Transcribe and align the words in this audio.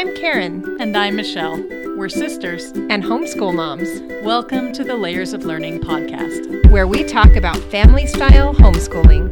I'm 0.00 0.16
Karen. 0.16 0.78
And 0.80 0.96
I'm 0.96 1.14
Michelle. 1.16 1.62
We're 1.94 2.08
sisters. 2.08 2.70
And 2.70 3.04
homeschool 3.04 3.54
moms. 3.54 4.00
Welcome 4.24 4.72
to 4.72 4.82
the 4.82 4.96
Layers 4.96 5.34
of 5.34 5.44
Learning 5.44 5.78
podcast, 5.78 6.70
where 6.70 6.86
we 6.86 7.04
talk 7.04 7.36
about 7.36 7.58
family 7.64 8.06
style 8.06 8.54
homeschooling. 8.54 9.28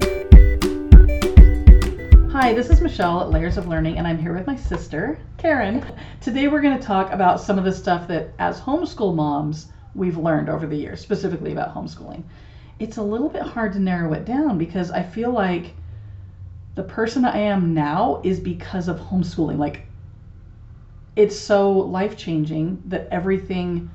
Hi, 2.33 2.53
this 2.53 2.69
is 2.69 2.83
Michelle 2.83 3.23
at 3.23 3.31
Layers 3.31 3.57
of 3.57 3.67
Learning, 3.67 3.97
and 3.97 4.07
I'm 4.07 4.19
here 4.19 4.35
with 4.35 4.47
my 4.47 4.57
sister, 4.57 5.19
Karen. 5.39 5.83
Today 6.21 6.49
we're 6.49 6.61
going 6.61 6.79
to 6.79 6.87
talk 6.87 7.15
about 7.15 7.41
some 7.41 7.57
of 7.57 7.65
the 7.65 7.73
stuff 7.73 8.07
that, 8.09 8.35
as 8.39 8.61
homeschool 8.61 9.15
moms, 9.15 9.69
we've 9.95 10.19
learned 10.19 10.51
over 10.51 10.67
the 10.67 10.77
years, 10.77 11.01
specifically 11.01 11.53
about 11.53 11.75
homeschooling. 11.75 12.25
It's 12.79 12.99
a 12.99 13.03
little 13.03 13.31
bit 13.31 13.41
hard 13.41 13.73
to 13.73 13.79
narrow 13.79 14.13
it 14.13 14.27
down 14.27 14.59
because 14.59 14.91
I 14.91 15.03
feel 15.03 15.31
like 15.31 15.75
the 16.75 16.83
person 16.83 17.25
I 17.25 17.39
am 17.39 17.73
now 17.73 18.21
is 18.23 18.39
because 18.39 18.89
of 18.89 18.99
homeschooling. 18.99 19.57
Like, 19.57 19.88
it's 21.19 21.37
so 21.37 21.73
life 21.73 22.17
changing 22.17 22.81
that 22.87 23.09
everything 23.11 23.91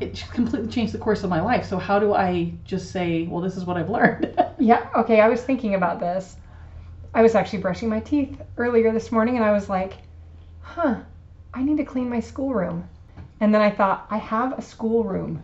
it 0.00 0.24
completely 0.32 0.68
changed 0.68 0.92
the 0.92 0.98
course 0.98 1.22
of 1.22 1.30
my 1.30 1.40
life. 1.40 1.64
So 1.64 1.78
how 1.78 2.00
do 2.00 2.12
I 2.12 2.52
just 2.64 2.90
say, 2.90 3.28
well, 3.28 3.40
this 3.40 3.56
is 3.56 3.64
what 3.64 3.76
I've 3.76 3.88
learned? 3.88 4.34
yeah. 4.58 4.88
Okay. 4.96 5.20
I 5.20 5.28
was 5.28 5.40
thinking 5.40 5.76
about 5.76 6.00
this. 6.00 6.36
I 7.14 7.22
was 7.22 7.36
actually 7.36 7.60
brushing 7.60 7.88
my 7.88 8.00
teeth 8.00 8.42
earlier 8.56 8.92
this 8.92 9.12
morning, 9.12 9.36
and 9.36 9.44
I 9.44 9.52
was 9.52 9.68
like, 9.68 9.98
huh, 10.60 10.96
I 11.54 11.62
need 11.62 11.76
to 11.76 11.84
clean 11.84 12.08
my 12.08 12.18
schoolroom. 12.18 12.88
And 13.38 13.54
then 13.54 13.60
I 13.60 13.70
thought, 13.70 14.06
I 14.10 14.16
have 14.16 14.58
a 14.58 14.62
schoolroom. 14.62 15.40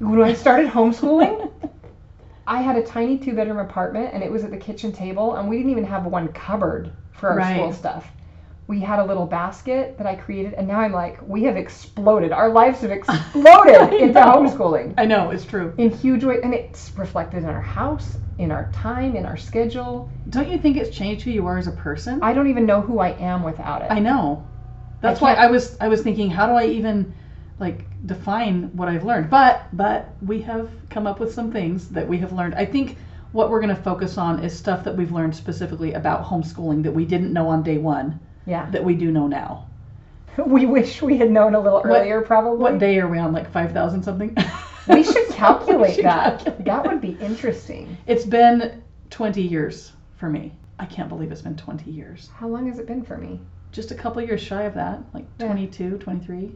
When 0.00 0.20
I 0.22 0.32
started 0.32 0.70
homeschooling, 0.70 1.52
I 2.48 2.62
had 2.62 2.76
a 2.76 2.82
tiny 2.82 3.16
two 3.16 3.36
bedroom 3.36 3.58
apartment, 3.58 4.10
and 4.12 4.24
it 4.24 4.32
was 4.32 4.42
at 4.42 4.50
the 4.50 4.56
kitchen 4.56 4.90
table, 4.90 5.36
and 5.36 5.48
we 5.48 5.58
didn't 5.58 5.70
even 5.70 5.84
have 5.84 6.06
one 6.06 6.28
cupboard 6.32 6.90
for 7.12 7.28
our 7.30 7.36
right. 7.36 7.54
school 7.54 7.72
stuff 7.72 8.10
we 8.72 8.80
had 8.80 8.98
a 8.98 9.04
little 9.04 9.26
basket 9.26 9.98
that 9.98 10.06
I 10.06 10.14
created, 10.14 10.54
and 10.54 10.66
now 10.66 10.80
I'm 10.80 10.92
like, 10.92 11.20
we 11.28 11.42
have 11.42 11.58
exploded. 11.58 12.32
Our 12.32 12.48
lives 12.48 12.80
have 12.80 12.90
exploded 12.90 13.92
into 14.02 14.18
homeschooling. 14.18 14.94
I 14.96 15.04
know, 15.04 15.28
it's 15.28 15.44
true. 15.44 15.74
In 15.76 15.90
huge 15.90 16.24
ways. 16.24 16.40
And 16.42 16.54
it's 16.54 16.90
reflected 16.96 17.42
in 17.42 17.50
our 17.50 17.60
house, 17.60 18.16
in 18.38 18.50
our 18.50 18.70
time, 18.72 19.14
in 19.14 19.26
our 19.26 19.36
schedule. 19.36 20.08
Don't 20.30 20.50
you 20.50 20.56
think 20.56 20.78
it's 20.78 20.96
changed 20.96 21.22
who 21.22 21.30
you 21.32 21.46
are 21.46 21.58
as 21.58 21.66
a 21.66 21.72
person? 21.72 22.22
I 22.22 22.32
don't 22.32 22.48
even 22.48 22.64
know 22.64 22.80
who 22.80 22.98
I 22.98 23.10
am 23.10 23.42
without 23.42 23.82
it. 23.82 23.90
I 23.90 23.98
know. 23.98 24.42
That's 25.02 25.20
I 25.20 25.22
why 25.22 25.34
I 25.34 25.48
was 25.48 25.76
I 25.78 25.88
was 25.88 26.00
thinking, 26.00 26.30
how 26.30 26.46
do 26.46 26.54
I 26.54 26.64
even 26.64 27.12
like 27.58 27.84
define 28.06 28.74
what 28.74 28.88
I've 28.88 29.04
learned? 29.04 29.28
But 29.28 29.66
but 29.74 30.14
we 30.22 30.40
have 30.42 30.70
come 30.88 31.06
up 31.06 31.20
with 31.20 31.34
some 31.34 31.52
things 31.52 31.90
that 31.90 32.08
we 32.08 32.16
have 32.20 32.32
learned. 32.32 32.54
I 32.54 32.64
think 32.64 32.96
what 33.32 33.50
we're 33.50 33.60
going 33.60 33.76
to 33.76 33.82
focus 33.82 34.16
on 34.16 34.42
is 34.42 34.56
stuff 34.56 34.82
that 34.84 34.96
we've 34.96 35.12
learned 35.12 35.36
specifically 35.36 35.92
about 35.92 36.24
homeschooling 36.24 36.82
that 36.84 36.92
we 36.92 37.04
didn't 37.04 37.34
know 37.34 37.48
on 37.48 37.62
day 37.62 37.76
one 37.76 38.18
yeah. 38.46 38.70
that 38.70 38.84
we 38.84 38.94
do 38.94 39.10
know 39.10 39.26
now. 39.26 39.66
We 40.46 40.64
wish 40.64 41.02
we 41.02 41.18
had 41.18 41.30
known 41.30 41.54
a 41.54 41.60
little 41.60 41.82
earlier, 41.84 42.22
probably. 42.22 42.58
What 42.58 42.78
day 42.78 42.98
are 43.00 43.08
we 43.08 43.18
on? 43.18 43.32
Like 43.32 43.52
5,000 43.52 44.02
something? 44.02 44.34
we 44.88 45.02
should 45.02 45.28
calculate 45.30 45.90
we 45.90 45.94
should 45.96 46.04
that. 46.06 46.38
Calculate 46.38 46.64
that 46.64 46.86
would 46.86 47.00
be 47.02 47.18
interesting. 47.20 47.98
It's 48.06 48.24
been 48.24 48.82
20 49.10 49.42
years 49.42 49.92
for 50.16 50.30
me. 50.30 50.52
I 50.78 50.86
can't 50.86 51.08
believe 51.08 51.30
it's 51.32 51.42
been 51.42 51.56
20 51.56 51.90
years. 51.90 52.30
How 52.34 52.48
long 52.48 52.66
has 52.68 52.78
it 52.78 52.86
been 52.86 53.02
for 53.02 53.18
me? 53.18 53.40
Just 53.72 53.90
a 53.90 53.94
couple 53.94 54.22
years 54.22 54.40
shy 54.40 54.62
of 54.62 54.74
that, 54.74 55.02
like 55.12 55.26
yeah. 55.38 55.46
22, 55.46 55.98
23. 55.98 56.50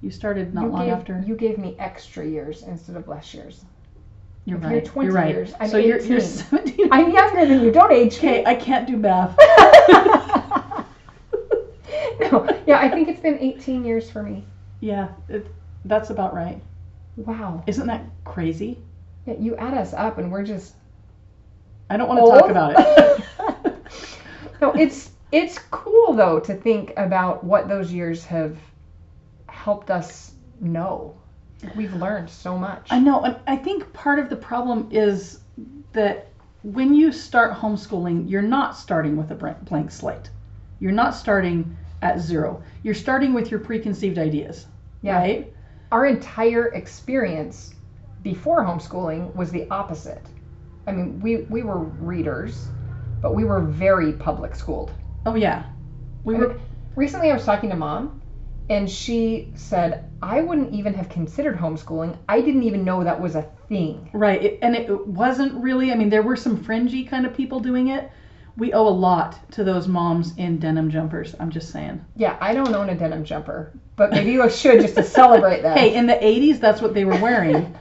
You 0.00 0.10
started 0.10 0.54
not 0.54 0.64
you 0.64 0.70
long 0.70 0.84
gave, 0.84 0.94
after. 0.94 1.24
You 1.26 1.34
gave 1.34 1.58
me 1.58 1.74
extra 1.78 2.24
years 2.24 2.62
instead 2.62 2.96
of 2.96 3.08
less 3.08 3.34
years. 3.34 3.64
You're 4.44 4.58
if 4.58 4.64
right. 4.64 4.72
You're 4.72 4.80
20 4.82 5.06
you're 5.06 5.14
right. 5.14 5.34
years. 5.34 5.52
I'm 5.60 5.68
so 5.68 5.76
18. 5.76 5.88
you're, 5.88 6.00
you're 6.00 6.20
17. 6.20 6.88
I'm 6.92 7.10
younger 7.10 7.44
than 7.44 7.62
you. 7.62 7.72
Don't 7.72 7.92
age 7.92 8.16
Okay, 8.18 8.44
I 8.46 8.54
can't 8.54 8.86
do 8.86 8.96
math. 8.96 9.36
yeah, 12.66 12.78
I 12.78 12.88
think 12.88 13.08
it's 13.08 13.20
been 13.20 13.38
18 13.38 13.84
years 13.84 14.10
for 14.10 14.22
me. 14.22 14.44
Yeah, 14.80 15.08
it, 15.28 15.46
that's 15.84 16.10
about 16.10 16.34
right. 16.34 16.60
Wow. 17.16 17.64
Isn't 17.66 17.86
that 17.86 18.04
crazy? 18.24 18.78
Yeah, 19.26 19.34
you 19.38 19.56
add 19.56 19.74
us 19.74 19.92
up 19.94 20.18
and 20.18 20.30
we're 20.30 20.44
just. 20.44 20.74
I 21.90 21.96
don't 21.96 22.08
want 22.08 22.20
to 22.20 22.40
talk 22.40 22.50
about 22.50 22.74
it. 22.76 23.24
no, 24.60 24.72
it's 24.72 25.10
it's 25.32 25.58
cool 25.70 26.14
though 26.14 26.38
to 26.40 26.54
think 26.54 26.92
about 26.96 27.44
what 27.44 27.68
those 27.68 27.92
years 27.92 28.24
have 28.26 28.56
helped 29.48 29.90
us 29.90 30.32
know. 30.60 31.14
We've 31.74 31.94
learned 31.94 32.30
so 32.30 32.56
much. 32.56 32.88
I 32.90 33.00
know, 33.00 33.22
and 33.22 33.36
I 33.46 33.56
think 33.56 33.92
part 33.92 34.18
of 34.18 34.30
the 34.30 34.36
problem 34.36 34.88
is 34.92 35.40
that 35.92 36.28
when 36.62 36.94
you 36.94 37.10
start 37.10 37.52
homeschooling, 37.52 38.30
you're 38.30 38.42
not 38.42 38.76
starting 38.76 39.16
with 39.16 39.30
a 39.30 39.34
blank 39.34 39.90
slate. 39.90 40.30
You're 40.80 40.92
not 40.92 41.14
starting 41.14 41.76
at 42.02 42.20
zero. 42.20 42.62
You're 42.82 42.94
starting 42.94 43.34
with 43.34 43.50
your 43.50 43.60
preconceived 43.60 44.18
ideas, 44.18 44.66
yeah. 45.02 45.18
right? 45.18 45.52
Our 45.90 46.06
entire 46.06 46.68
experience 46.68 47.74
before 48.22 48.62
homeschooling 48.64 49.34
was 49.34 49.50
the 49.50 49.68
opposite. 49.70 50.22
I 50.86 50.92
mean, 50.92 51.20
we, 51.20 51.38
we 51.42 51.62
were 51.62 51.78
readers, 51.78 52.68
but 53.20 53.34
we 53.34 53.44
were 53.44 53.60
very 53.60 54.12
public 54.12 54.54
schooled. 54.54 54.92
Oh, 55.26 55.34
yeah. 55.34 55.64
We 56.24 56.36
I 56.36 56.38
were. 56.38 56.48
Mean, 56.48 56.60
recently, 56.96 57.30
I 57.30 57.34
was 57.34 57.44
talking 57.44 57.70
to 57.70 57.76
mom, 57.76 58.20
and 58.70 58.88
she 58.88 59.50
said, 59.54 60.10
I 60.20 60.40
wouldn't 60.40 60.72
even 60.72 60.94
have 60.94 61.08
considered 61.08 61.56
homeschooling. 61.56 62.16
I 62.28 62.40
didn't 62.40 62.64
even 62.64 62.84
know 62.84 63.04
that 63.04 63.20
was 63.20 63.34
a 63.34 63.42
thing. 63.68 64.10
Right. 64.12 64.42
It, 64.42 64.58
and 64.62 64.74
it 64.74 65.06
wasn't 65.06 65.54
really, 65.62 65.92
I 65.92 65.94
mean, 65.94 66.10
there 66.10 66.22
were 66.22 66.36
some 66.36 66.62
fringy 66.62 67.04
kind 67.04 67.24
of 67.24 67.34
people 67.34 67.60
doing 67.60 67.88
it, 67.88 68.10
we 68.58 68.72
owe 68.72 68.86
a 68.86 68.90
lot 68.90 69.38
to 69.52 69.62
those 69.62 69.86
moms 69.86 70.36
in 70.36 70.58
denim 70.58 70.90
jumpers. 70.90 71.34
I'm 71.38 71.50
just 71.50 71.70
saying. 71.70 72.04
Yeah, 72.16 72.36
I 72.40 72.54
don't 72.54 72.74
own 72.74 72.90
a 72.90 72.94
denim 72.94 73.24
jumper, 73.24 73.72
but 73.94 74.10
maybe 74.10 74.32
you 74.32 74.50
should 74.50 74.80
just 74.80 74.96
to 74.96 75.04
celebrate 75.04 75.62
that. 75.62 75.78
Hey, 75.78 75.94
in 75.94 76.06
the 76.06 76.14
80s, 76.14 76.58
that's 76.58 76.82
what 76.82 76.92
they 76.92 77.04
were 77.04 77.20
wearing. 77.20 77.76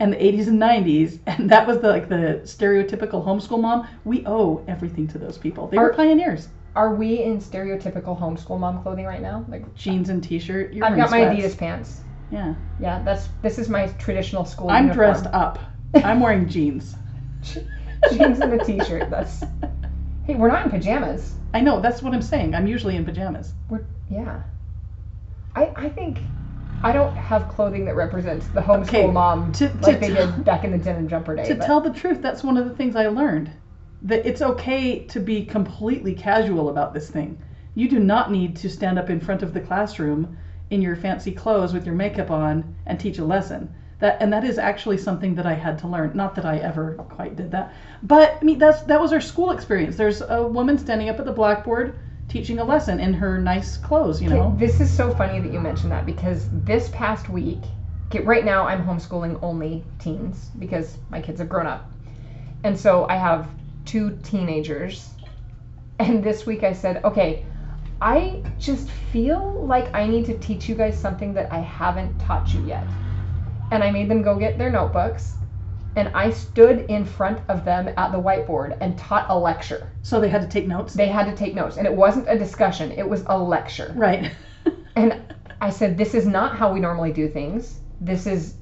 and 0.00 0.12
the 0.12 0.16
80s 0.16 0.48
and 0.48 0.60
90s, 0.60 1.18
and 1.26 1.50
that 1.50 1.66
was 1.66 1.80
the 1.80 1.88
like 1.88 2.08
the 2.08 2.40
stereotypical 2.44 3.24
homeschool 3.24 3.60
mom. 3.60 3.86
We 4.04 4.24
owe 4.26 4.64
everything 4.66 5.06
to 5.08 5.18
those 5.18 5.36
people. 5.36 5.68
They 5.68 5.76
are, 5.76 5.84
were 5.84 5.94
pioneers. 5.94 6.48
Are 6.74 6.94
we 6.94 7.22
in 7.22 7.38
stereotypical 7.38 8.18
homeschool 8.18 8.58
mom 8.58 8.82
clothing 8.82 9.04
right 9.04 9.22
now? 9.22 9.44
Like 9.46 9.74
jeans 9.74 10.08
and 10.08 10.24
t-shirt. 10.24 10.72
You're 10.72 10.86
I've 10.86 10.96
got 10.96 11.10
my 11.10 11.20
Adidas 11.20 11.56
pants. 11.56 12.00
Yeah. 12.30 12.54
Yeah, 12.80 13.02
that's 13.04 13.28
this 13.42 13.58
is 13.58 13.68
my 13.68 13.88
traditional 13.98 14.46
school. 14.46 14.70
I'm 14.70 14.84
uniform. 14.84 14.96
dressed 14.96 15.26
up. 15.26 15.58
I'm 15.96 16.20
wearing 16.20 16.48
jeans. 16.48 16.96
jeans 18.10 18.40
and 18.40 18.54
a 18.54 18.64
t-shirt. 18.64 19.10
That's 19.10 19.44
Hey, 20.24 20.36
we're 20.36 20.48
not 20.48 20.64
in 20.64 20.70
pajamas. 20.70 21.36
I 21.52 21.60
know, 21.60 21.80
that's 21.80 22.02
what 22.02 22.14
I'm 22.14 22.22
saying. 22.22 22.54
I'm 22.54 22.66
usually 22.66 22.96
in 22.96 23.04
pajamas. 23.04 23.52
We're 23.68 23.84
yeah. 24.08 24.40
I 25.54 25.70
I 25.76 25.88
think 25.90 26.22
I 26.82 26.92
don't 26.92 27.16
have 27.16 27.48
clothing 27.48 27.84
that 27.84 27.94
represents 27.94 28.48
the 28.48 28.60
homeschool 28.60 28.88
okay, 28.88 29.06
mom 29.06 29.52
to, 29.52 29.68
to 29.68 29.76
like 29.78 30.00
they 30.00 30.08
did 30.08 30.44
back 30.44 30.64
in 30.64 30.70
the 30.70 30.78
denim 30.78 31.08
jumper 31.08 31.36
day. 31.36 31.46
To 31.48 31.54
but. 31.54 31.66
tell 31.66 31.80
the 31.80 31.92
truth, 31.92 32.22
that's 32.22 32.42
one 32.42 32.56
of 32.56 32.64
the 32.66 32.74
things 32.74 32.96
I 32.96 33.06
learned. 33.08 33.50
That 34.02 34.26
it's 34.26 34.42
okay 34.42 35.04
to 35.06 35.20
be 35.20 35.44
completely 35.44 36.14
casual 36.14 36.70
about 36.70 36.94
this 36.94 37.10
thing. 37.10 37.42
You 37.74 37.88
do 37.88 37.98
not 37.98 38.30
need 38.30 38.56
to 38.56 38.70
stand 38.70 38.98
up 38.98 39.10
in 39.10 39.20
front 39.20 39.42
of 39.42 39.52
the 39.52 39.60
classroom 39.60 40.36
in 40.70 40.80
your 40.80 40.96
fancy 40.96 41.32
clothes 41.32 41.74
with 41.74 41.84
your 41.84 41.94
makeup 41.94 42.30
on 42.30 42.74
and 42.86 42.98
teach 42.98 43.18
a 43.18 43.24
lesson 43.24 43.74
that 44.04 44.20
and 44.20 44.30
that 44.32 44.44
is 44.44 44.58
actually 44.58 44.98
something 44.98 45.34
that 45.34 45.46
I 45.46 45.54
had 45.54 45.78
to 45.78 45.88
learn. 45.88 46.12
Not 46.14 46.34
that 46.34 46.44
I 46.44 46.58
ever 46.58 46.94
quite 47.08 47.36
did 47.36 47.50
that, 47.52 47.72
but 48.02 48.36
I 48.40 48.44
mean 48.44 48.58
that's 48.58 48.82
that 48.82 49.00
was 49.00 49.12
our 49.14 49.20
school 49.20 49.50
experience. 49.50 49.96
There's 49.96 50.20
a 50.20 50.46
woman 50.46 50.76
standing 50.78 51.08
up 51.08 51.18
at 51.18 51.24
the 51.24 51.32
blackboard 51.32 51.94
teaching 52.28 52.58
a 52.58 52.64
lesson 52.64 53.00
in 53.00 53.14
her 53.14 53.38
nice 53.38 53.78
clothes. 53.78 54.20
You 54.20 54.28
know. 54.28 54.54
This 54.58 54.80
is 54.80 54.94
so 54.94 55.14
funny 55.14 55.40
that 55.40 55.50
you 55.52 55.58
mentioned 55.58 55.90
that 55.92 56.04
because 56.04 56.48
this 56.52 56.90
past 56.90 57.30
week, 57.30 57.62
right 58.22 58.44
now 58.44 58.66
I'm 58.66 58.84
homeschooling 58.84 59.38
only 59.42 59.82
teens 59.98 60.50
because 60.58 60.98
my 61.08 61.20
kids 61.22 61.40
have 61.40 61.48
grown 61.48 61.66
up, 61.66 61.90
and 62.62 62.78
so 62.78 63.06
I 63.08 63.16
have 63.16 63.48
two 63.86 64.18
teenagers. 64.22 65.10
And 66.00 66.24
this 66.24 66.44
week 66.44 66.64
I 66.64 66.72
said, 66.72 67.04
okay, 67.04 67.46
I 68.02 68.42
just 68.58 68.90
feel 68.90 69.64
like 69.64 69.94
I 69.94 70.08
need 70.08 70.26
to 70.26 70.36
teach 70.38 70.68
you 70.68 70.74
guys 70.74 70.98
something 70.98 71.32
that 71.34 71.52
I 71.52 71.60
haven't 71.60 72.18
taught 72.18 72.52
you 72.52 72.66
yet 72.66 72.84
and 73.74 73.82
I 73.82 73.90
made 73.90 74.08
them 74.08 74.22
go 74.22 74.36
get 74.38 74.56
their 74.56 74.70
notebooks 74.70 75.36
and 75.96 76.08
I 76.14 76.30
stood 76.30 76.86
in 76.88 77.04
front 77.04 77.40
of 77.48 77.64
them 77.64 77.88
at 77.96 78.12
the 78.12 78.20
whiteboard 78.20 78.76
and 78.80 78.96
taught 78.98 79.26
a 79.28 79.38
lecture. 79.38 79.92
So 80.02 80.20
they 80.20 80.28
had 80.28 80.42
to 80.42 80.48
take 80.48 80.66
notes. 80.66 80.94
They 80.94 81.08
had 81.08 81.26
to 81.26 81.36
take 81.36 81.54
notes, 81.54 81.76
and 81.76 81.86
it 81.86 81.94
wasn't 81.94 82.28
a 82.28 82.38
discussion, 82.38 82.90
it 82.92 83.08
was 83.08 83.24
a 83.26 83.38
lecture. 83.38 83.92
right. 83.96 84.32
And 84.96 85.20
I 85.60 85.70
said, 85.70 85.98
This 85.98 86.14
is 86.14 86.26
not 86.26 86.56
how 86.56 86.72
we 86.72 86.78
normally 86.78 87.12
do 87.12 87.28
things. 87.28 87.80
This 88.00 88.26
is 88.28 88.54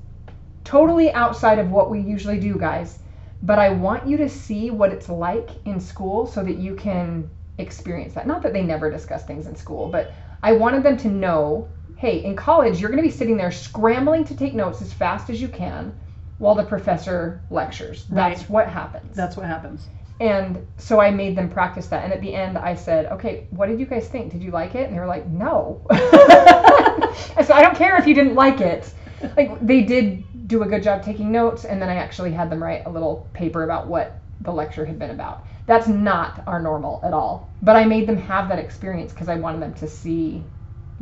totally 0.64 1.12
outside 1.12 1.58
of 1.58 1.70
what 1.70 1.90
we 1.90 2.00
usually 2.00 2.40
do, 2.40 2.56
guys. 2.58 2.98
But 3.42 3.58
I 3.58 3.68
want 3.68 4.06
you 4.06 4.16
to 4.18 4.28
see 4.28 4.70
what 4.70 4.92
it's 4.92 5.08
like 5.10 5.50
in 5.66 5.78
school 5.78 6.26
so 6.26 6.42
that 6.42 6.56
you 6.56 6.74
can 6.74 7.28
experience 7.58 8.14
that. 8.14 8.26
Not 8.26 8.42
that 8.42 8.54
they 8.54 8.62
never 8.62 8.90
discuss 8.90 9.24
things 9.24 9.46
in 9.46 9.56
school, 9.56 9.88
but 9.88 10.12
I 10.42 10.52
wanted 10.52 10.82
them 10.82 10.96
to 10.98 11.08
know 11.08 11.68
hey, 12.02 12.24
in 12.24 12.34
college, 12.34 12.80
you're 12.80 12.90
going 12.90 13.00
to 13.00 13.08
be 13.08 13.16
sitting 13.16 13.36
there 13.36 13.52
scrambling 13.52 14.24
to 14.24 14.34
take 14.34 14.54
notes 14.54 14.82
as 14.82 14.92
fast 14.92 15.30
as 15.30 15.40
you 15.40 15.46
can 15.46 15.94
while 16.38 16.56
the 16.56 16.64
professor 16.64 17.40
lectures. 17.48 18.06
That's 18.08 18.40
Right. 18.40 18.50
what 18.50 18.68
happens. 18.68 19.14
That's 19.14 19.36
what 19.36 19.46
happens. 19.46 19.86
And 20.18 20.66
so 20.78 21.00
I 21.00 21.12
made 21.12 21.36
them 21.36 21.48
practice 21.48 21.86
that. 21.86 22.02
And 22.02 22.12
at 22.12 22.20
the 22.20 22.34
end, 22.34 22.58
I 22.58 22.74
said, 22.74 23.06
okay, 23.12 23.46
what 23.50 23.68
did 23.68 23.78
you 23.78 23.86
guys 23.86 24.08
think? 24.08 24.32
Did 24.32 24.42
you 24.42 24.50
like 24.50 24.74
it? 24.74 24.88
And 24.88 24.96
they 24.96 24.98
were 24.98 25.06
like, 25.06 25.28
no. 25.28 25.80
I 25.92 27.42
said, 27.44 27.52
I 27.52 27.62
don't 27.62 27.76
care 27.76 27.96
if 27.96 28.06
you 28.08 28.14
didn't 28.14 28.34
like 28.34 28.60
it. 28.60 28.92
Like, 29.36 29.64
they 29.64 29.82
did 29.82 30.48
do 30.48 30.64
a 30.64 30.66
good 30.66 30.82
job 30.82 31.04
taking 31.04 31.30
notes. 31.30 31.64
And 31.64 31.80
then 31.80 31.88
I 31.88 31.94
actually 31.94 32.32
had 32.32 32.50
them 32.50 32.60
write 32.60 32.82
a 32.84 32.90
little 32.90 33.30
paper 33.32 33.62
about 33.62 33.86
what 33.86 34.20
the 34.40 34.52
lecture 34.52 34.84
had 34.84 34.98
been 34.98 35.10
about. 35.10 35.46
That's 35.66 35.86
not 35.86 36.42
our 36.48 36.60
normal 36.60 37.00
at 37.04 37.12
all. 37.12 37.48
But 37.62 37.76
I 37.76 37.84
made 37.84 38.08
them 38.08 38.16
have 38.16 38.48
that 38.48 38.58
experience 38.58 39.12
because 39.12 39.28
I 39.28 39.36
wanted 39.36 39.62
them 39.62 39.74
to 39.74 39.86
see, 39.86 40.42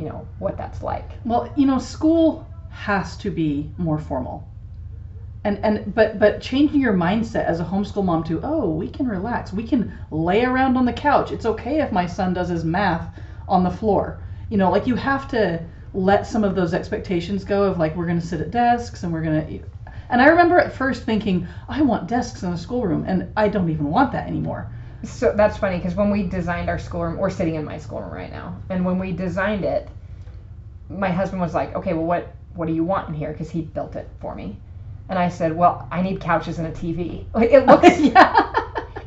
you 0.01 0.09
know, 0.09 0.27
what 0.39 0.57
that's 0.57 0.81
like. 0.81 1.11
Well, 1.23 1.51
you 1.55 1.67
know, 1.67 1.77
school 1.77 2.47
has 2.69 3.15
to 3.17 3.29
be 3.29 3.71
more 3.77 3.99
formal. 3.99 4.47
And 5.43 5.59
and 5.63 5.93
but 5.93 6.19
but 6.19 6.41
changing 6.41 6.81
your 6.81 6.93
mindset 6.93 7.45
as 7.45 7.59
a 7.59 7.65
homeschool 7.65 8.03
mom 8.03 8.23
to, 8.25 8.39
oh, 8.43 8.69
we 8.69 8.89
can 8.89 9.07
relax. 9.07 9.53
We 9.53 9.63
can 9.63 9.97
lay 10.09 10.43
around 10.43 10.75
on 10.75 10.85
the 10.85 10.93
couch. 10.93 11.31
It's 11.31 11.45
okay 11.45 11.81
if 11.81 11.91
my 11.91 12.07
son 12.07 12.33
does 12.33 12.49
his 12.49 12.65
math 12.65 13.19
on 13.47 13.63
the 13.63 13.69
floor. 13.69 14.19
You 14.49 14.57
know, 14.57 14.71
like 14.71 14.87
you 14.87 14.95
have 14.95 15.27
to 15.29 15.63
let 15.93 16.25
some 16.25 16.43
of 16.43 16.55
those 16.55 16.73
expectations 16.73 17.43
go 17.43 17.63
of 17.63 17.77
like 17.77 17.95
we're 17.95 18.05
going 18.05 18.19
to 18.19 18.25
sit 18.25 18.41
at 18.41 18.51
desks 18.51 19.03
and 19.03 19.13
we're 19.13 19.21
going 19.21 19.45
to 19.45 19.65
and 20.09 20.21
I 20.21 20.27
remember 20.27 20.59
at 20.59 20.73
first 20.73 21.03
thinking, 21.03 21.47
I 21.69 21.81
want 21.83 22.09
desks 22.09 22.43
in 22.43 22.51
a 22.51 22.57
schoolroom 22.57 23.05
and 23.07 23.31
I 23.37 23.47
don't 23.47 23.69
even 23.69 23.89
want 23.89 24.11
that 24.11 24.27
anymore. 24.27 24.69
So 25.03 25.33
that's 25.35 25.57
funny 25.57 25.77
because 25.77 25.95
when 25.95 26.11
we 26.11 26.23
designed 26.23 26.69
our 26.69 26.77
schoolroom, 26.79 27.17
we're 27.17 27.29
sitting 27.29 27.55
in 27.55 27.65
my 27.65 27.77
schoolroom 27.77 28.11
right 28.11 28.31
now, 28.31 28.55
and 28.69 28.85
when 28.85 28.99
we 28.99 29.11
designed 29.11 29.65
it, 29.65 29.89
my 30.89 31.09
husband 31.09 31.41
was 31.41 31.53
like, 31.53 31.75
"Okay, 31.75 31.93
well, 31.93 32.05
what 32.05 32.33
what 32.53 32.67
do 32.67 32.73
you 32.73 32.83
want 32.83 33.07
in 33.09 33.13
here?" 33.15 33.31
Because 33.31 33.49
he 33.49 33.61
built 33.61 33.95
it 33.95 34.07
for 34.19 34.35
me, 34.35 34.57
and 35.09 35.17
I 35.17 35.29
said, 35.29 35.55
"Well, 35.55 35.87
I 35.91 36.01
need 36.01 36.19
couches 36.19 36.59
and 36.59 36.67
a 36.67 36.71
TV. 36.71 37.25
Like 37.33 37.51
it 37.51 37.65
looks, 37.65 37.99
yeah. 37.99 38.53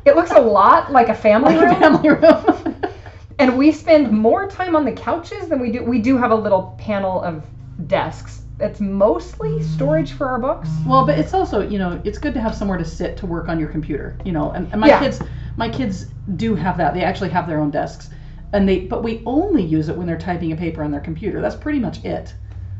it 0.05 0.15
looks 0.15 0.31
a 0.31 0.39
lot 0.41 0.91
like 0.91 1.09
a 1.09 1.13
family 1.13 1.55
Like 1.55 1.67
a 1.67 1.79
room, 1.79 2.03
family 2.03 2.09
room. 2.09 2.75
and 3.39 3.57
we 3.57 3.71
spend 3.71 4.11
more 4.11 4.47
time 4.49 4.75
on 4.75 4.85
the 4.85 4.91
couches 4.91 5.47
than 5.49 5.59
we 5.59 5.71
do. 5.71 5.83
We 5.83 5.99
do 5.99 6.17
have 6.17 6.31
a 6.31 6.35
little 6.35 6.75
panel 6.77 7.21
of 7.21 7.43
desks. 7.87 8.41
It's 8.59 8.79
mostly 8.79 9.61
storage 9.61 10.13
for 10.13 10.27
our 10.27 10.39
books. 10.39 10.69
Well, 10.85 11.05
but 11.05 11.19
it's 11.19 11.33
also, 11.33 11.61
you 11.67 11.77
know, 11.77 11.99
it's 12.05 12.17
good 12.17 12.33
to 12.35 12.41
have 12.41 12.55
somewhere 12.55 12.77
to 12.77 12.85
sit 12.85 13.17
to 13.17 13.25
work 13.25 13.49
on 13.49 13.59
your 13.59 13.67
computer, 13.67 14.15
you 14.23 14.31
know. 14.31 14.51
And, 14.51 14.71
and 14.71 14.79
my 14.79 14.87
Yeah. 14.87 14.99
kids, 14.99 15.21
my 15.57 15.69
kids 15.69 16.07
do 16.35 16.55
have 16.55 16.77
that. 16.77 16.93
They 16.93 17.03
actually 17.03 17.29
have 17.29 17.47
their 17.47 17.59
own 17.59 17.71
desks, 17.71 18.09
and 18.53 18.67
they, 18.67 18.79
but 18.81 19.03
we 19.03 19.21
only 19.25 19.63
use 19.63 19.89
it 19.89 19.97
when 19.97 20.07
they're 20.07 20.17
typing 20.17 20.51
a 20.51 20.55
paper 20.55 20.83
on 20.83 20.91
their 20.91 21.01
computer. 21.01 21.41
That's 21.41 21.55
pretty 21.55 21.79
much 21.79 22.03
it. 22.05 22.33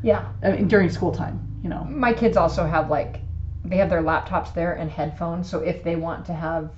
Yeah. 0.04 0.26
I 0.44 0.52
mean, 0.52 0.68
during 0.68 0.90
school 0.90 1.12
time, 1.12 1.40
you 1.64 1.70
know. 1.70 1.84
my 1.86 2.14
kids 2.14 2.38
also 2.38 2.66
have 2.66 2.90
like 2.90 3.22
they 3.64 3.78
have 3.78 3.90
their 3.90 4.04
laptops 4.04 4.54
there 4.54 4.74
and 4.74 4.90
headphones 4.92 5.50
so 5.50 5.60
if 5.60 5.84
they 5.84 5.96
want 5.96 6.26
to 6.26 6.34
have 6.34 6.70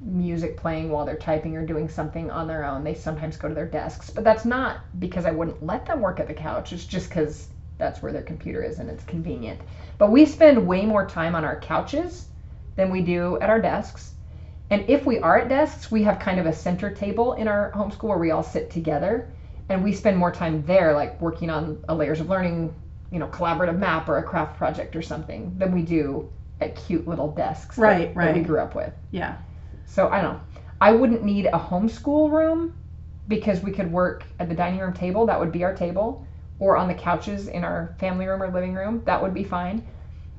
music 0.00 0.56
playing 0.56 0.88
while 0.88 1.04
they're 1.04 1.16
typing 1.16 1.56
or 1.56 1.66
doing 1.66 1.88
something 1.88 2.30
on 2.30 2.46
their 2.46 2.64
own 2.64 2.84
they 2.84 2.94
sometimes 2.94 3.36
go 3.36 3.48
to 3.48 3.54
their 3.54 3.66
desks 3.66 4.10
but 4.10 4.24
that's 4.24 4.44
not 4.44 4.78
because 5.00 5.26
i 5.26 5.30
wouldn't 5.30 5.62
let 5.62 5.84
them 5.84 6.00
work 6.00 6.20
at 6.20 6.26
the 6.28 6.34
couch 6.34 6.72
it's 6.72 6.86
just 6.86 7.08
because 7.08 7.48
that's 7.78 8.00
where 8.00 8.12
their 8.12 8.22
computer 8.22 8.62
is 8.62 8.78
and 8.78 8.88
it's 8.88 9.04
convenient 9.04 9.60
but 9.98 10.10
we 10.10 10.24
spend 10.24 10.66
way 10.66 10.86
more 10.86 11.06
time 11.06 11.34
on 11.34 11.44
our 11.44 11.60
couches 11.60 12.28
than 12.76 12.90
we 12.90 13.02
do 13.02 13.38
at 13.40 13.50
our 13.50 13.60
desks 13.60 14.14
and 14.70 14.84
if 14.88 15.06
we 15.06 15.18
are 15.20 15.38
at 15.38 15.48
desks 15.48 15.90
we 15.90 16.02
have 16.02 16.18
kind 16.18 16.38
of 16.38 16.46
a 16.46 16.52
center 16.52 16.90
table 16.90 17.34
in 17.34 17.48
our 17.48 17.72
homeschool 17.72 18.04
where 18.04 18.18
we 18.18 18.30
all 18.30 18.42
sit 18.42 18.70
together 18.70 19.28
and 19.68 19.82
we 19.84 19.92
spend 19.92 20.16
more 20.16 20.32
time 20.32 20.64
there 20.66 20.94
like 20.94 21.20
working 21.20 21.50
on 21.50 21.82
a 21.88 21.94
layers 21.94 22.20
of 22.20 22.28
learning 22.28 22.74
you 23.10 23.18
know, 23.18 23.26
collaborative 23.28 23.78
map 23.78 24.08
or 24.08 24.18
a 24.18 24.22
craft 24.22 24.58
project 24.58 24.94
or 24.94 25.00
something 25.02 25.54
than 25.56 25.72
we 25.72 25.82
do 25.82 26.28
at 26.60 26.76
cute 26.76 27.08
little 27.08 27.32
desks 27.32 27.76
that- 27.76 27.82
Right, 27.82 28.14
that, 28.14 28.34
we 28.34 28.42
grew 28.42 28.60
up 28.60 28.74
with. 28.74 28.92
Yeah. 29.10 29.36
So 29.86 30.08
I 30.08 30.20
don't 30.20 30.34
know. 30.34 30.40
I 30.80 30.92
wouldn't 30.92 31.24
need 31.24 31.46
a 31.46 31.58
homeschool 31.58 32.30
room 32.30 32.74
because 33.26 33.62
we 33.62 33.72
could 33.72 33.90
work 33.90 34.24
at 34.38 34.48
the 34.48 34.54
dining 34.54 34.80
room 34.80 34.92
table. 34.92 35.24
That 35.26 35.40
would 35.40 35.52
be 35.52 35.64
our 35.64 35.74
table, 35.74 36.26
or 36.58 36.76
on 36.76 36.86
the 36.88 36.94
couches 36.94 37.48
in 37.48 37.64
our 37.64 37.94
family 37.98 38.26
room 38.26 38.42
or 38.42 38.50
living 38.50 38.74
room. 38.74 39.02
That 39.06 39.22
would 39.22 39.32
be 39.32 39.44
fine. 39.44 39.86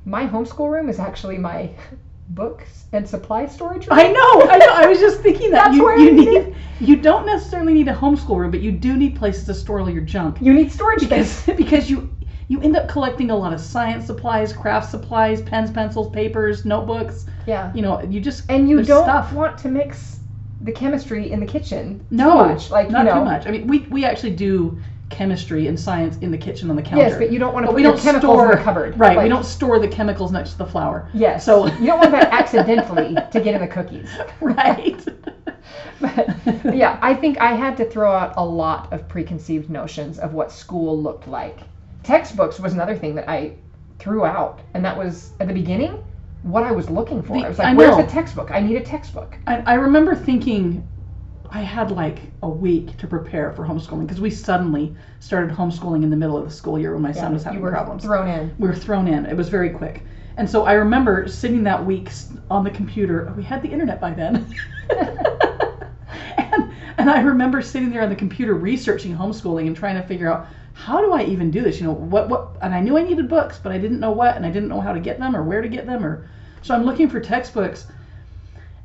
My 0.05 0.27
homeschool 0.27 0.69
room 0.71 0.89
is 0.89 0.99
actually 0.99 1.37
my 1.39 1.71
books 2.29 2.85
and 2.93 3.07
supply 3.07 3.45
storage 3.45 3.87
room. 3.87 3.99
I 3.99 4.07
know. 4.11 4.49
I 4.49 4.57
know. 4.57 4.73
I 4.73 4.87
was 4.87 4.99
just 4.99 5.21
thinking 5.21 5.51
that 5.51 5.65
That's 5.65 5.77
you 5.77 5.83
where 5.83 5.97
you 5.97 6.11
need 6.11 6.55
you 6.79 6.95
don't 6.95 7.25
necessarily 7.25 7.73
need 7.73 7.87
a 7.87 7.93
homeschool 7.93 8.37
room, 8.37 8.51
but 8.51 8.61
you 8.61 8.71
do 8.71 8.95
need 8.95 9.15
places 9.15 9.45
to 9.45 9.53
store 9.53 9.79
all 9.81 9.89
your 9.89 10.03
junk. 10.03 10.37
You 10.41 10.53
need 10.53 10.71
storage 10.71 11.01
because 11.01 11.29
space. 11.29 11.57
because 11.57 11.89
you 11.89 12.09
you 12.47 12.61
end 12.61 12.75
up 12.75 12.87
collecting 12.87 13.29
a 13.31 13.35
lot 13.35 13.53
of 13.53 13.59
science 13.59 14.05
supplies, 14.05 14.53
craft 14.53 14.89
supplies, 14.89 15.41
pens, 15.41 15.69
pencils, 15.71 16.09
papers, 16.09 16.65
notebooks. 16.65 17.25
Yeah. 17.45 17.71
You 17.73 17.81
know, 17.81 18.01
you 18.01 18.19
just 18.19 18.49
And 18.49 18.69
you 18.69 18.83
don't 18.83 19.03
stuff. 19.03 19.33
want 19.33 19.57
to 19.59 19.69
mix 19.69 20.19
the 20.61 20.71
chemistry 20.71 21.31
in 21.31 21.39
the 21.39 21.45
kitchen 21.45 22.05
no 22.09 22.31
too 22.31 22.35
much. 22.53 22.69
Like 22.71 22.89
not 22.89 23.05
you 23.05 23.11
know, 23.11 23.19
too 23.19 23.25
much. 23.25 23.47
I 23.47 23.51
mean, 23.51 23.67
we 23.67 23.79
we 23.89 24.05
actually 24.05 24.35
do 24.35 24.77
chemistry 25.09 25.67
and 25.67 25.79
science 25.79 26.17
in 26.17 26.31
the 26.31 26.37
kitchen 26.37 26.69
on 26.69 26.75
the 26.75 26.81
counter. 26.81 27.07
Yes, 27.07 27.17
but 27.17 27.31
you 27.31 27.39
don't 27.39 27.53
want 27.53 27.63
to 27.63 27.67
But 27.67 27.73
put 27.73 27.75
we 27.77 27.83
don't 27.83 27.99
chemicals 27.99 28.31
store 28.31 28.51
in 28.51 28.57
the 28.57 28.63
cupboard. 28.63 28.97
Right, 28.97 29.21
we 29.21 29.29
don't 29.29 29.45
store 29.45 29.79
the 29.79 29.87
chemicals 29.87 30.31
next 30.31 30.51
to 30.51 30.57
the 30.59 30.65
flour. 30.65 31.09
Yes. 31.13 31.43
So 31.43 31.67
you 31.67 31.87
don't 31.87 31.99
want 31.99 32.11
that 32.11 32.29
accidentally 32.31 33.15
to 33.15 33.41
get 33.41 33.55
in 33.55 33.61
the 33.61 33.67
cookies. 33.67 34.09
right. 34.41 35.05
But 35.99 36.75
yeah, 36.75 36.97
I 37.01 37.13
think 37.13 37.39
I 37.39 37.53
had 37.53 37.75
to 37.77 37.85
throw 37.85 38.11
out 38.11 38.33
a 38.37 38.45
lot 38.45 38.91
of 38.93 39.07
preconceived 39.07 39.69
notions 39.69 40.19
of 40.19 40.33
what 40.33 40.51
school 40.51 41.01
looked 41.01 41.27
like. 41.27 41.59
Textbooks 42.03 42.59
was 42.59 42.73
another 42.73 42.95
thing 42.95 43.15
that 43.15 43.29
I 43.29 43.55
threw 43.97 44.25
out, 44.25 44.61
and 44.73 44.85
that 44.85 44.97
was 44.97 45.31
at 45.39 45.47
the 45.47 45.53
beginning 45.53 46.03
what 46.43 46.63
I 46.63 46.71
was 46.71 46.89
looking 46.89 47.21
for. 47.21 47.33
The- 47.33 47.45
I 47.45 47.49
was 47.49 47.57
like, 47.57 47.67
I 47.67 47.73
"Where's 47.73 47.97
the 47.97 48.07
textbook? 48.07 48.51
I 48.51 48.61
need 48.61 48.77
a 48.77 48.83
textbook." 48.83 49.37
I, 49.47 49.57
I 49.57 49.73
remember 49.73 50.15
thinking 50.15 50.87
I 51.51 51.61
had 51.61 51.91
like 51.91 52.19
a 52.43 52.49
week 52.49 52.97
to 52.97 53.07
prepare 53.07 53.51
for 53.51 53.65
homeschooling 53.65 54.01
because 54.01 54.21
we 54.21 54.29
suddenly 54.29 54.95
started 55.19 55.55
homeschooling 55.55 56.03
in 56.03 56.09
the 56.09 56.15
middle 56.15 56.37
of 56.37 56.45
the 56.45 56.51
school 56.51 56.77
year 56.77 56.93
when 56.93 57.01
my 57.01 57.11
son 57.11 57.33
was 57.33 57.43
having 57.43 57.59
you 57.59 57.63
were 57.63 57.71
problems. 57.71 58.03
thrown 58.03 58.27
in. 58.27 58.55
we 58.59 58.67
were 58.67 58.75
thrown 58.75 59.07
in. 59.07 59.25
It 59.25 59.35
was 59.35 59.49
very 59.49 59.69
quick. 59.71 60.03
And 60.37 60.49
so 60.49 60.65
I 60.65 60.73
remember 60.73 61.27
sitting 61.27 61.63
that 61.63 61.83
week 61.85 62.11
on 62.49 62.63
the 62.63 62.69
computer. 62.69 63.33
We 63.35 63.43
had 63.43 63.61
the 63.61 63.69
internet 63.69 63.99
by 63.99 64.11
then. 64.11 64.55
and, 64.89 66.71
and 66.97 67.09
I 67.09 67.21
remember 67.21 67.61
sitting 67.61 67.89
there 67.89 68.03
on 68.03 68.09
the 68.09 68.15
computer 68.15 68.53
researching 68.53 69.15
homeschooling 69.15 69.67
and 69.67 69.75
trying 69.75 69.95
to 69.95 70.07
figure 70.07 70.31
out 70.31 70.47
how 70.73 71.01
do 71.01 71.11
I 71.11 71.23
even 71.23 71.51
do 71.51 71.61
this? 71.61 71.81
You 71.81 71.87
know, 71.87 71.93
what 71.93 72.29
what 72.29 72.55
and 72.61 72.73
I 72.73 72.79
knew 72.79 72.97
I 72.97 73.03
needed 73.03 73.27
books, 73.27 73.59
but 73.61 73.71
I 73.71 73.77
didn't 73.77 73.99
know 73.99 74.11
what 74.11 74.37
and 74.37 74.45
I 74.45 74.51
didn't 74.51 74.69
know 74.69 74.79
how 74.79 74.93
to 74.93 74.99
get 74.99 75.19
them 75.19 75.35
or 75.35 75.43
where 75.43 75.61
to 75.61 75.67
get 75.67 75.85
them 75.85 76.05
or 76.05 76.29
so 76.61 76.73
I'm 76.75 76.85
looking 76.85 77.09
for 77.09 77.19
textbooks. 77.19 77.87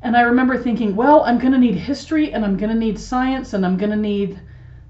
And 0.05 0.15
I 0.15 0.21
remember 0.21 0.55
thinking, 0.55 0.95
well, 0.95 1.23
I'm 1.23 1.39
going 1.39 1.53
to 1.53 1.57
need 1.57 1.73
history 1.73 2.31
and 2.31 2.45
I'm 2.45 2.57
going 2.57 2.69
to 2.69 2.77
need 2.77 2.99
science 2.99 3.53
and 3.53 3.65
I'm 3.65 3.75
going 3.75 3.89
to 3.89 3.97
need 3.97 4.39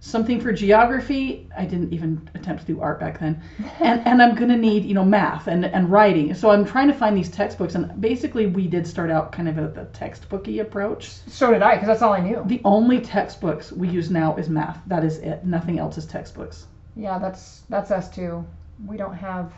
something 0.02 0.42
for 0.42 0.52
geography. 0.52 1.50
I 1.58 1.64
didn't 1.64 1.94
even 1.94 2.30
attempt 2.34 2.66
to 2.66 2.68
do 2.68 2.82
art 2.82 3.00
back 3.00 3.22
then. 3.22 3.42
And, 3.80 4.06
and 4.06 4.22
I'm 4.22 4.36
going 4.36 4.50
to 4.50 4.58
need, 4.58 4.84
you 4.84 4.94
know, 4.94 5.06
math 5.06 5.48
and, 5.48 5.64
and 5.64 5.90
writing. 5.90 6.34
So 6.34 6.50
I'm 6.50 6.66
trying 6.66 6.90
to 6.90 6.94
find 6.94 7.16
these 7.16 7.30
textbooks. 7.30 7.76
And 7.76 8.02
basically, 8.02 8.48
we 8.48 8.68
did 8.68 8.86
start 8.86 9.10
out 9.10 9.32
kind 9.32 9.48
of 9.48 9.58
at 9.58 9.74
the 9.74 9.86
textbooky 9.98 10.60
approach. 10.60 11.08
So 11.08 11.54
did 11.54 11.62
I, 11.62 11.76
because 11.76 11.88
that's 11.88 12.02
all 12.02 12.12
I 12.12 12.20
knew. 12.20 12.44
The 12.46 12.60
only 12.66 13.00
textbooks 13.00 13.72
we 13.72 13.88
use 13.88 14.12
now 14.12 14.36
is 14.36 14.50
math. 14.50 14.80
That 14.88 15.06
is 15.06 15.20
it. 15.20 15.46
Nothing 15.46 15.80
else 15.80 15.98
is 15.98 16.06
textbooks. 16.06 16.68
Yeah, 16.98 17.20
that's 17.20 17.64
that's 17.70 17.90
us 17.90 18.10
too. 18.10 18.46
We 18.86 18.98
don't 18.98 19.16
have. 19.16 19.54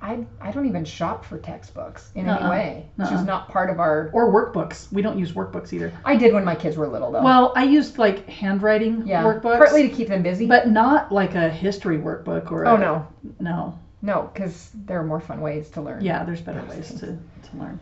I 0.00 0.24
I 0.40 0.50
don't 0.50 0.66
even 0.66 0.84
shop 0.84 1.24
for 1.24 1.38
textbooks 1.38 2.10
in 2.14 2.26
any 2.28 2.38
Uh-uh. 2.38 2.50
way. 2.50 2.86
It's 2.98 3.08
Uh-uh. 3.08 3.14
just 3.16 3.26
not 3.26 3.48
part 3.48 3.70
of 3.70 3.78
our. 3.80 4.10
Or 4.12 4.32
workbooks. 4.32 4.92
We 4.92 5.02
don't 5.02 5.18
use 5.18 5.32
workbooks 5.32 5.72
either. 5.72 5.92
I 6.04 6.16
did 6.16 6.32
when 6.34 6.44
my 6.44 6.54
kids 6.54 6.76
were 6.76 6.88
little 6.88 7.10
though. 7.12 7.22
Well, 7.22 7.52
I 7.56 7.64
used 7.64 7.98
like 7.98 8.28
handwriting 8.28 9.06
yeah, 9.06 9.22
workbooks. 9.22 9.58
partly 9.58 9.88
to 9.88 9.94
keep 9.94 10.08
them 10.08 10.22
busy. 10.22 10.46
But 10.46 10.68
not 10.68 11.12
like 11.12 11.34
a 11.34 11.48
history 11.48 11.98
workbook 11.98 12.50
or 12.50 12.66
oh 12.66 12.74
a- 12.74 12.78
no, 12.78 13.06
no. 13.40 13.78
no, 14.02 14.30
because 14.34 14.70
there 14.86 14.98
are 14.98 15.04
more 15.04 15.20
fun 15.20 15.40
ways 15.40 15.70
to 15.70 15.80
learn. 15.80 16.04
Yeah, 16.04 16.24
there's 16.24 16.40
better 16.40 16.64
ways 16.64 16.88
to, 16.94 17.06
to 17.06 17.56
learn. 17.56 17.78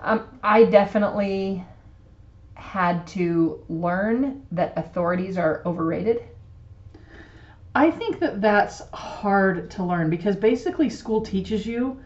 Um, 0.00 0.26
I 0.42 0.64
definitely 0.64 1.64
had 2.54 3.06
to 3.08 3.62
learn 3.68 4.46
that 4.52 4.72
authorities 4.76 5.38
are 5.38 5.62
overrated. 5.64 6.22
I 7.74 7.90
think 7.90 8.18
that 8.20 8.40
that's 8.40 8.82
hard 8.92 9.70
to 9.72 9.84
learn 9.84 10.10
because 10.10 10.36
basically 10.36 10.88
school 10.90 11.20
teaches 11.20 11.66
you 11.66 12.00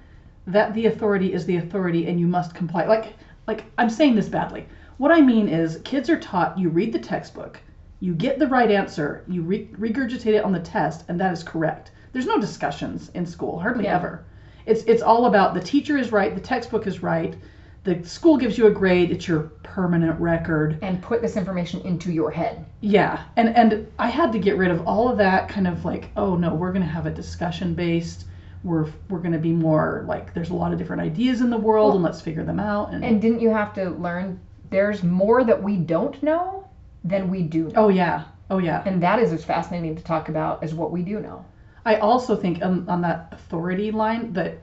that 0.46 0.74
the 0.74 0.86
authority 0.86 1.32
is 1.32 1.46
the 1.46 1.56
authority 1.56 2.06
and 2.06 2.20
you 2.20 2.26
must 2.26 2.54
comply. 2.54 2.84
Like 2.84 3.14
like 3.46 3.64
I'm 3.78 3.88
saying 3.90 4.14
this 4.14 4.28
badly. 4.28 4.66
What 4.98 5.10
I 5.10 5.20
mean 5.20 5.48
is 5.48 5.80
kids 5.84 6.08
are 6.10 6.18
taught 6.18 6.58
you 6.58 6.68
read 6.68 6.92
the 6.92 6.98
textbook, 6.98 7.60
you 8.00 8.14
get 8.14 8.38
the 8.38 8.46
right 8.46 8.70
answer, 8.70 9.24
you 9.26 9.42
re- 9.42 9.68
regurgitate 9.78 10.34
it 10.34 10.44
on 10.44 10.52
the 10.52 10.60
test 10.60 11.04
and 11.08 11.18
that 11.20 11.32
is 11.32 11.42
correct. 11.42 11.90
There's 12.12 12.26
no 12.26 12.38
discussions 12.38 13.10
in 13.14 13.26
school, 13.26 13.58
hardly 13.58 13.84
Yeah. 13.84 13.94
ever. 13.96 14.20
It's 14.66 14.82
it's 14.84 15.02
all 15.02 15.24
about 15.26 15.54
the 15.54 15.60
teacher 15.60 15.96
is 15.96 16.12
right, 16.12 16.34
the 16.34 16.40
textbook 16.40 16.86
is 16.86 17.02
right, 17.02 17.36
the 17.84 18.02
school 18.04 18.36
gives 18.36 18.56
you 18.58 18.66
a 18.66 18.70
grade, 18.70 19.10
it's 19.10 19.28
your 19.28 19.52
permanent 19.62 20.18
record. 20.18 20.78
And 20.82 21.02
put 21.02 21.20
this 21.22 21.36
information 21.36 21.80
into 21.82 22.12
your 22.12 22.30
head. 22.30 22.64
Yeah, 22.80 23.22
and 23.36 23.54
and 23.56 23.86
I 23.98 24.08
had 24.08 24.32
to 24.32 24.38
get 24.38 24.56
rid 24.56 24.70
of 24.70 24.86
all 24.86 25.08
of 25.08 25.18
that 25.18 25.48
kind 25.48 25.66
of 25.68 25.84
like, 25.84 26.10
oh 26.16 26.34
no, 26.36 26.54
we're 26.54 26.72
gonna 26.72 26.86
have 26.86 27.06
a 27.06 27.10
discussion 27.10 27.74
based. 27.74 28.24
We're 28.62 28.86
we're 29.10 29.18
gonna 29.18 29.38
be 29.38 29.52
more 29.52 30.04
like 30.08 30.32
there's 30.34 30.50
a 30.50 30.54
lot 30.54 30.72
of 30.72 30.78
different 30.78 31.02
ideas 31.02 31.40
in 31.42 31.50
the 31.50 31.58
world, 31.58 31.88
Well, 31.88 31.96
and 31.96 32.04
let's 32.04 32.20
figure 32.20 32.44
them 32.44 32.58
out. 32.60 32.92
And, 32.92 33.04
And 33.04 33.20
didn't 33.20 33.40
you 33.40 33.50
have 33.50 33.74
to 33.74 33.90
learn 33.90 34.40
there's 34.70 35.02
more 35.02 35.44
that 35.44 35.62
we 35.62 35.76
don't 35.76 36.20
know 36.22 36.66
than 37.04 37.28
we 37.30 37.42
do 37.42 37.64
know? 37.64 37.72
oh 37.76 37.88
yeah, 37.88 38.24
oh 38.50 38.58
yeah. 38.58 38.82
And 38.86 39.02
that 39.02 39.18
is 39.18 39.32
as 39.32 39.44
fascinating 39.44 39.94
to 39.96 40.02
talk 40.02 40.28
about 40.30 40.62
as 40.64 40.74
what 40.74 40.90
we 40.90 41.02
do 41.02 41.20
know. 41.20 41.44
I 41.84 41.96
also 41.96 42.34
think 42.34 42.62
on, 42.62 42.88
on 42.88 43.02
that 43.02 43.28
authority 43.32 43.90
line 43.90 44.32
that 44.32 44.56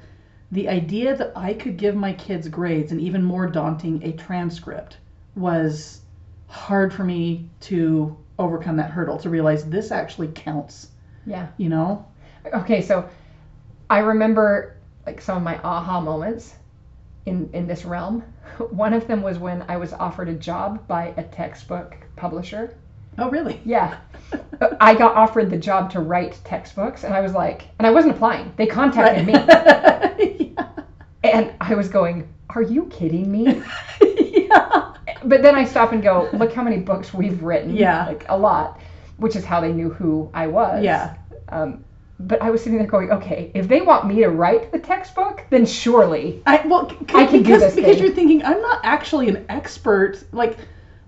the 0.52 0.68
idea 0.68 1.16
that 1.16 1.32
I 1.36 1.54
could 1.54 1.78
give 1.78 1.96
my 1.96 2.14
kids 2.14 2.48
grades 2.48 2.92
and 2.92 3.00
even 3.00 3.24
more 3.24 3.48
daunting 3.48 4.04
a 4.04 4.12
transcript 4.12 4.98
was 5.36 6.02
hard 6.48 6.94
for 6.94 7.04
me 7.04 7.50
to 7.62 8.18
overcome 8.38 8.76
that 8.78 8.92
hurdle 8.92 9.18
to 9.20 9.30
realize 9.30 9.64
this 9.70 9.92
actually 9.92 10.28
counts. 10.30 10.90
Yeah. 11.26 11.48
You 11.58 11.70
know? 11.70 12.06
Okay, 12.54 12.82
so 12.82 13.08
I 13.90 14.00
remember 14.00 14.76
like 15.06 15.22
some 15.22 15.38
of 15.38 15.44
my 15.44 15.60
aha 15.64 16.02
moments 16.02 16.56
in 17.26 17.50
in 17.54 17.68
this 17.68 17.86
realm. 17.86 18.22
One 18.72 18.94
of 18.94 19.08
them 19.08 19.22
was 19.22 19.38
when 19.40 19.64
I 19.68 19.78
was 19.78 19.94
offered 19.94 20.28
a 20.28 20.34
job 20.34 20.88
by 20.88 21.14
a 21.18 21.24
textbook 21.24 21.96
publisher. 22.16 22.76
Oh 23.18 23.30
really? 23.30 23.62
Yeah. 23.66 23.98
I 24.80 24.96
got 24.96 25.16
offered 25.16 25.50
the 25.50 25.58
job 25.58 25.92
to 25.92 26.00
write 26.00 26.40
textbooks 26.44 27.04
and 27.04 27.14
I 27.14 27.22
was 27.22 27.34
like 27.34 27.68
and 27.80 27.88
I 27.88 27.92
wasn't 27.92 28.16
applying. 28.16 28.54
They 28.56 28.68
contacted 28.68 29.26
me 29.26 29.34
yeah. 30.54 30.70
and 31.24 31.54
I 31.60 31.76
was 31.76 31.90
going, 31.90 32.32
"Are 32.50 32.62
you 32.62 32.86
kidding 32.86 33.32
me?" 33.32 33.62
yeah. 34.02 34.94
But 35.24 35.42
then 35.42 35.56
I 35.56 35.66
stop 35.66 35.92
and 35.92 36.02
go, 36.02 36.30
"Look 36.34 36.54
how 36.54 36.64
many 36.64 36.78
books 36.78 37.14
we've 37.14 37.42
written." 37.44 37.76
Yeah. 37.76 38.08
Like 38.08 38.26
a 38.30 38.38
lot, 38.38 38.80
which 39.18 39.36
is 39.36 39.44
how 39.46 39.60
they 39.62 39.74
knew 39.74 39.90
who 39.90 40.30
I 40.34 40.48
was. 40.48 40.84
Yeah. 40.84 41.16
Um, 41.50 41.84
but 42.28 42.42
I 42.42 42.52
was 42.52 42.62
sitting 42.62 42.78
there 42.78 42.88
going, 42.88 43.12
okay, 43.12 43.52
if 43.56 43.68
they 43.68 43.82
want 43.82 44.08
me 44.08 44.16
to 44.22 44.30
write 44.30 44.72
the 44.72 44.80
textbook, 44.80 45.44
then 45.50 45.66
surely. 45.66 46.42
I 46.46 46.66
well, 46.68 46.90
c- 46.90 46.96
I 47.16 47.26
can 47.26 47.44
do 47.44 47.44
because 47.44 47.62
this 47.62 47.76
because 47.76 47.96
thing. 47.96 48.06
you're 48.06 48.14
thinking 48.14 48.44
I'm 48.46 48.62
not 48.62 48.80
actually 48.84 49.28
an 49.30 49.46
expert. 49.50 50.24
Like, 50.32 50.58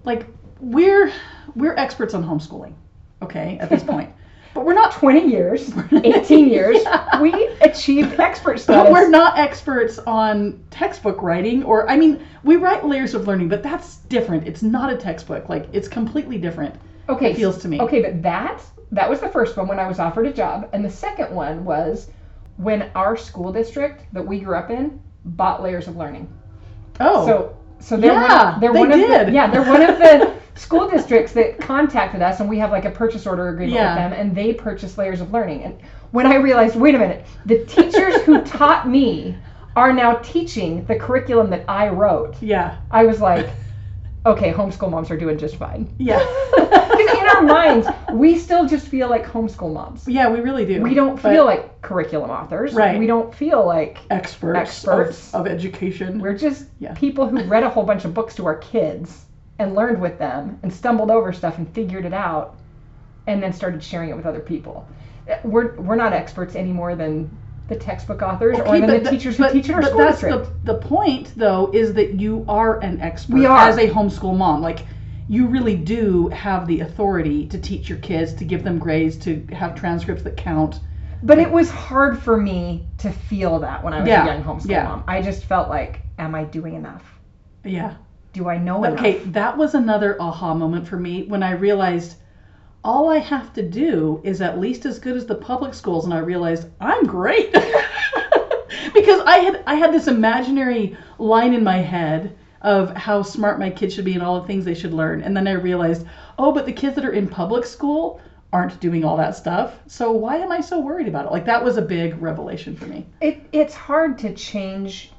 like 0.05 0.25
we're 0.63 1.11
we're 1.55 1.75
experts 1.75 2.13
on 2.13 2.23
homeschooling, 2.23 2.73
okay, 3.21 3.57
at 3.59 3.69
this 3.69 3.83
point, 3.83 4.09
but 4.53 4.65
we're 4.65 4.73
not. 4.73 4.91
20 4.93 5.27
years, 5.27 5.71
18 5.91 6.47
years, 6.49 6.77
we 7.19 7.33
achieved 7.61 8.19
expert 8.19 8.53
But 8.53 8.61
status. 8.61 8.91
we're 8.93 9.09
not 9.09 9.37
experts 9.37 9.99
on 9.99 10.63
textbook 10.71 11.21
writing, 11.21 11.63
or 11.63 11.89
I 11.89 11.97
mean, 11.97 12.25
we 12.43 12.55
write 12.55 12.85
layers 12.85 13.13
of 13.13 13.27
learning, 13.27 13.49
but 13.49 13.61
that's 13.63 13.97
different. 14.09 14.47
It's 14.47 14.63
not 14.63 14.91
a 14.91 14.97
textbook. 14.97 15.49
Like, 15.49 15.67
it's 15.73 15.87
completely 15.87 16.37
different. 16.37 16.75
okay, 17.09 17.31
it 17.31 17.35
feels 17.35 17.57
to 17.59 17.67
me. 17.67 17.81
Okay, 17.81 18.01
but 18.01 18.21
that 18.23 18.61
that 18.91 19.09
was 19.09 19.19
the 19.19 19.29
first 19.29 19.57
one 19.57 19.67
when 19.67 19.79
I 19.79 19.87
was 19.87 19.99
offered 19.99 20.27
a 20.27 20.33
job, 20.33 20.69
and 20.73 20.85
the 20.85 20.89
second 20.89 21.33
one 21.35 21.65
was 21.65 22.09
when 22.57 22.89
our 22.95 23.17
school 23.17 23.51
district 23.51 24.05
that 24.13 24.25
we 24.25 24.39
grew 24.39 24.55
up 24.55 24.69
in 24.69 25.01
bought 25.25 25.61
layers 25.63 25.87
of 25.87 25.95
learning. 25.97 26.31
Oh, 26.99 27.25
So 27.25 27.57
so 27.79 27.97
they're 27.97 28.13
Yeah, 28.13 28.51
one, 28.51 28.59
they're 28.61 28.73
they 28.73 28.79
one 28.79 28.91
of 28.91 28.99
did. 28.99 29.27
the 29.27 29.31
yeah 29.31 29.49
they're 29.49 29.63
one 29.63 29.81
of 29.81 29.97
the 29.97 30.33
school 30.55 30.89
districts 30.89 31.33
that 31.33 31.59
contacted 31.59 32.21
us 32.21 32.39
and 32.39 32.49
we 32.49 32.59
have 32.59 32.71
like 32.71 32.85
a 32.85 32.91
purchase 32.91 33.25
order 33.25 33.49
agreement 33.49 33.73
Yeah. 33.75 33.93
with 33.95 34.11
them 34.11 34.19
and 34.19 34.35
they 34.35 34.53
purchase 34.53 34.97
layers 34.97 35.19
of 35.21 35.31
learning 35.31 35.63
and 35.63 35.79
when 36.11 36.27
I 36.27 36.35
realized 36.35 36.75
wait 36.75 36.93
a 36.95 36.99
minute 36.99 37.25
the 37.45 37.65
teachers 37.65 38.21
who 38.21 38.41
taught 38.45 38.87
me 38.87 39.35
are 39.75 39.91
now 39.91 40.15
teaching 40.17 40.85
the 40.85 40.95
curriculum 40.95 41.49
that 41.49 41.65
I 41.67 41.89
wrote 41.89 42.35
yeah, 42.41 42.77
I 42.91 43.03
was 43.05 43.19
like 43.19 43.49
okay 44.25 44.53
homeschool 44.53 44.89
moms 44.91 45.09
are 45.11 45.17
doing 45.17 45.37
just 45.37 45.55
fine 45.55 45.93
yeah, 45.97 46.19
because 46.55 47.17
in 47.17 47.27
our 47.27 47.41
minds 47.41 47.87
we 48.11 48.37
still 48.37 48.67
just 48.67 48.87
feel 48.87 49.09
like 49.09 49.25
homeschool 49.25 49.73
moms 49.73 50.07
yeah. 50.07 50.29
We 50.29 50.39
really 50.39 50.65
do. 50.65 50.81
we 50.81 50.93
don't 50.93 51.19
feel 51.19 51.45
like 51.45 51.81
curriculum 51.81 52.29
authors 52.29 52.73
Right. 52.73 52.97
we 52.99 53.07
don't 53.07 53.33
feel 53.33 53.65
like 53.65 53.97
experts, 54.11 54.59
experts. 54.59 55.33
Of, 55.33 55.41
of 55.41 55.47
education. 55.47 56.19
We're 56.19 56.37
just 56.37 56.65
Yeah. 56.79 56.93
people 56.93 57.27
who 57.27 57.43
read 57.45 57.63
a 57.63 57.69
whole 57.69 57.83
bunch 57.83 58.05
of 58.05 58.13
books 58.13 58.35
to 58.35 58.45
our 58.45 58.55
kids 58.57 59.25
and 59.59 59.75
learned 59.75 60.01
with 60.01 60.17
them 60.17 60.59
and 60.63 60.73
stumbled 60.73 61.11
over 61.11 61.31
stuff 61.31 61.57
and 61.57 61.69
figured 61.73 62.05
it 62.05 62.13
out 62.13 62.55
and 63.27 63.41
then 63.41 63.53
started 63.53 63.83
sharing 63.83 64.09
it 64.09 64.15
with 64.15 64.25
other 64.25 64.39
people. 64.39 64.87
We're, 65.43 65.75
we're 65.75 65.95
not 65.95 66.11
experts 66.13 66.55
any 66.55 66.71
more 66.73 66.95
than 66.95 67.29
the 67.69 67.75
textbook 67.77 68.21
authors 68.21 68.57
or 68.59 68.63
Okay, 68.67 68.79
than 68.81 68.89
but 68.89 68.93
the 69.03 69.09
th- 69.09 69.21
teachers 69.21 69.37
who 69.37 69.43
but- 69.43 69.53
teach 69.53 69.69
in 69.69 69.75
our 69.75 69.81
but 69.81 69.89
school 69.89 69.99
that's 69.99 70.19
district. 70.21 70.65
The, 70.65 70.73
the 70.73 70.79
point, 70.79 71.31
though, 71.37 71.71
is 71.73 71.93
that 71.93 72.19
you 72.19 72.43
are 72.49 72.79
an 72.81 72.99
expert 72.99 73.35
We 73.35 73.45
are. 73.45 73.69
as 73.69 73.77
a 73.77 73.87
homeschool 73.89 74.35
mom. 74.37 74.61
Like, 74.61 74.85
you 75.29 75.47
really 75.47 75.75
do 75.77 76.27
have 76.29 76.67
the 76.67 76.81
authority 76.81 77.47
to 77.47 77.57
teach 77.57 77.87
your 77.87 77.99
kids, 77.99 78.33
to 78.33 78.43
give 78.43 78.63
them 78.65 78.77
grades, 78.79 79.15
to 79.17 79.45
have 79.53 79.75
transcripts 79.75 80.23
that 80.23 80.35
count. 80.35 80.81
But 81.23 81.39
it 81.39 81.49
was 81.49 81.69
hard 81.71 82.19
for 82.21 82.35
me 82.35 82.85
to 82.97 83.09
feel 83.09 83.57
that 83.59 83.81
when 83.81 83.93
I 83.93 83.99
was 84.01 84.09
Yeah, 84.09 84.23
a 84.23 84.33
young 84.33 84.43
homeschool 84.43 84.69
yeah. 84.69 84.83
mom. 84.83 85.03
I 85.07 85.21
just 85.21 85.45
felt 85.45 85.69
like, 85.69 86.01
am 86.19 86.35
I 86.35 86.43
doing 86.43 86.73
enough? 86.75 87.03
Yeah. 87.63 87.93
Do 88.33 88.49
I 88.49 88.57
know 88.57 88.83
Okay, 88.85 89.19
that 89.25 89.55
was 89.57 89.75
another 89.75 90.19
aha 90.19 90.55
moment 90.55 90.87
for 90.87 90.97
me 90.97 91.23
when 91.23 91.43
I 91.43 91.51
realized 91.51 92.17
all 92.83 93.09
I 93.09 93.19
have 93.19 93.53
to 93.53 93.61
do 93.61 94.19
is 94.23 94.41
at 94.41 94.59
least 94.59 94.85
as 94.85 94.97
good 94.97 95.15
as 95.15 95.27
the 95.27 95.35
public 95.35 95.73
schools, 95.75 96.05
and 96.05 96.13
I 96.13 96.17
realized 96.17 96.67
I'm 96.81 97.05
great 97.05 97.53
because 98.93 99.21
I 99.25 99.37
had 99.37 99.63
I 99.67 99.75
had 99.75 99.93
this 99.93 100.07
imaginary 100.07 100.97
line 101.19 101.53
in 101.53 101.63
my 101.63 101.77
head 101.77 102.35
of 102.61 102.95
how 102.97 103.21
smart 103.21 103.59
my 103.59 103.69
kids 103.69 103.93
should 103.93 104.05
be 104.05 104.13
and 104.13 104.23
all 104.23 104.41
the 104.41 104.47
things 104.47 104.65
they 104.65 104.73
should 104.73 104.93
learn, 104.93 105.21
and 105.21 105.37
then 105.37 105.47
I 105.47 105.51
realized, 105.51 106.07
oh, 106.39 106.51
but 106.51 106.65
the 106.65 106.73
kids 106.73 106.95
that 106.95 107.05
are 107.05 107.13
in 107.13 107.27
public 107.27 107.65
school 107.65 108.19
aren't 108.51 108.79
doing 108.79 109.05
all 109.05 109.17
that 109.17 109.35
stuff, 109.35 109.75
so 109.85 110.11
why 110.11 110.37
am 110.37 110.51
I 110.51 110.59
so 110.61 110.79
worried 110.79 111.07
about 111.07 111.27
it? 111.27 111.31
Like 111.31 111.45
that 111.45 111.63
was 111.63 111.77
a 111.77 111.81
big 111.81 112.19
revelation 112.21 112.75
for 112.75 112.85
me. 112.85 113.05
It, 113.21 113.45
it's 113.51 113.75
hard 113.75 114.17
to 114.19 114.33
change 114.33 115.11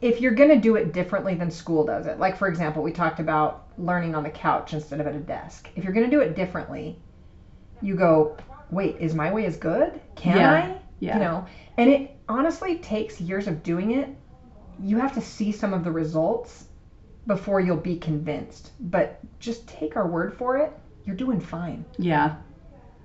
if 0.00 0.20
you're 0.20 0.34
going 0.34 0.50
to 0.50 0.56
do 0.56 0.76
it 0.76 0.92
differently 0.92 1.34
than 1.34 1.50
school 1.50 1.84
does 1.84 2.06
it. 2.06 2.18
Like, 2.18 2.36
for 2.36 2.48
example, 2.48 2.82
we 2.82 2.92
talked 2.92 3.20
about 3.20 3.64
learning 3.78 4.14
on 4.14 4.22
the 4.22 4.30
couch 4.30 4.72
instead 4.72 5.00
of 5.00 5.06
at 5.06 5.14
a 5.14 5.20
desk. 5.20 5.68
If 5.74 5.84
you're 5.84 5.92
going 5.92 6.08
to 6.08 6.14
do 6.16 6.22
it 6.22 6.36
differently, 6.36 6.98
you 7.80 7.94
go, 7.94 8.36
wait, 8.70 8.96
is 9.00 9.14
my 9.14 9.32
way 9.32 9.46
as 9.46 9.56
good? 9.56 10.00
Can 10.14 10.36
Yeah, 10.36 10.52
I? 10.52 10.78
yeah. 11.00 11.14
You 11.14 11.20
know, 11.20 11.46
and 11.78 11.90
it 11.90 12.10
honestly 12.28 12.76
takes 12.78 13.20
years 13.20 13.46
of 13.46 13.62
doing 13.62 13.92
it. 13.92 14.08
You 14.80 14.98
have 14.98 15.14
to 15.14 15.20
see 15.20 15.52
some 15.52 15.72
of 15.72 15.84
the 15.84 15.92
results 15.92 16.66
before 17.26 17.60
you'll 17.60 17.76
be 17.76 17.96
convinced. 17.96 18.72
But 18.80 19.20
just 19.40 19.66
take 19.66 19.96
our 19.96 20.06
word 20.06 20.34
for 20.36 20.58
it. 20.58 20.72
You're 21.04 21.16
doing 21.16 21.40
fine. 21.40 21.84
Yeah. 21.98 22.36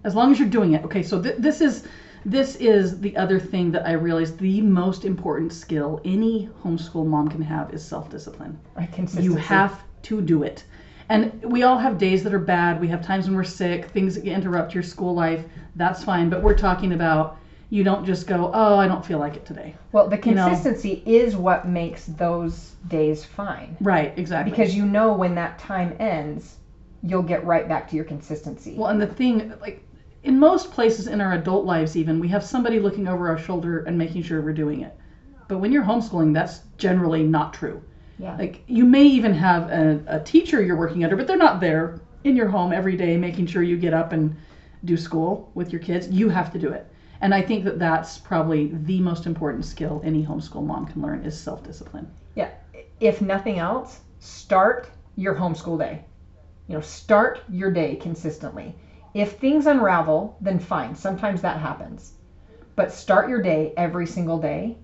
As 0.03 0.15
long 0.15 0.31
as 0.31 0.39
you're 0.39 0.49
doing 0.49 0.73
it. 0.73 0.83
Okay, 0.85 1.03
so 1.03 1.21
th- 1.21 1.37
this 1.37 1.61
is 1.61 1.87
this 2.25 2.55
is 2.57 2.99
the 2.99 3.15
other 3.17 3.39
thing 3.39 3.71
that 3.71 3.87
I 3.87 3.93
realized 3.93 4.37
the 4.37 4.61
most 4.61 5.05
important 5.05 5.53
skill 5.53 6.01
any 6.05 6.49
homeschool 6.63 7.05
mom 7.05 7.29
can 7.29 7.41
have 7.41 7.73
is 7.73 7.83
self-discipline. 7.83 8.59
Like 8.75 8.91
consistency. 8.93 9.25
You 9.25 9.35
have 9.35 9.83
to 10.03 10.21
do 10.21 10.43
it. 10.43 10.63
And 11.09 11.43
we 11.43 11.63
all 11.63 11.77
have 11.77 11.97
days 11.97 12.23
that 12.23 12.33
are 12.33 12.39
bad. 12.39 12.79
We 12.79 12.87
have 12.87 13.03
times 13.03 13.25
when 13.25 13.35
we're 13.35 13.43
sick, 13.43 13.85
things 13.91 14.15
that 14.15 14.23
interrupt 14.25 14.73
your 14.73 14.83
school 14.83 15.13
life. 15.13 15.43
That's 15.75 16.03
fine, 16.03 16.29
but 16.29 16.41
we're 16.41 16.57
talking 16.57 16.93
about 16.93 17.37
you 17.69 17.83
don't 17.83 18.05
just 18.05 18.27
go, 18.27 18.51
"Oh, 18.53 18.77
I 18.77 18.87
don't 18.87 19.05
feel 19.05 19.19
like 19.19 19.35
it 19.35 19.45
today." 19.45 19.75
Well, 19.91 20.07
the 20.07 20.17
you 20.17 20.35
know. 20.35 20.47
consistency 20.47 21.03
is 21.05 21.35
what 21.35 21.67
makes 21.67 22.05
those 22.05 22.75
days 22.87 23.25
fine. 23.25 23.75
Right, 23.81 24.13
exactly. 24.17 24.51
because 24.51 24.75
you 24.75 24.85
know 24.85 25.13
when 25.13 25.35
that 25.35 25.57
time 25.59 25.95
ends 25.99 26.57
you'll 27.03 27.23
get 27.23 27.45
right 27.45 27.67
back 27.67 27.89
to 27.89 27.95
your 27.95 28.05
consistency 28.05 28.75
Well, 28.77 28.89
and 28.89 29.01
the 29.01 29.07
thing, 29.07 29.53
like, 29.59 29.83
in 30.23 30.39
most 30.39 30.71
places 30.71 31.07
in 31.07 31.21
our 31.21 31.33
adult 31.33 31.65
lives, 31.65 31.97
even, 31.97 32.19
we 32.19 32.27
have 32.27 32.43
somebody 32.43 32.79
looking 32.79 33.07
over 33.07 33.27
our 33.27 33.37
shoulder 33.37 33.83
and 33.85 33.97
making 33.97 34.23
sure 34.23 34.41
we're 34.41 34.53
doing 34.53 34.81
it. 34.81 34.95
But 35.47 35.57
when 35.57 35.71
you're 35.71 35.83
homeschooling, 35.83 36.33
that's 36.33 36.61
generally 36.77 37.23
not 37.23 37.53
true. 37.53 37.81
yeah 38.19 38.35
Like, 38.37 38.63
you 38.67 38.85
may 38.85 39.03
even 39.03 39.33
have 39.33 39.69
a, 39.69 40.01
a 40.07 40.19
teacher 40.19 40.61
you're 40.61 40.77
working 40.77 41.03
under, 41.03 41.17
but 41.17 41.27
they're 41.27 41.37
not 41.37 41.59
there 41.59 41.99
in 42.23 42.35
your 42.35 42.47
home 42.47 42.71
every 42.71 42.95
day 42.95 43.17
making 43.17 43.47
sure 43.47 43.63
you 43.63 43.77
get 43.77 43.93
up 43.93 44.13
and 44.13 44.35
do 44.85 44.95
school 44.95 45.51
with 45.55 45.71
your 45.71 45.81
kids. 45.81 46.07
You 46.09 46.29
have 46.29 46.51
to 46.53 46.59
do 46.59 46.69
it. 46.71 46.87
And 47.21 47.33
I 47.33 47.41
think 47.41 47.63
that 47.65 47.77
that's 47.79 48.17
probably 48.17 48.71
the 48.73 48.99
most 48.99 49.25
important 49.25 49.65
skill 49.65 50.01
any 50.03 50.25
homeschool 50.25 50.65
mom 50.65 50.85
can 50.87 51.01
learn 51.01 51.23
is 51.23 51.39
self-discipline. 51.39 52.07
yeah 52.35 52.49
if 52.99 53.21
nothing 53.21 53.57
else 53.59 54.01
start 54.19 54.89
your 55.15 55.35
homeschool 55.35 55.77
day 55.77 56.03
you 56.67 56.75
know 56.75 56.81
start 56.81 57.41
your 57.49 57.71
day 57.71 57.95
consistently 57.95 58.75
if 59.13 59.33
things 59.33 59.65
unravel 59.65 60.37
then 60.41 60.59
fine 60.59 60.95
sometimes 60.95 61.41
that 61.41 61.59
happens 61.59 62.13
but 62.75 62.91
start 62.91 63.29
your 63.29 63.41
day 63.41 63.73
every 63.77 64.05
single 64.07 64.39
day 64.39 64.77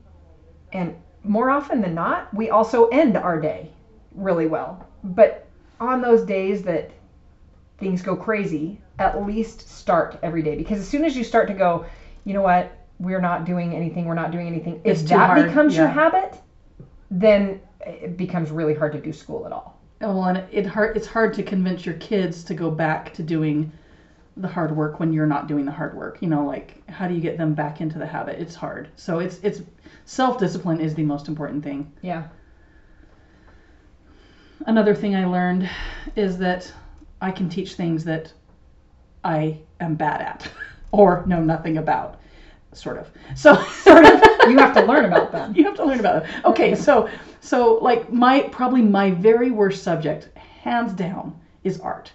And 0.74 0.96
more 1.24 1.50
often 1.50 1.82
than 1.82 1.94
not, 1.96 2.34
we 2.34 2.50
also 2.50 2.88
end 2.90 3.18
our 3.18 3.40
day 3.40 3.72
really 4.16 4.48
well. 4.48 4.88
But 5.04 5.48
on 5.80 6.02
those 6.02 6.24
days 6.24 6.64
that 6.64 6.92
things 7.78 8.02
go 8.02 8.16
crazy, 8.16 8.82
at 9.00 9.22
least 9.26 9.68
start 9.68 10.18
every 10.24 10.42
day. 10.44 10.56
Because 10.56 10.80
as 10.80 10.88
soon 10.88 11.06
as 11.06 11.16
you 11.18 11.24
start 11.24 11.48
to 11.48 11.54
go, 11.54 11.86
you 12.26 12.34
know 12.34 12.42
what, 12.42 12.72
we're 13.00 13.20
not 13.20 13.46
doing 13.46 13.76
anything, 13.76 14.06
we're 14.06 14.16
not 14.16 14.32
doing 14.32 14.48
anything, 14.48 14.82
if 14.84 15.06
that 15.08 15.34
becomes 15.36 15.78
your 15.78 15.88
habit, 15.88 16.42
then 17.12 17.62
it 17.82 18.18
becomes 18.18 18.52
really 18.52 18.74
hard 18.74 18.92
to 18.94 19.00
do 19.00 19.14
school 19.14 19.46
at 19.46 19.52
all. 19.52 19.80
Oh, 20.02 20.14
well, 20.14 20.26
and 20.26 20.44
it 20.52 20.66
hard, 20.66 20.96
it's 20.96 21.08
hard 21.08 21.34
to 21.36 21.44
convince 21.44 21.86
your 21.86 21.96
kids 21.96 22.44
to 22.46 22.54
go 22.54 22.70
back 22.70 23.14
to 23.14 23.24
doing 23.24 23.72
the 24.42 24.48
hard 24.48 24.76
work 24.76 25.00
when 25.00 25.12
you're 25.14 25.28
not 25.28 25.48
doing 25.48 25.66
the 25.66 25.72
hard 25.72 25.96
work. 25.96 26.22
You 26.22 26.30
know, 26.30 26.46
like 26.46 26.88
how 26.90 27.08
do 27.08 27.14
you 27.14 27.22
get 27.22 27.38
them 27.38 27.54
back 27.54 27.82
into 27.82 27.98
the 27.98 28.06
habit? 28.06 28.40
It's 28.40 28.56
hard. 28.56 28.90
So 28.96 29.20
it's 29.20 29.40
it's 29.44 29.62
self 30.06 30.40
discipline 30.40 30.80
is 30.80 30.96
the 30.96 31.04
most 31.04 31.28
important 31.28 31.64
thing. 31.64 31.92
Yeah. 32.02 32.28
Another 34.66 34.94
thing 34.96 35.16
I 35.16 35.26
learned 35.26 35.70
is 36.16 36.38
that 36.40 36.72
I 37.22 37.32
can 37.32 37.50
teach 37.50 37.76
things 37.76 38.04
that 38.06 38.34
I 39.24 39.60
am 39.80 39.96
bad 39.96 40.22
at 40.22 40.50
or 40.92 41.24
know 41.26 41.42
nothing 41.42 41.78
about, 41.78 42.20
sort 42.74 42.98
of. 42.98 43.10
So 43.36 43.56
Sort 43.56 44.06
of, 44.06 44.22
you 44.50 44.58
have 44.58 44.74
to 44.76 44.82
learn 44.84 45.06
about 45.06 45.32
them. 45.32 45.54
you 45.56 45.64
have 45.64 45.76
to 45.76 45.86
learn 45.86 46.00
about 46.00 46.24
them 46.24 46.42
Okay, 46.46 46.76
so 46.76 47.10
so 47.40 47.76
like 47.76 48.12
my 48.12 48.42
probably 48.52 48.82
my 48.82 49.12
very 49.12 49.52
worst 49.52 49.84
subject, 49.84 50.30
hands 50.36 50.94
down, 50.94 51.40
is 51.64 51.80
art. 51.80 52.12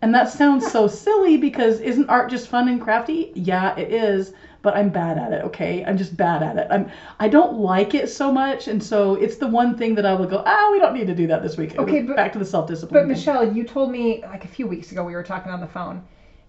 And 0.00 0.14
that 0.14 0.28
sounds 0.30 0.70
so 0.70 0.86
silly 0.86 1.36
because 1.36 1.80
isn't 1.80 2.08
art 2.08 2.30
just 2.30 2.48
fun 2.48 2.68
and 2.68 2.80
crafty? 2.80 3.32
Yeah, 3.34 3.76
it 3.76 3.92
is, 3.92 4.32
but 4.62 4.76
I'm 4.76 4.90
bad 4.90 5.18
at 5.18 5.32
it, 5.32 5.44
okay? 5.46 5.84
I'm 5.84 5.98
just 5.98 6.16
bad 6.16 6.42
at 6.42 6.56
it. 6.56 6.68
I'm 6.70 6.88
I 7.18 7.28
don't 7.28 7.58
like 7.58 7.94
it 7.94 8.08
so 8.08 8.30
much, 8.30 8.68
and 8.68 8.82
so 8.82 9.14
it's 9.16 9.36
the 9.36 9.48
one 9.48 9.76
thing 9.76 9.96
that 9.96 10.06
I 10.06 10.14
will 10.14 10.26
go, 10.26 10.42
ah, 10.46 10.68
we 10.70 10.78
don't 10.78 10.94
need 10.94 11.08
to 11.08 11.14
do 11.14 11.26
that 11.26 11.42
this 11.42 11.56
week. 11.56 11.76
Okay, 11.78 12.02
but- 12.02 12.16
back 12.16 12.32
to 12.34 12.38
the 12.38 12.44
self-discipline. 12.44 12.94
But 12.94 13.08
thing. 13.08 13.16
Michelle, 13.16 13.52
you 13.52 13.64
told 13.64 13.90
me 13.90 14.22
like 14.22 14.44
a 14.44 14.48
few 14.48 14.68
weeks 14.68 14.92
ago 14.92 15.02
we 15.04 15.14
were 15.14 15.24
talking 15.24 15.50
on 15.50 15.60
the 15.60 15.66
phone, 15.66 16.02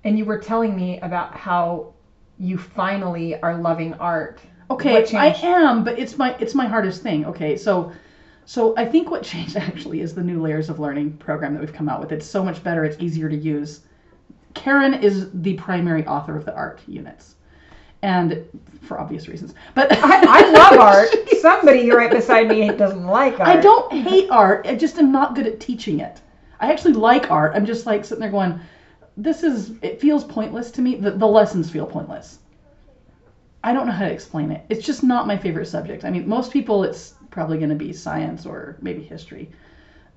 and 0.03 0.17
you 0.17 0.25
were 0.25 0.37
telling 0.37 0.75
me 0.75 0.99
about 0.99 1.35
how 1.35 1.93
you 2.37 2.57
finally 2.57 3.39
are 3.41 3.57
loving 3.57 3.95
art. 3.95 4.41
Okay, 4.71 5.03
I 5.17 5.33
am, 5.41 5.83
but 5.83 5.97
it's 5.97 6.19
my 6.19 6.35
it's 6.39 6.53
my 6.53 6.67
hardest 6.67 7.01
thing. 7.01 7.25
Okay, 7.25 7.57
so 7.57 7.91
so 8.49 8.73
I 8.77 8.85
think 8.85 9.11
what 9.11 9.21
changed 9.31 9.55
actually 9.55 10.01
is 10.01 10.15
the 10.15 10.23
new 10.23 10.41
layers 10.41 10.71
of 10.71 10.79
learning 10.79 11.17
program 11.17 11.53
that 11.53 11.59
we've 11.59 11.71
come 11.71 11.87
out 11.87 11.99
with. 11.99 12.11
It's 12.11 12.25
so 12.25 12.43
much 12.43 12.63
better. 12.63 12.83
It's 12.83 12.99
easier 12.99 13.29
to 13.29 13.35
use. 13.35 13.81
Karen 14.55 14.95
is 14.95 15.29
the 15.41 15.53
primary 15.53 16.03
author 16.07 16.35
of 16.35 16.45
the 16.45 16.55
art 16.55 16.81
units, 16.87 17.35
and 18.01 18.43
for 18.81 18.99
obvious 18.99 19.27
reasons. 19.27 19.53
But 19.75 19.91
I, 20.03 20.23
I 20.25 20.49
love 20.49 20.79
art. 20.79 21.09
Somebody 21.39 21.91
right 21.91 22.09
beside 22.09 22.47
me 22.47 22.67
doesn't 22.69 23.05
like 23.05 23.39
art. 23.39 23.49
I 23.49 23.61
don't 23.61 23.93
hate 23.93 24.31
art. 24.31 24.65
I 24.65 24.73
just 24.73 24.97
am 24.97 25.11
not 25.11 25.35
good 25.35 25.45
at 25.45 25.59
teaching 25.59 25.99
it. 25.99 26.19
I 26.59 26.71
actually 26.71 26.93
like 26.93 27.29
art. 27.29 27.51
I'm 27.55 27.67
just 27.67 27.85
like 27.85 28.03
sitting 28.03 28.19
there 28.19 28.31
going, 28.31 28.59
this 29.15 29.43
is, 29.43 29.73
it 29.83 30.01
feels 30.01 30.23
pointless 30.23 30.71
to 30.71 30.81
me. 30.81 30.95
The, 30.95 31.11
the 31.11 31.27
lessons 31.27 31.69
feel 31.69 31.85
pointless. 31.85 32.39
I 33.63 33.73
don't 33.73 33.85
know 33.85 33.93
how 33.93 34.05
to 34.05 34.11
explain 34.11 34.51
it. 34.51 34.65
It's 34.69 34.83
just 34.83 35.03
not 35.03 35.27
my 35.27 35.37
favorite 35.37 35.67
subject. 35.67 36.03
I 36.03 36.09
mean, 36.09 36.27
most 36.27 36.51
people, 36.51 36.83
it's 36.83 37.13
probably 37.39 37.57
going 37.57 37.69
to 37.69 37.75
be 37.87 37.93
science 37.93 38.45
or 38.45 38.75
maybe 38.81 39.01
history. 39.01 39.49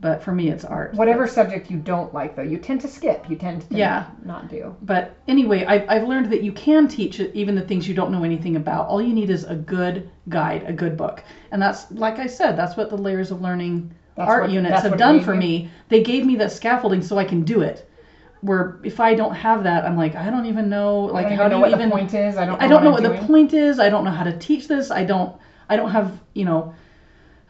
But 0.01 0.25
for 0.25 0.33
me, 0.33 0.49
it's 0.51 0.65
art. 0.65 0.93
Whatever 0.95 1.29
subject 1.29 1.71
you 1.71 1.77
don't 1.77 2.13
like, 2.13 2.35
though, 2.35 2.43
you 2.43 2.59
tend 2.59 2.81
to 2.81 2.89
skip. 2.89 3.25
You 3.31 3.37
tend 3.37 3.61
to 3.71 3.77
Yeah. 3.77 4.07
not 4.25 4.49
do. 4.51 4.75
But 4.83 5.15
anyway, 5.29 5.65
I, 5.65 5.85
I've 5.89 6.03
learned 6.09 6.33
that 6.33 6.43
you 6.43 6.51
can 6.51 6.89
teach 6.89 7.21
even 7.21 7.55
the 7.55 7.63
things 7.63 7.87
you 7.87 7.95
don't 7.95 8.11
know 8.11 8.25
anything 8.25 8.57
about. 8.57 8.89
All 8.89 9.01
you 9.01 9.15
need 9.15 9.31
is 9.31 9.45
a 9.45 9.55
good 9.55 10.11
guide, 10.29 10.65
a 10.67 10.73
good 10.73 10.97
book. 10.97 11.23
And 11.53 11.63
that's, 11.63 11.89
like 11.93 12.19
I 12.19 12.27
said, 12.27 12.57
that's 12.59 12.77
what 12.77 12.91
the 12.91 12.99
layers 12.99 13.31
of 13.31 13.41
learning 13.41 13.95
That's 14.17 14.29
art 14.29 14.43
what- 14.43 14.51
units 14.51 14.83
have 14.83 14.97
done 14.99 15.23
for 15.23 15.35
you? 15.35 15.39
me. 15.39 15.71
They 15.89 16.03
gave 16.03 16.27
me 16.27 16.35
that 16.43 16.51
scaffolding 16.51 17.03
so 17.03 17.19
I 17.19 17.25
can 17.25 17.43
do 17.45 17.61
it. 17.61 17.89
Where 18.41 18.81
if 18.83 18.99
I 18.99 19.15
don't 19.15 19.37
have 19.37 19.63
that, 19.63 19.85
I'm 19.85 19.97
like, 19.97 20.17
I 20.17 20.29
don't 20.29 20.47
even 20.47 20.69
know, 20.69 21.03
like, 21.05 21.27
I 21.27 21.29
don't 21.29 21.39
how 21.39 21.45
even 21.47 21.51
do 21.51 21.51
know 21.51 21.57
you 21.59 21.61
what 21.71 21.81
even? 21.81 21.89
the 21.91 21.95
point 21.97 22.15
is. 22.15 22.37
I 22.37 22.45
don't. 22.45 22.59
Know 22.59 22.65
I 22.67 22.69
don't 22.69 22.83
know 22.83 22.91
what, 22.91 23.03
what 23.05 23.21
the 23.21 23.25
point 23.29 23.55
is. 23.55 23.79
I 23.79 23.89
don't 23.89 24.03
know 24.03 24.11
how 24.11 24.25
to 24.25 24.37
teach 24.37 24.67
this. 24.67 24.91
I 24.91 25.05
don't. 25.05 25.37
I 25.69 25.77
don't 25.77 25.93
have, 25.93 26.19
you 26.35 26.45
know. 26.45 26.75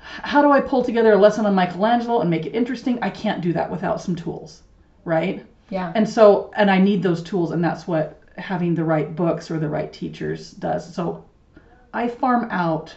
How 0.03 0.43
do 0.43 0.51
I 0.51 0.61
pull 0.61 0.85
together 0.85 1.13
a 1.13 1.17
lesson 1.17 1.47
on 1.47 1.55
Michelangelo 1.55 2.21
and 2.21 2.29
make 2.31 2.45
it 2.47 2.55
interesting? 2.55 2.99
I 3.03 3.11
can't 3.11 3.41
do 3.41 3.53
that 3.55 3.71
without 3.71 4.01
some 4.01 4.17
tools, 4.17 4.63
right? 5.05 5.45
Yeah. 5.71 5.93
And 5.95 6.09
so, 6.09 6.51
and 6.57 6.71
I 6.71 6.79
need 6.79 7.03
those 7.03 7.23
tools, 7.23 7.53
and 7.53 7.63
that's 7.65 7.87
what 7.87 8.21
having 8.37 8.75
the 8.75 8.85
right 8.85 9.15
books 9.15 9.51
or 9.51 9.59
the 9.59 9.69
right 9.69 9.93
teachers 9.93 10.51
does. 10.53 10.95
So 10.95 11.25
I 11.95 12.09
farm 12.09 12.49
out 12.51 12.95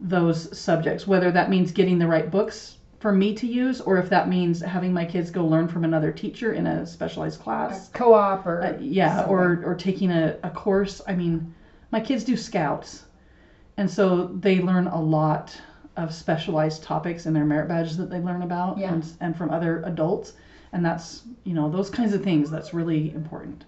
those 0.00 0.56
subjects, 0.58 1.06
whether 1.06 1.30
that 1.30 1.50
means 1.50 1.72
getting 1.72 1.98
the 1.98 2.06
right 2.06 2.30
books 2.30 2.78
for 2.98 3.12
me 3.12 3.34
to 3.34 3.46
use, 3.46 3.80
or 3.80 3.98
if 3.98 4.08
that 4.10 4.28
means 4.28 4.60
having 4.60 4.92
my 4.92 5.04
kids 5.04 5.30
go 5.30 5.44
learn 5.46 5.68
from 5.68 5.84
another 5.84 6.10
teacher 6.10 6.52
in 6.54 6.66
a 6.66 6.86
specialized 6.86 7.40
class. 7.40 7.88
Co-op 7.90 8.46
or 8.46 8.62
Uh, 8.62 8.76
yeah, 8.80 9.16
something. 9.16 9.32
or, 9.34 9.62
or 9.64 9.74
taking 9.74 10.10
a, 10.10 10.36
a 10.42 10.50
course. 10.50 11.02
I 11.06 11.14
mean, 11.14 11.54
my 11.92 12.00
kids 12.00 12.24
do 12.24 12.36
scouts, 12.36 13.04
and 13.76 13.88
so 13.90 14.26
they 14.28 14.60
learn 14.60 14.86
a 14.88 15.00
lot 15.00 15.60
of 15.96 16.12
specialized 16.14 16.82
topics 16.82 17.26
in 17.26 17.32
their 17.32 17.44
merit 17.44 17.68
badges 17.68 17.96
that 17.96 18.10
they 18.10 18.20
learn 18.20 18.42
about 18.42 18.78
Yeah. 18.78 18.92
and, 18.92 19.04
and 19.20 19.36
from 19.36 19.50
other 19.50 19.82
adults. 19.84 20.34
And 20.72 20.84
that's, 20.84 21.22
you 21.44 21.54
know, 21.54 21.70
those 21.70 21.88
kinds 21.90 22.12
of 22.14 22.22
things, 22.22 22.50
that's 22.50 22.74
really 22.74 23.12
important. 23.14 23.64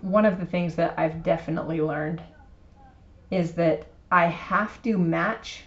one 0.00 0.24
of 0.24 0.40
the 0.40 0.46
things 0.46 0.74
that 0.74 0.94
I've 0.98 1.22
definitely 1.22 1.80
learned 1.80 2.20
is 3.30 3.52
that 3.52 3.86
I 4.10 4.26
have 4.26 4.82
to 4.82 4.98
match 4.98 5.62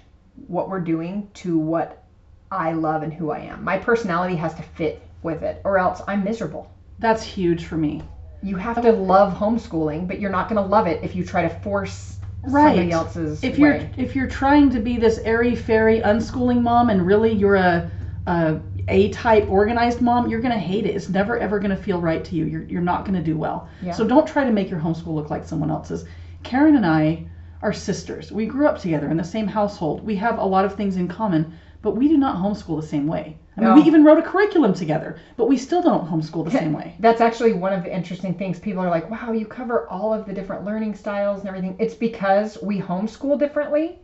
what 0.47 0.67
we're 0.69 0.81
doing 0.81 1.29
to 1.35 1.57
what 1.57 2.03
I 2.51 2.73
love 2.73 3.01
and 3.03 3.13
who 3.13 3.31
I 3.31 3.39
am. 3.39 3.63
My 3.63 3.77
personality 3.77 4.35
has 4.35 4.53
to 4.55 4.61
fit 4.61 5.01
with 5.23 5.41
it, 5.41 5.61
or 5.63 5.77
else 5.77 6.01
I'm 6.07 6.23
miserable. 6.23 6.69
That's 6.99 7.23
huge 7.23 7.65
for 7.65 7.77
me. 7.77 8.03
You 8.43 8.57
have 8.57 8.81
to 8.81 8.91
love 8.91 9.33
homeschooling, 9.33 10.07
but 10.07 10.19
you're 10.19 10.29
not 10.31 10.49
going 10.49 10.61
to 10.61 10.69
love 10.69 10.85
it 10.85 11.03
if 11.03 11.15
you 11.15 11.25
try 11.25 11.41
to 11.41 11.49
force 11.61 12.14
Right. 12.47 12.75
somebody 12.75 12.91
else's 12.91 13.43
If 13.43 13.57
you're 13.57 13.73
way. 13.73 13.89
if 13.97 14.15
you're 14.15 14.27
trying 14.27 14.69
to 14.71 14.79
be 14.79 14.97
this 14.97 15.19
airy 15.19 15.55
fairy 15.55 16.01
unschooling 16.01 16.61
mom 16.61 16.89
and 16.89 17.05
really 17.05 17.33
you're 17.33 17.55
a 17.55 17.89
a 18.27 18.59
A 18.87 19.09
type 19.09 19.47
organized 19.49 20.01
mom, 20.01 20.29
you're 20.29 20.41
gonna 20.41 20.59
hate 20.59 20.85
it. 20.85 20.95
It's 20.95 21.09
never 21.09 21.37
ever 21.39 21.59
gonna 21.59 21.75
feel 21.75 21.99
right 21.99 22.23
to 22.25 22.35
you. 22.35 22.45
You're 22.45 22.63
you're 22.63 22.81
not 22.81 23.05
gonna 23.05 23.23
do 23.23 23.37
well. 23.37 23.67
Yeah. 23.81 23.93
So 23.93 24.05
don't 24.07 24.27
try 24.27 24.43
to 24.43 24.51
make 24.51 24.69
your 24.69 24.79
homeschool 24.79 25.13
look 25.15 25.29
like 25.29 25.43
someone 25.45 25.71
else's. 25.71 26.05
Karen 26.43 26.75
and 26.75 26.85
I 26.85 27.25
are 27.61 27.73
sisters. 27.73 28.31
We 28.31 28.45
grew 28.45 28.67
up 28.67 28.77
together 28.77 29.09
in 29.09 29.17
the 29.17 29.23
same 29.23 29.47
household. 29.47 30.05
We 30.05 30.15
have 30.17 30.37
a 30.37 30.45
lot 30.45 30.65
of 30.65 30.75
things 30.75 30.97
in 30.97 31.07
common, 31.07 31.53
but 31.85 31.95
we 31.95 32.07
do 32.07 32.17
not 32.17 32.37
homeschool 32.37 32.81
the 32.81 32.87
same 32.87 33.05
way. 33.05 33.37
I 33.55 33.61
mean, 33.61 33.69
No. 33.69 33.75
we 33.75 33.83
even 33.83 34.03
wrote 34.03 34.17
a 34.17 34.23
curriculum 34.23 34.73
together, 34.73 35.17
but 35.37 35.47
we 35.47 35.55
still 35.55 35.83
don't 35.83 36.09
homeschool 36.09 36.43
the 36.43 36.49
same 36.49 36.73
way. 36.73 36.95
That's 36.99 37.21
actually 37.21 37.53
one 37.53 37.73
of 37.73 37.83
the 37.83 37.95
interesting 37.95 38.33
things. 38.33 38.57
People 38.57 38.81
are 38.81 38.89
like, 38.89 39.07
wow, 39.11 39.31
you 39.31 39.45
cover 39.45 39.87
all 39.87 40.11
of 40.11 40.25
the 40.25 40.33
different 40.33 40.65
learning 40.65 40.95
styles 40.95 41.41
and 41.41 41.47
everything. 41.47 41.75
It's 41.77 41.93
because 41.93 42.57
we 42.59 42.81
homeschool 42.81 43.37
differently 43.37 43.99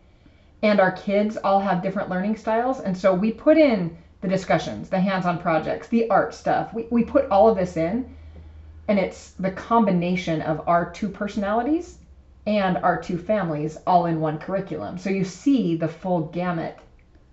and 0.62 0.80
our 0.80 0.92
kids 0.92 1.38
all 1.38 1.60
have 1.60 1.82
different 1.82 2.08
learning 2.08 2.38
styles. 2.38 2.82
And 2.82 2.96
so 2.96 3.16
we 3.16 3.32
put 3.32 3.58
in 3.58 3.98
the 4.22 4.28
discussions, 4.28 4.88
the 4.88 5.00
hands 5.00 5.26
on 5.26 5.40
projects, 5.40 5.88
the 5.88 6.08
art 6.12 6.36
stuff. 6.36 6.76
We, 6.76 6.86
we 6.92 7.04
put 7.04 7.28
all 7.32 7.50
of 7.50 7.58
this 7.58 7.78
in, 7.78 8.16
and 8.90 9.00
it's 9.00 9.32
the 9.32 9.50
combination 9.50 10.44
of 10.44 10.68
our 10.68 10.92
two 10.92 11.10
personalities 11.10 11.98
and 12.46 12.78
our 12.78 13.02
two 13.02 13.18
families 13.18 13.80
all 13.88 14.06
in 14.06 14.20
one 14.20 14.38
curriculum. 14.38 15.00
So 15.00 15.10
you 15.10 15.24
see 15.24 15.76
the 15.76 15.88
full 15.88 16.28
gamut 16.28 16.78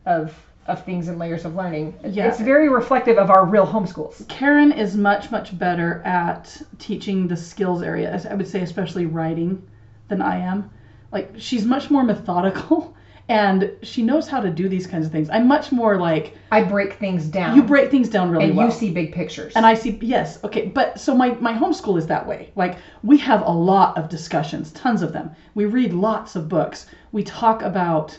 of 0.08 0.34
of 0.68 0.84
things 0.84 1.08
and 1.08 1.18
layers 1.18 1.46
of 1.46 1.56
learning. 1.56 1.94
Yeah. 2.04 2.28
It's 2.28 2.40
very 2.40 2.68
reflective 2.68 3.16
of 3.16 3.30
our 3.30 3.46
real 3.46 3.66
homeschools. 3.66 4.28
Karen 4.28 4.70
is 4.70 4.96
much, 4.96 5.30
much 5.30 5.58
better 5.58 6.02
at 6.04 6.60
teaching 6.78 7.26
the 7.26 7.36
skills 7.36 7.82
area, 7.82 8.20
I 8.30 8.34
would 8.34 8.46
say, 8.46 8.60
especially 8.60 9.06
writing, 9.06 9.66
than 10.08 10.20
I 10.20 10.38
am. 10.40 10.70
Like, 11.10 11.32
she's 11.38 11.64
much 11.64 11.90
more 11.90 12.04
methodical 12.04 12.94
and 13.30 13.72
she 13.82 14.02
knows 14.02 14.28
how 14.28 14.40
to 14.40 14.50
do 14.50 14.68
these 14.68 14.86
kinds 14.86 15.06
of 15.06 15.12
things. 15.12 15.30
I'm 15.30 15.48
much 15.48 15.72
more 15.72 15.96
like, 15.96 16.36
I 16.52 16.62
break 16.62 16.94
things 16.94 17.26
down. 17.26 17.56
you 17.56 17.62
break 17.62 17.90
things 17.90 18.10
down 18.10 18.30
really 18.30 18.44
and 18.44 18.56
well. 18.56 18.66
you 18.66 18.72
see 18.72 18.90
big 18.90 19.14
pictures. 19.14 19.54
and 19.56 19.64
I 19.64 19.72
see, 19.72 19.98
yes, 20.02 20.42
okay, 20.44 20.66
but 20.66 21.00
so 21.00 21.14
my, 21.14 21.30
my 21.34 21.54
homeschool 21.54 21.98
is 21.98 22.06
that 22.08 22.26
way. 22.26 22.52
Like, 22.56 22.76
we 23.02 23.16
have 23.18 23.40
a 23.46 23.50
lot 23.50 23.96
of 23.96 24.10
discussions, 24.10 24.70
tons 24.72 25.00
of 25.00 25.14
them. 25.14 25.30
We 25.54 25.64
read 25.64 25.94
lots 25.94 26.36
of 26.36 26.48
books. 26.48 26.86
We 27.12 27.22
talk 27.22 27.62
about, 27.62 28.18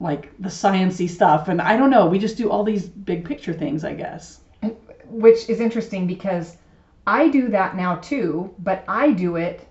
like, 0.00 0.30
the 0.38 0.48
sciency 0.48 1.08
stuff, 1.08 1.48
and 1.48 1.60
I 1.60 1.76
don't 1.76 1.90
know, 1.90 2.06
we 2.06 2.18
just 2.18 2.36
do 2.36 2.50
all 2.50 2.64
these 2.64 2.86
big 2.86 3.24
picture 3.24 3.52
things, 3.52 3.84
I 3.84 3.94
guess. 3.94 4.40
which 5.10 5.48
is 5.48 5.60
interesting 5.60 6.06
because 6.06 6.56
I 7.06 7.28
do 7.28 7.48
that 7.48 7.76
now 7.76 7.96
too, 7.96 8.54
but 8.58 8.84
I 8.88 9.12
do 9.12 9.36
it 9.36 9.66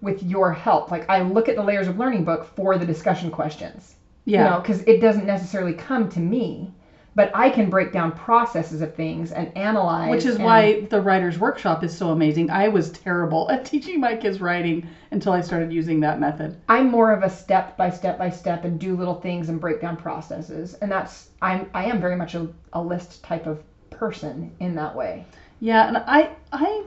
with 0.00 0.22
your 0.22 0.52
help. 0.52 0.90
Like 0.90 1.08
I 1.08 1.22
look 1.22 1.48
at 1.48 1.56
the 1.56 1.62
layers 1.62 1.88
of 1.88 1.98
learning 1.98 2.24
book 2.24 2.44
for 2.54 2.76
the 2.76 2.86
discussion 2.86 3.30
questions. 3.30 3.96
Yeah. 4.24 4.44
You 4.44 4.50
know, 4.50 4.60
because 4.60 4.82
it 4.82 5.00
doesn't 5.00 5.26
necessarily 5.26 5.72
come 5.72 6.08
to 6.10 6.20
me. 6.20 6.72
But 7.14 7.30
I 7.34 7.50
can 7.50 7.68
break 7.68 7.92
down 7.92 8.12
processes 8.12 8.80
of 8.80 8.94
things 8.94 9.32
and 9.32 9.56
analyze. 9.56 10.10
Which 10.10 10.24
is 10.24 10.36
and- 10.36 10.44
why 10.44 10.80
the 10.82 11.00
writer's 11.00 11.38
workshop 11.38 11.84
is 11.84 11.96
so 11.96 12.10
amazing. 12.10 12.50
I 12.50 12.68
was 12.68 12.90
terrible 12.90 13.50
at 13.50 13.64
teaching 13.72 14.00
my 14.00 14.16
kids 14.16 14.40
writing 14.40 14.86
until 15.10 15.32
I 15.32 15.40
started 15.40 15.72
using 15.72 16.00
that 16.00 16.18
method. 16.18 16.56
I'm 16.68 16.90
more 16.90 17.12
of 17.12 17.22
a 17.22 17.30
step 17.30 17.76
by 17.76 17.90
step 17.90 18.18
by 18.18 18.30
step 18.30 18.64
and 18.64 18.78
do 18.78 18.96
little 18.96 19.20
things 19.20 19.48
and 19.48 19.60
break 19.60 19.80
down 19.80 19.96
processes. 19.96 20.74
And 20.74 20.90
that's 20.90 21.30
I'm 21.42 21.68
I 21.74 21.84
am 21.84 22.00
very 22.00 22.16
much 22.16 22.34
a, 22.34 22.48
a 22.72 22.80
list 22.80 23.22
type 23.22 23.46
of 23.46 23.62
person 23.90 24.52
in 24.60 24.74
that 24.76 24.94
way. 24.94 25.26
Yeah, 25.60 25.86
and 25.86 25.98
I 25.98 26.30
I 26.52 26.82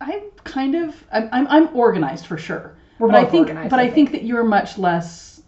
I'm 0.00 0.30
kind 0.44 0.74
of 0.74 0.94
I'm 1.12 1.28
I'm, 1.32 1.46
I'm 1.48 1.76
organized 1.76 2.26
for 2.26 2.36
sure. 2.36 2.76
We're 2.98 3.08
but 3.08 3.16
I 3.16 3.24
think 3.24 3.48
organized, 3.48 3.70
but 3.70 3.80
I 3.80 3.84
I 3.84 3.90
think 3.90 4.12
that 4.12 4.24
you're 4.24 4.44
much 4.44 4.78
less 4.78 5.42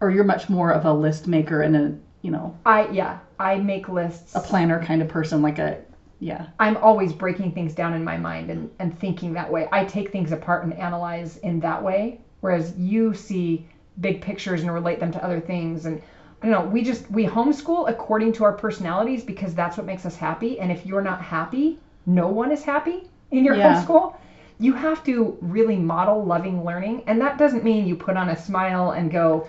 or 0.00 0.10
you're 0.10 0.24
much 0.24 0.48
more 0.48 0.72
of 0.72 0.84
a 0.84 0.92
list 0.92 1.26
maker 1.26 1.62
and 1.62 1.76
a, 1.76 1.94
you 2.26 2.32
know, 2.32 2.52
I 2.66 2.88
yeah, 2.90 3.18
I 3.38 3.58
make 3.58 3.88
lists. 3.88 4.34
a 4.34 4.40
planner 4.40 4.78
kind 4.80 5.00
of 5.00 5.08
person 5.08 5.42
like 5.42 5.58
a 5.58 5.78
yeah. 6.18 6.46
I'm 6.58 6.76
always 6.78 7.12
breaking 7.12 7.52
things 7.52 7.74
down 7.74 7.94
in 7.94 8.02
my 8.02 8.16
mind 8.16 8.50
and, 8.50 8.68
and 8.78 8.92
thinking 8.98 9.34
that 9.34 9.50
way. 9.50 9.66
I 9.72 9.82
take 9.82 10.10
things 10.10 10.32
apart 10.32 10.64
and 10.64 10.72
analyze 10.78 11.36
in 11.36 11.60
that 11.60 11.82
way, 11.82 12.16
whereas 12.40 12.72
you 12.76 13.14
see 13.14 13.60
big 14.00 14.20
pictures 14.20 14.62
and 14.62 14.72
relate 14.72 14.98
them 14.98 15.10
to 15.12 15.24
other 15.24 15.40
things. 15.40 15.84
And 15.84 16.00
I 16.42 16.46
don't 16.46 16.52
know, 16.52 16.62
we 16.62 16.82
just, 16.82 17.08
we 17.10 17.26
homeschool 17.26 17.88
according 17.88 18.32
to 18.32 18.44
our 18.44 18.52
personalities 18.52 19.22
because 19.22 19.54
that's 19.54 19.76
what 19.76 19.86
makes 19.86 20.06
us 20.06 20.16
happy. 20.16 20.58
And 20.58 20.72
if 20.72 20.86
you're 20.86 21.02
not 21.02 21.20
happy, 21.20 21.76
no 22.06 22.28
one 22.28 22.50
is 22.50 22.62
happy 22.62 23.04
in 23.30 23.44
your 23.44 23.54
Yeah. 23.54 23.84
homeschool. 23.84 24.10
You 24.58 24.72
have 24.72 25.02
to 25.04 25.36
really 25.40 25.78
model 25.78 26.24
loving 26.24 26.64
learning. 26.64 27.02
And 27.06 27.20
that 27.20 27.36
doesn't 27.36 27.64
mean 27.64 27.86
you 27.86 27.94
put 27.94 28.16
on 28.16 28.30
a 28.30 28.36
smile 28.36 28.90
and 28.90 29.10
go, 29.10 29.44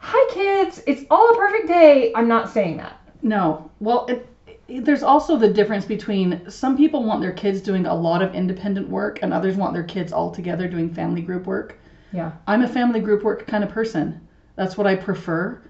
Hi 0.00 0.32
kids, 0.32 0.82
it's 0.86 1.04
all 1.10 1.32
a 1.32 1.36
perfect 1.36 1.68
day. 1.68 2.12
I'm 2.14 2.28
not 2.28 2.50
saying 2.50 2.76
that. 2.78 3.00
No. 3.22 3.70
Well, 3.80 4.06
it, 4.06 4.26
it, 4.68 4.84
there's 4.84 5.02
also 5.02 5.36
the 5.36 5.52
difference 5.52 5.84
between 5.84 6.48
some 6.50 6.76
people 6.76 7.04
want 7.04 7.20
their 7.20 7.32
kids 7.32 7.60
doing 7.60 7.86
a 7.86 7.94
lot 7.94 8.22
of 8.22 8.34
independent 8.34 8.88
work 8.88 9.18
and 9.22 9.32
others 9.32 9.56
want 9.56 9.72
their 9.74 9.84
kids 9.84 10.12
all 10.12 10.30
together 10.30 10.68
doing 10.68 10.92
family 10.92 11.20
group 11.20 11.46
work. 11.46 11.78
Yeah. 12.12 12.32
I'm 12.46 12.62
a 12.62 12.68
family 12.68 13.00
group 13.00 13.22
work 13.22 13.46
kind 13.46 13.64
of 13.64 13.70
person. 13.70 14.26
That's 14.56 14.78
what 14.78 14.86
I 14.86 14.94
prefer. 14.94 15.60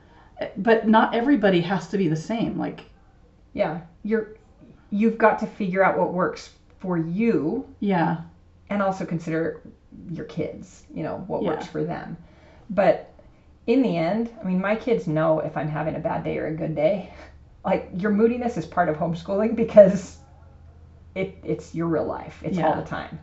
But 0.59 0.87
not 0.87 1.15
everybody 1.15 1.61
has 1.63 1.89
to 1.89 1.99
be 1.99 2.09
the 2.09 2.17
same. 2.17 2.59
Like, 2.59 2.85
Yeah. 3.55 3.81
You're, 4.05 4.37
you've 4.91 5.19
got 5.19 5.39
to 5.41 5.47
figure 5.47 5.83
out 5.83 5.99
what 5.99 6.13
works 6.13 6.51
for 6.79 6.97
you 6.97 7.67
yeah. 7.81 8.19
and 8.71 8.81
also 8.83 9.05
consider 9.05 9.63
your 10.11 10.27
kids, 10.27 10.85
you 10.95 11.03
know, 11.03 11.25
what 11.27 11.43
Yeah. 11.43 11.49
works 11.51 11.67
for 11.67 11.83
them. 11.83 12.17
But 12.71 13.13
in 13.69 13.83
the 13.83 13.99
end, 13.99 14.31
I 14.43 14.47
mean, 14.47 14.61
my 14.61 14.75
kids 14.75 15.07
know 15.07 15.41
if 15.41 15.55
I'm 15.57 15.69
having 15.69 15.95
a 15.95 16.01
bad 16.01 16.25
day 16.25 16.39
or 16.39 16.47
a 16.47 16.55
good 16.55 16.75
day. 16.75 17.13
Like 17.65 17.91
your 17.99 18.13
moodiness 18.13 18.57
is 18.57 18.65
part 18.65 18.89
of 18.89 18.97
homeschooling 18.97 19.55
because 19.55 20.17
it 21.15 21.37
it's 21.45 21.75
your 21.75 21.89
real 21.89 22.07
life. 22.07 22.41
It's 22.43 22.57
all 22.57 22.77
the 22.77 22.89
time. 22.89 23.19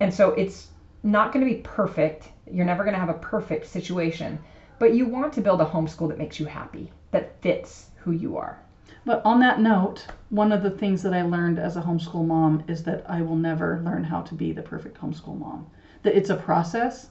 And 0.00 0.14
so 0.14 0.30
it's 0.30 0.68
not 1.02 1.32
going 1.32 1.44
to 1.46 1.52
be 1.52 1.60
perfect. 1.60 2.30
You're 2.50 2.64
never 2.64 2.84
going 2.84 2.94
to 2.94 3.00
have 3.00 3.10
a 3.10 3.18
perfect 3.18 3.66
situation, 3.66 4.38
but 4.78 4.94
you 4.94 5.06
want 5.06 5.34
to 5.34 5.42
build 5.42 5.60
a 5.60 5.66
homeschool 5.66 6.08
that 6.08 6.18
makes 6.18 6.40
you 6.40 6.46
happy, 6.46 6.92
that 7.10 7.42
fits 7.42 7.90
who 7.96 8.12
you 8.12 8.38
are. 8.38 8.58
But 9.04 9.20
on 9.26 9.38
that 9.40 9.60
note, 9.60 10.06
one 10.30 10.52
of 10.52 10.62
the 10.62 10.70
things 10.70 11.02
that 11.02 11.12
I 11.12 11.22
learned 11.22 11.58
as 11.58 11.76
a 11.76 11.82
homeschool 11.82 12.26
mom 12.26 12.62
is 12.68 12.84
that 12.84 13.04
I 13.10 13.20
will 13.20 13.36
never 13.36 13.82
learn 13.84 14.04
how 14.04 14.22
to 14.22 14.34
be 14.34 14.52
the 14.52 14.62
perfect 14.62 14.98
homeschool 14.98 15.38
mom. 15.38 15.66
That 16.04 16.16
it's 16.16 16.30
a 16.30 16.36
process, 16.36 17.10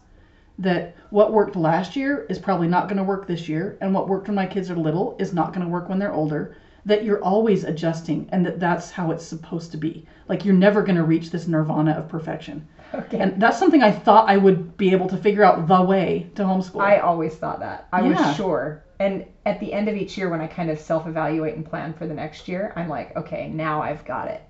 that 0.60 0.96
what 1.10 1.32
worked 1.34 1.56
last 1.56 1.96
year 1.96 2.26
is 2.30 2.38
probably 2.40 2.68
not 2.68 2.88
going 2.88 2.98
to 2.98 3.04
work 3.04 3.28
this 3.28 3.48
year, 3.50 3.78
and 3.82 3.94
what 3.94 4.08
worked 4.08 4.28
when 4.28 4.36
my 4.36 4.46
kids 4.46 4.70
are 4.70 4.76
little 4.76 5.16
is 5.20 5.34
not 5.34 5.54
going 5.54 5.66
to 5.66 5.72
work 5.72 5.90
when 5.90 6.00
they're 6.00 6.14
older. 6.14 6.56
That 6.86 7.06
you're 7.06 7.24
always 7.24 7.64
adjusting, 7.64 8.28
and 8.34 8.46
that 8.46 8.60
that's 8.60 8.92
how 8.92 9.12
it's 9.12 9.26
supposed 9.26 9.72
to 9.72 9.78
be. 9.78 10.06
Like 10.28 10.44
you're 10.44 10.54
never 10.54 10.84
going 10.84 10.98
to 10.98 11.04
reach 11.04 11.32
this 11.32 11.48
nirvana 11.48 11.92
of 11.92 12.10
perfection. 12.10 12.68
Okay. 12.94 13.20
And 13.20 13.42
that's 13.42 13.58
something 13.58 13.82
I 13.82 13.92
thought 13.92 14.30
I 14.30 14.36
would 14.38 14.76
be 14.78 14.92
able 14.92 15.08
to 15.08 15.18
figure 15.18 15.44
out 15.44 15.66
the 15.68 15.82
way 15.82 16.30
to 16.36 16.44
homeschool. 16.44 16.82
I 16.82 16.98
always 16.98 17.36
thought 17.36 17.60
that. 17.62 17.88
I 17.94 18.02
Yeah. 18.02 18.28
was 18.28 18.36
sure. 18.36 18.84
And 19.00 19.26
at 19.46 19.60
the 19.60 19.72
end 19.74 19.88
of 19.90 19.96
each 19.96 20.18
year, 20.18 20.30
when 20.30 20.42
I 20.42 20.48
kind 20.48 20.70
of 20.70 20.78
self 20.80 21.08
evaluate 21.08 21.56
and 21.56 21.66
plan 21.66 21.94
for 21.94 22.06
the 22.06 22.14
next 22.14 22.48
year, 22.50 22.74
I'm 22.76 22.90
like, 22.90 23.16
okay, 23.18 23.48
now 23.50 23.82
I've 23.82 24.04
got 24.06 24.28
it. 24.28 24.42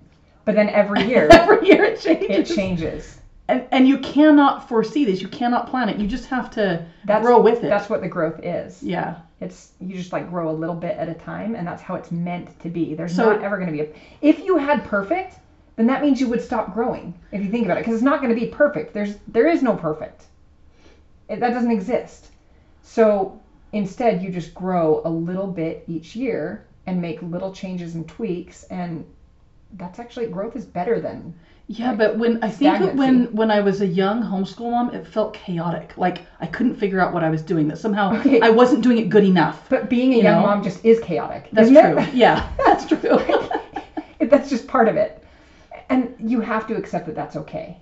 But 0.43 0.55
then 0.55 0.69
every 0.69 1.03
year, 1.07 1.29
Every 1.31 1.65
year 1.67 1.83
it 1.85 2.01
changes. 2.01 2.51
it 2.51 2.55
changes. 2.55 3.19
And 3.47 3.65
and 3.71 3.87
you 3.87 3.97
cannot 3.99 4.67
foresee 4.69 5.05
this 5.05 5.21
you 5.21 5.27
cannot 5.27 5.69
plan 5.69 5.89
it 5.89 5.97
you 5.97 6.07
just 6.07 6.25
have 6.25 6.49
to 6.51 6.85
That's, 7.05 7.25
grow 7.25 7.41
with 7.41 7.63
it 7.63 7.69
That's 7.69 7.89
what 7.89 8.01
the 8.01 8.07
growth 8.07 8.39
is. 8.43 8.81
yeah 8.83 9.17
It's 9.41 9.71
you 9.81 9.95
just 9.95 10.13
like 10.13 10.29
grow 10.29 10.49
a 10.49 10.55
little 10.55 10.75
bit 10.75 10.97
at 10.97 11.09
a 11.09 11.13
time, 11.13 11.55
and 11.55 11.67
that's 11.67 11.81
how 11.81 11.95
it's 11.95 12.11
meant 12.11 12.57
to 12.61 12.69
be. 12.69 12.93
There's 12.95 13.15
So- 13.15 13.31
not 13.33 13.43
ever 13.43 13.57
going 13.57 13.67
to 13.67 13.73
be 13.73 13.81
a. 13.81 13.93
If 14.21 14.39
you 14.45 14.57
had 14.57 14.85
perfect, 14.85 15.35
then 15.75 15.87
that 15.87 16.01
means 16.01 16.21
you 16.21 16.29
would 16.29 16.41
stop 16.41 16.73
growing. 16.73 17.13
If 17.33 17.43
you 17.43 17.49
think 17.51 17.65
about 17.65 17.77
it, 17.77 17.81
because 17.81 17.95
it's 17.95 18.03
not 18.03 18.21
going 18.21 18.33
to 18.33 18.39
be 18.39 18.47
perfect. 18.47 18.93
There's 18.93 19.15
there 19.27 19.47
is 19.47 19.61
no 19.61 19.75
perfect. 19.75 20.23
It, 21.27 21.39
that 21.41 21.49
doesn't 21.53 21.71
exist. 21.71 22.29
So 22.83 23.37
instead, 23.73 24.21
you 24.23 24.29
just 24.29 24.53
grow 24.53 25.01
a 25.03 25.09
little 25.09 25.47
bit 25.47 25.83
each 25.87 26.15
year 26.15 26.65
and 26.87 27.01
make 27.01 27.21
little 27.21 27.51
changes 27.51 27.95
and 27.95 28.07
tweaks, 28.07 28.63
and 28.65 29.03
that's 29.73 29.99
actually 29.99 30.27
growth 30.27 30.55
is 30.55 30.65
better 30.65 31.01
than 31.01 31.33
yeah 31.67 31.93
but 31.93 32.17
when 32.17 32.37
i 32.43 32.49
think 32.49 32.77
that 32.79 32.95
when 32.95 33.25
when 33.33 33.49
i 33.49 33.59
was 33.61 33.79
a 33.81 33.87
young 33.87 34.21
homeschool 34.21 34.69
mom 34.71 34.89
it 34.93 35.07
felt 35.07 35.33
chaotic 35.33 35.93
like 35.97 36.25
i 36.41 36.45
couldn't 36.45 36.75
figure 36.75 36.99
out 36.99 37.13
what 37.13 37.23
i 37.23 37.29
was 37.29 37.41
doing 37.41 37.67
that 37.69 37.77
somehow 37.77 38.13
Okay. 38.19 38.41
i 38.41 38.49
wasn't 38.49 38.83
doing 38.83 38.97
it 38.97 39.09
good 39.09 39.23
enough 39.23 39.69
But 39.69 39.89
being 39.89 40.13
a 40.13 40.17
You 40.17 40.23
young 40.23 40.41
know? 40.41 40.47
mom 40.47 40.61
just 40.63 40.83
is 40.83 40.99
chaotic. 40.99 41.47
that's 41.53 41.69
true 41.69 41.97
It? 41.99 42.13
yeah 42.13 42.47
that's 42.65 42.85
true 42.85 42.99
That's 44.29 44.49
just 44.49 44.67
part 44.67 44.87
of 44.87 44.95
it. 44.95 45.21
And 45.89 46.15
you 46.17 46.39
have 46.39 46.65
to 46.67 46.75
accept 46.77 47.07
that 47.07 47.13
that's 47.15 47.35
okay. 47.35 47.77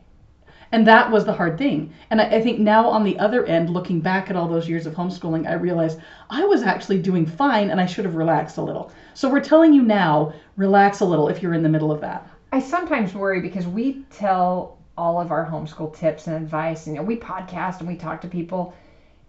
and 0.72 0.88
that 0.88 1.10
was 1.12 1.24
the 1.24 1.32
hard 1.34 1.58
thing 1.58 1.94
and 2.10 2.20
I, 2.20 2.26
I 2.26 2.42
think 2.42 2.60
now 2.60 2.88
on 2.88 3.04
the 3.04 3.18
other 3.20 3.46
end 3.46 3.70
looking 3.70 4.02
back 4.02 4.30
at 4.30 4.36
all 4.36 4.48
those 4.48 4.68
years 4.68 4.86
of 4.88 4.94
homeschooling 4.96 5.48
i 5.48 5.54
realized 5.54 6.00
i 6.30 6.44
was 6.44 6.64
actually 6.64 7.00
doing 7.00 7.26
fine 7.26 7.70
and 7.70 7.80
i 7.80 7.86
should 7.86 8.06
have 8.06 8.16
relaxed 8.16 8.58
a 8.58 8.62
little 8.62 8.92
so 9.14 9.30
we're 9.30 9.40
telling 9.52 9.72
you 9.74 9.82
now 9.84 10.34
relax 10.58 11.00
a 11.02 11.06
little 11.06 11.28
if 11.30 11.42
you're 11.44 11.54
in 11.54 11.62
the 11.64 11.70
middle 11.70 11.92
of 11.92 12.02
that 12.02 12.28
I 12.52 12.60
sometimes 12.60 13.14
worry 13.14 13.42
because 13.42 13.66
we 13.68 14.04
tell 14.12 14.78
all 14.98 15.20
of 15.22 15.32
our 15.32 15.50
homeschool 15.50 15.96
tips 15.96 16.28
and 16.28 16.36
advice, 16.36 16.86
and 16.86 16.96
you 16.96 17.02
know, 17.02 17.08
we 17.08 17.16
podcast 17.18 17.80
and 17.80 17.88
we 17.88 17.96
talk 17.96 18.22
to 18.22 18.28
people, 18.28 18.74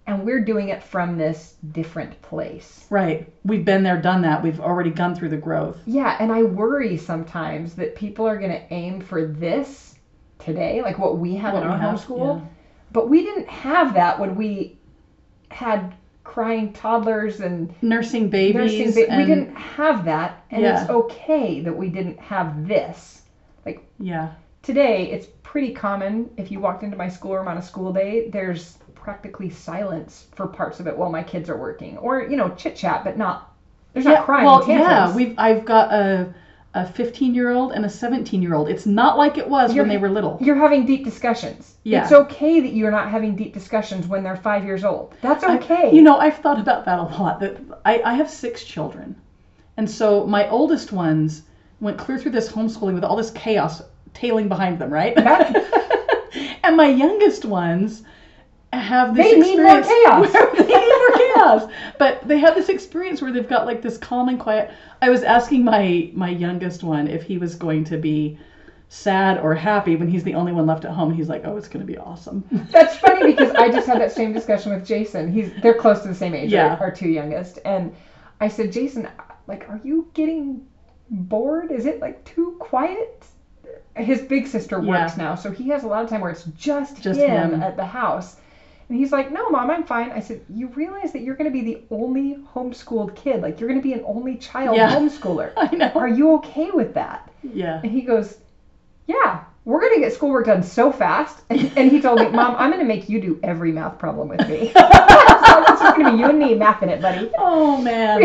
and 0.06 0.24
we're 0.24 0.44
doing 0.44 0.68
it 0.70 0.82
from 0.82 1.16
this 1.16 1.54
different 1.70 2.20
place. 2.22 2.86
right 2.90 3.32
we've 3.44 3.64
been 3.64 3.84
there 3.84 4.00
done 4.02 4.22
that 4.22 4.42
we've 4.42 4.60
already 4.60 4.90
gone 4.90 5.14
through 5.14 5.28
the 5.28 5.36
growth 5.36 5.78
Yeah, 5.86 6.16
and 6.18 6.32
I 6.32 6.42
worry 6.42 6.96
sometimes 6.96 7.74
that 7.74 7.94
people 7.94 8.26
are 8.26 8.36
going 8.38 8.50
to 8.50 8.74
aim 8.74 9.00
for 9.00 9.24
this 9.26 9.94
today, 10.40 10.82
like 10.82 10.98
what 10.98 11.18
we 11.18 11.36
have 11.36 11.54
What 11.54 11.62
in 11.62 11.68
our 11.68 11.78
homeschool. 11.78 12.40
yeah. 12.40 12.46
But 12.90 13.08
we 13.08 13.22
didn't 13.22 13.48
have 13.48 13.94
that 13.94 14.18
when 14.18 14.34
we 14.34 14.76
had 15.50 15.94
crying 16.24 16.72
toddlers 16.72 17.40
and 17.40 17.74
nursing 17.82 18.28
babies 18.30 18.54
nursing. 18.54 18.92
Ba- 18.92 19.16
we 19.16 19.24
didn't 19.24 19.54
have 19.56 20.04
that, 20.04 20.44
and 20.50 20.64
it's 20.64 20.88
okay 20.88 21.60
that 21.60 21.76
we 21.76 21.88
didn't 21.88 22.18
have 22.18 22.66
this. 22.66 23.22
Like 23.64 23.84
yeah 23.98 24.32
Today, 24.62 25.10
it's 25.10 25.26
pretty 25.42 25.72
common 25.72 26.30
if 26.36 26.52
you 26.52 26.60
walked 26.60 26.84
into 26.84 26.96
my 26.96 27.08
schoolroom 27.08 27.48
on 27.48 27.58
a 27.58 27.62
school 27.62 27.92
day, 27.92 28.30
there's 28.30 28.78
practically 28.94 29.50
silence 29.50 30.26
for 30.36 30.46
parts 30.46 30.78
of 30.78 30.86
it 30.86 30.96
while 30.96 31.10
my 31.10 31.22
kids 31.24 31.50
are 31.50 31.58
working, 31.58 31.98
or 31.98 32.22
you 32.22 32.36
know, 32.36 32.50
chit 32.50 32.76
chat, 32.76 33.02
but 33.02 33.18
not. 33.18 33.52
There's 33.92 34.06
not 34.06 34.24
crying. 34.24 34.46
well 34.46 34.64
tantrums. 34.64 34.88
yeah 34.88 35.14
we've 35.14 35.34
i've 35.38 35.64
got 35.66 35.92
a 35.92 36.32
a 36.74 36.86
15 36.86 37.34
year 37.34 37.50
old 37.50 37.72
and 37.72 37.84
a 37.84 37.88
17 37.88 38.40
year 38.40 38.54
old 38.54 38.68
it's 38.68 38.86
not 38.86 39.18
like 39.18 39.36
it 39.36 39.46
was 39.46 39.74
You're- 39.74 39.82
when 39.86 39.94
they 39.94 40.00
were 40.00 40.08
little 40.10 40.38
You're 40.40 40.56
having 40.56 40.86
deep 40.86 41.04
discussions. 41.04 41.74
Yeah. 41.84 42.02
It's 42.04 42.12
okay 42.12 42.60
that 42.60 42.72
you're 42.72 42.90
not 42.90 43.10
having 43.10 43.36
deep 43.36 43.52
discussions 43.52 44.06
when 44.06 44.22
they're 44.22 44.36
five 44.36 44.64
years 44.64 44.82
old. 44.84 45.14
That's 45.20 45.44
I- 45.44 45.56
okay. 45.58 45.94
you 45.94 46.00
know 46.02 46.16
i've 46.18 46.38
thought 46.38 46.58
about 46.58 46.84
that 46.86 46.98
a 46.98 47.02
lot 47.02 47.40
that 47.40 47.58
I, 47.84 48.00
I 48.02 48.14
have 48.14 48.30
six 48.30 48.64
children 48.64 49.14
and 49.76 49.90
so 49.90 50.26
my 50.26 50.48
oldest 50.48 50.92
ones 50.92 51.42
went 51.80 51.98
clear 51.98 52.18
through 52.18 52.32
this 52.32 52.50
homeschooling 52.50 52.94
with 52.94 53.04
all 53.04 53.16
this 53.16 53.30
chaos 53.32 53.82
tailing 54.14 54.48
behind 54.48 54.78
them 54.78 54.90
right 54.90 55.16
and 56.62 56.76
my 56.76 56.88
youngest 56.88 57.44
ones 57.44 58.02
have 58.72 59.14
this 59.14 59.30
They 59.30 59.38
experience 59.38 59.86
need 59.88 60.04
more 60.08 60.22
chaos 60.22 60.32
but 61.98 62.26
they 62.26 62.38
have 62.38 62.54
this 62.54 62.68
experience 62.68 63.20
where 63.22 63.32
they've 63.32 63.48
got 63.48 63.66
like 63.66 63.82
this 63.82 63.98
calm 63.98 64.28
and 64.28 64.38
quiet 64.38 64.70
i 65.00 65.10
was 65.10 65.22
asking 65.22 65.64
my 65.64 66.10
my 66.14 66.28
youngest 66.28 66.82
one 66.82 67.06
if 67.08 67.22
he 67.22 67.38
was 67.38 67.54
going 67.54 67.84
to 67.84 67.96
be 67.96 68.38
sad 68.88 69.38
or 69.38 69.54
happy 69.54 69.96
when 69.96 70.06
he's 70.08 70.22
the 70.22 70.34
only 70.34 70.52
one 70.52 70.66
left 70.66 70.84
at 70.84 70.90
home 70.92 71.12
he's 71.12 71.28
like 71.28 71.42
oh 71.44 71.56
it's 71.56 71.68
going 71.68 71.84
to 71.84 71.90
be 71.90 71.98
awesome 71.98 72.44
That's 72.70 72.96
funny 72.96 73.24
because 73.32 73.50
I 73.52 73.68
just 73.70 73.86
had 73.86 74.00
that 74.00 74.12
same 74.12 74.32
discussion 74.32 74.72
with 74.72 74.86
Jason. 74.86 75.32
He's 75.32 75.50
they're 75.62 75.74
close 75.74 76.02
to 76.02 76.08
the 76.08 76.14
same 76.14 76.34
age, 76.34 76.50
Yeah. 76.50 76.72
our, 76.74 76.80
our 76.80 76.90
two 76.90 77.08
youngest, 77.08 77.58
and 77.64 77.92
I 78.40 78.48
said, 78.48 78.72
Jason, 78.72 79.08
like, 79.46 79.68
are 79.68 79.80
you 79.82 80.08
getting 80.14 80.60
bored? 81.10 81.70
Is 81.70 81.86
it 81.86 82.00
like 82.00 82.22
too 82.24 82.56
quiet? 82.58 83.24
His 83.96 84.20
big 84.22 84.46
sister 84.46 84.78
works 84.80 85.16
Yeah. 85.16 85.24
now, 85.24 85.34
so 85.36 85.50
he 85.50 85.68
has 85.68 85.84
a 85.84 85.86
lot 85.86 86.02
of 86.04 86.10
time 86.10 86.20
where 86.20 86.30
it's 86.30 86.44
just, 86.44 87.00
Just 87.02 87.18
him, 87.20 87.54
him. 87.54 87.62
at 87.62 87.76
the 87.76 87.84
house. 87.86 88.36
And 88.92 89.00
he's 89.00 89.10
like, 89.10 89.32
no, 89.32 89.48
mom, 89.48 89.70
I'm 89.70 89.84
fine. 89.84 90.10
I 90.12 90.20
said, 90.20 90.44
you 90.50 90.66
realize 90.68 91.14
that 91.14 91.22
you're 91.22 91.34
going 91.34 91.50
to 91.50 91.50
be 91.50 91.62
the 91.62 91.80
only 91.90 92.36
homeschooled 92.54 93.16
kid. 93.16 93.40
Like, 93.40 93.58
you're 93.58 93.66
going 93.70 93.80
to 93.80 93.82
be 93.82 93.94
an 93.94 94.02
only 94.04 94.36
child 94.36 94.76
Yeah. 94.76 94.90
homeschooler. 94.94 95.54
I 95.56 95.74
know. 95.74 95.90
Are 95.94 96.08
you 96.08 96.34
okay 96.34 96.70
with 96.70 96.92
that? 96.92 97.32
Yeah. 97.42 97.80
And 97.82 97.90
he 97.90 98.02
goes, 98.02 98.36
yeah, 99.06 99.44
we're 99.64 99.80
going 99.80 99.94
to 99.94 100.00
get 100.00 100.12
schoolwork 100.12 100.44
done 100.44 100.62
so 100.62 100.92
fast. 100.92 101.40
And, 101.48 101.72
and 101.74 101.90
he 101.90 102.02
told 102.02 102.20
me, 102.20 102.28
mom, 102.28 102.54
I'm 102.58 102.68
going 102.70 102.82
to 102.82 102.86
make 102.86 103.08
you 103.08 103.18
do 103.18 103.40
every 103.42 103.72
math 103.72 103.98
problem 103.98 104.28
with 104.28 104.46
me. 104.46 104.70
so 104.72 104.72
it's 104.76 105.80
just 105.80 105.96
going 105.96 106.04
to 106.04 106.12
be 106.12 106.18
you 106.18 106.26
and 106.26 106.38
me 106.38 106.52
mathing 106.54 106.88
it, 106.88 107.00
buddy. 107.00 107.30
Oh 107.38 107.80
man. 107.80 108.20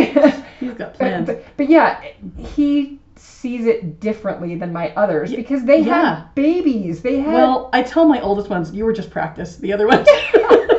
He's 0.59 0.71
got 0.73 0.91
But, 0.91 0.95
plans. 0.97 1.27
but, 1.27 1.45
but 1.55 1.69
yeah, 1.69 2.03
he 2.39 2.99
sees 3.19 3.65
it 3.65 3.99
differently 3.99 4.55
than 4.55 4.73
my 4.73 4.93
others 4.95 5.33
because 5.33 5.63
they 5.63 5.81
yeah. 5.81 6.15
had 6.15 6.35
babies. 6.35 7.01
They 7.01 7.19
had 7.19 7.33
Well, 7.33 7.69
I 7.73 7.81
tell 7.81 8.07
my 8.07 8.21
oldest 8.21 8.49
ones, 8.49 8.71
you 8.73 8.85
were 8.85 8.93
just 8.93 9.09
practice. 9.09 9.55
The 9.57 9.73
other 9.73 9.87
ones. 9.87 10.07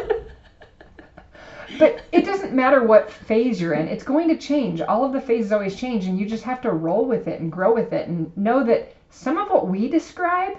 But 1.78 2.02
it 2.10 2.24
doesn't 2.24 2.52
matter 2.52 2.82
what 2.82 3.10
phase 3.10 3.60
you're 3.60 3.74
in. 3.74 3.86
It's 3.88 4.02
going 4.02 4.28
to 4.28 4.36
change. 4.36 4.80
All 4.80 5.04
of 5.04 5.12
the 5.12 5.20
phases 5.20 5.52
always 5.52 5.76
change, 5.76 6.06
and 6.06 6.18
you 6.18 6.26
just 6.26 6.42
have 6.44 6.60
to 6.62 6.72
roll 6.72 7.06
with 7.06 7.28
it 7.28 7.40
and 7.40 7.52
grow 7.52 7.72
with 7.72 7.92
it 7.92 8.08
and 8.08 8.36
know 8.36 8.64
that 8.64 8.94
some 9.10 9.38
of 9.38 9.48
what 9.48 9.68
we 9.68 9.88
describe 9.88 10.56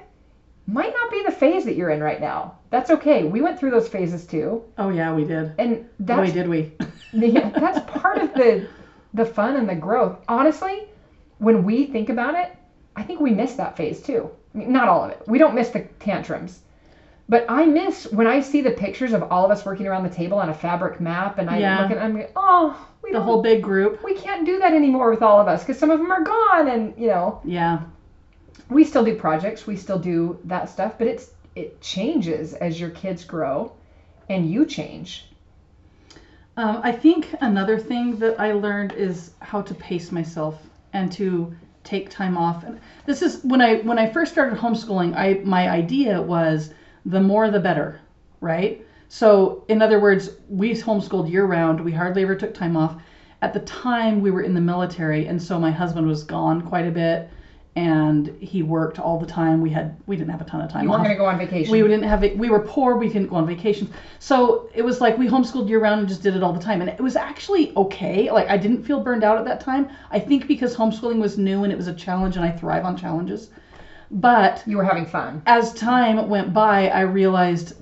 might 0.66 0.94
not 0.94 1.12
be 1.12 1.24
the 1.24 1.32
phase 1.32 1.66
that 1.66 1.76
you're 1.76 1.90
in 1.90 2.02
right 2.02 2.22
now. 2.22 2.58
That's 2.70 2.92
okay. 2.92 3.24
We 3.24 3.42
went 3.42 3.60
through 3.60 3.72
those 3.72 3.88
phases 3.88 4.26
too, 4.26 4.64
oh 4.78 4.90
yeah, 4.90 5.14
we 5.14 5.26
did. 5.26 5.54
and 5.58 5.90
Boy, 6.00 6.16
that's 6.16 6.34
did 6.34 6.48
we. 6.48 6.72
yeah, 7.14 7.50
that's 7.50 7.80
part 7.92 8.20
of 8.20 8.34
the 8.34 8.68
the 9.14 9.26
fun 9.26 9.56
and 9.56 9.68
the 9.68 9.76
growth. 9.76 10.20
Honestly, 10.28 10.89
when 11.40 11.64
we 11.64 11.86
think 11.86 12.10
about 12.10 12.36
it, 12.36 12.56
I 12.96 13.04
think 13.04 13.20
we 13.20 13.32
miss 13.32 13.56
that 13.56 13.76
phase 13.78 14.02
too. 14.02 14.30
I 14.54 14.58
mean, 14.58 14.72
not 14.72 14.88
all 14.88 15.04
of 15.04 15.12
it. 15.12 15.22
We 15.28 15.38
don't 15.38 15.56
miss 15.56 15.70
the 15.70 15.82
tantrums. 16.00 16.60
But 17.28 17.46
I 17.48 17.66
miss 17.66 18.12
when 18.12 18.28
I 18.28 18.40
see 18.42 18.62
the 18.62 18.72
pictures 18.72 19.14
of 19.14 19.24
all 19.32 19.46
of 19.46 19.52
us 19.52 19.64
working 19.66 19.88
around 19.88 20.04
the 20.04 20.10
table 20.10 20.40
on 20.40 20.50
a 20.50 20.54
fabric 20.54 21.00
map, 21.00 21.38
and 21.38 21.50
I 21.50 21.60
Yeah. 21.60 21.82
look 21.82 21.92
at, 21.92 22.00
I'm 22.00 22.16
like, 22.16 22.32
oh, 22.36 22.88
we 23.04 23.12
the 23.12 23.22
whole 23.22 23.42
big 23.42 23.62
group. 23.62 24.04
we 24.04 24.14
can't 24.16 24.46
do 24.46 24.60
that 24.60 24.74
anymore 24.74 25.10
with 25.12 25.22
all 25.22 25.40
of 25.40 25.48
us 25.48 25.62
because 25.64 25.78
some 25.78 25.92
of 25.92 26.00
them 26.00 26.12
are 26.12 26.24
gone, 26.24 26.68
and 26.68 26.94
you 26.98 27.08
know, 27.08 27.40
Yeah. 27.44 27.80
we 28.70 28.84
still 28.84 29.04
do 29.04 29.14
projects, 29.16 29.68
we 29.68 29.76
still 29.76 30.00
do 30.00 30.40
that 30.46 30.70
stuff, 30.70 30.96
but 30.98 31.08
it's 31.08 31.32
it 31.56 31.82
changes 31.82 32.54
as 32.54 32.80
your 32.80 32.90
kids 32.90 33.24
grow, 33.24 33.72
and 34.30 34.50
you 34.50 34.66
change. 34.66 35.26
Um, 36.58 36.80
I 36.84 36.92
think 36.92 37.34
another 37.42 37.78
thing 37.78 38.18
that 38.18 38.40
I 38.40 38.54
learned 38.54 38.94
is 38.94 39.32
how 39.40 39.62
to 39.62 39.74
pace 39.74 40.12
myself 40.12 40.69
and 40.94 41.12
to 41.14 41.56
take 41.84 42.10
time 42.10 42.38
off. 42.38 42.64
And 42.64 42.80
this 43.06 43.22
is 43.22 43.44
when 43.44 43.62
I 43.62 43.78
when 43.80 43.98
I 43.98 44.12
first 44.12 44.32
started 44.32 44.60
homeschooling. 44.60 45.16
I 45.16 45.42
my 45.44 45.70
idea 45.70 46.22
was 46.22 46.74
the 47.06 47.22
more 47.22 47.50
the 47.50 47.60
better, 47.60 48.00
right? 48.42 48.86
So 49.08 49.64
in 49.68 49.82
other 49.82 50.00
words, 50.00 50.30
we 50.50 50.72
homeschooled 50.74 51.32
year 51.32 51.46
round. 51.46 51.84
We 51.84 51.92
hardly 51.92 52.22
ever 52.22 52.36
took 52.36 52.54
time 52.54 52.78
off. 52.78 53.02
At 53.42 53.54
the 53.54 53.62
time, 53.62 54.22
we 54.22 54.32
were 54.32 54.42
in 54.42 54.54
the 54.54 54.62
military, 54.62 55.28
and 55.28 55.42
so 55.42 55.60
my 55.60 55.72
husband 55.72 56.06
was 56.06 56.24
gone 56.24 56.62
quite 56.62 56.86
a 56.86 56.92
bit, 56.92 57.30
and 57.80 58.36
he 58.42 58.62
worked 58.62 59.00
all 59.00 59.18
the 59.18 59.26
time. 59.26 59.62
We 59.62 59.70
had 59.70 59.96
we 60.06 60.18
didn't 60.18 60.32
have 60.32 60.42
a 60.42 60.44
ton 60.44 60.60
of 60.60 60.70
time. 60.70 60.84
You 60.84 60.90
weren't 60.90 61.04
going 61.04 61.16
to 61.16 61.18
go 61.18 61.26
on 61.26 61.38
vacation. 61.38 61.72
We 61.72 61.82
didn't 61.82 62.04
have 62.04 62.22
we 62.36 62.50
were 62.50 62.60
poor. 62.60 62.98
We 62.98 63.08
couldn't 63.08 63.28
go 63.28 63.38
on 63.38 63.48
vacation, 63.48 63.90
so 64.20 64.70
it 64.74 64.82
was 64.82 65.00
like 65.00 65.18
we 65.18 65.30
homeschooled 65.30 65.70
year 65.70 65.80
round 65.80 66.02
and 66.02 66.10
just 66.10 66.22
did 66.22 66.36
it 66.36 66.44
all 66.44 66.52
the 66.52 66.60
time. 66.60 66.82
And 66.82 66.90
it 66.90 67.00
was 67.00 67.16
actually 67.16 67.74
okay. 67.78 68.30
Like 68.30 68.50
I 68.50 68.58
didn't 68.58 68.84
feel 68.84 69.00
burned 69.00 69.24
out 69.24 69.38
at 69.38 69.46
that 69.46 69.62
time. 69.62 69.88
I 70.12 70.20
think 70.20 70.46
because 70.46 70.76
homeschooling 70.76 71.22
was 71.22 71.38
new 71.38 71.64
and 71.64 71.72
it 71.72 71.78
was 71.78 71.88
a 71.88 71.94
challenge, 71.94 72.36
and 72.36 72.44
I 72.44 72.52
thrive 72.52 72.84
on 72.84 72.98
challenges. 72.98 73.50
But 74.12 74.62
you 74.66 74.76
were 74.76 74.84
having 74.84 75.06
fun. 75.06 75.42
as 75.46 75.74
time 75.74 76.28
went 76.28 76.54
by, 76.54 76.90
I 76.90 77.02
realized 77.02 77.76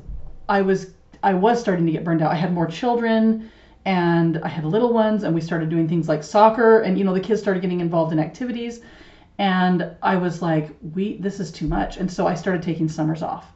I 0.48 0.62
was 0.62 0.92
I 1.24 1.34
was 1.34 1.60
starting 1.60 1.88
to 1.88 1.92
get 1.92 2.04
burned 2.04 2.22
out. 2.22 2.32
I 2.32 2.36
had 2.36 2.54
more 2.54 2.68
children 2.68 3.50
and 3.86 4.38
I 4.44 4.50
had 4.50 4.64
little 4.66 4.94
ones 4.94 5.24
and 5.24 5.34
we 5.34 5.42
started 5.42 5.70
doing 5.70 5.88
things 5.88 6.08
like 6.08 6.22
soccer 6.22 6.82
and 6.82 7.00
you 7.00 7.04
know 7.04 7.14
the 7.14 7.22
kids 7.22 7.42
started 7.42 7.62
getting 7.62 7.80
involved 7.80 8.12
in 8.12 8.20
activities 8.20 8.82
and 9.38 9.92
I 10.02 10.16
was 10.18 10.42
like 10.42 10.70
we 10.94 11.18
this 11.18 11.40
is 11.40 11.52
too 11.52 11.68
much 11.68 11.98
and 11.98 12.12
so 12.12 12.28
I 12.28 12.34
started 12.36 12.62
taking 12.64 12.88
summers 12.90 13.22
off. 13.22 13.54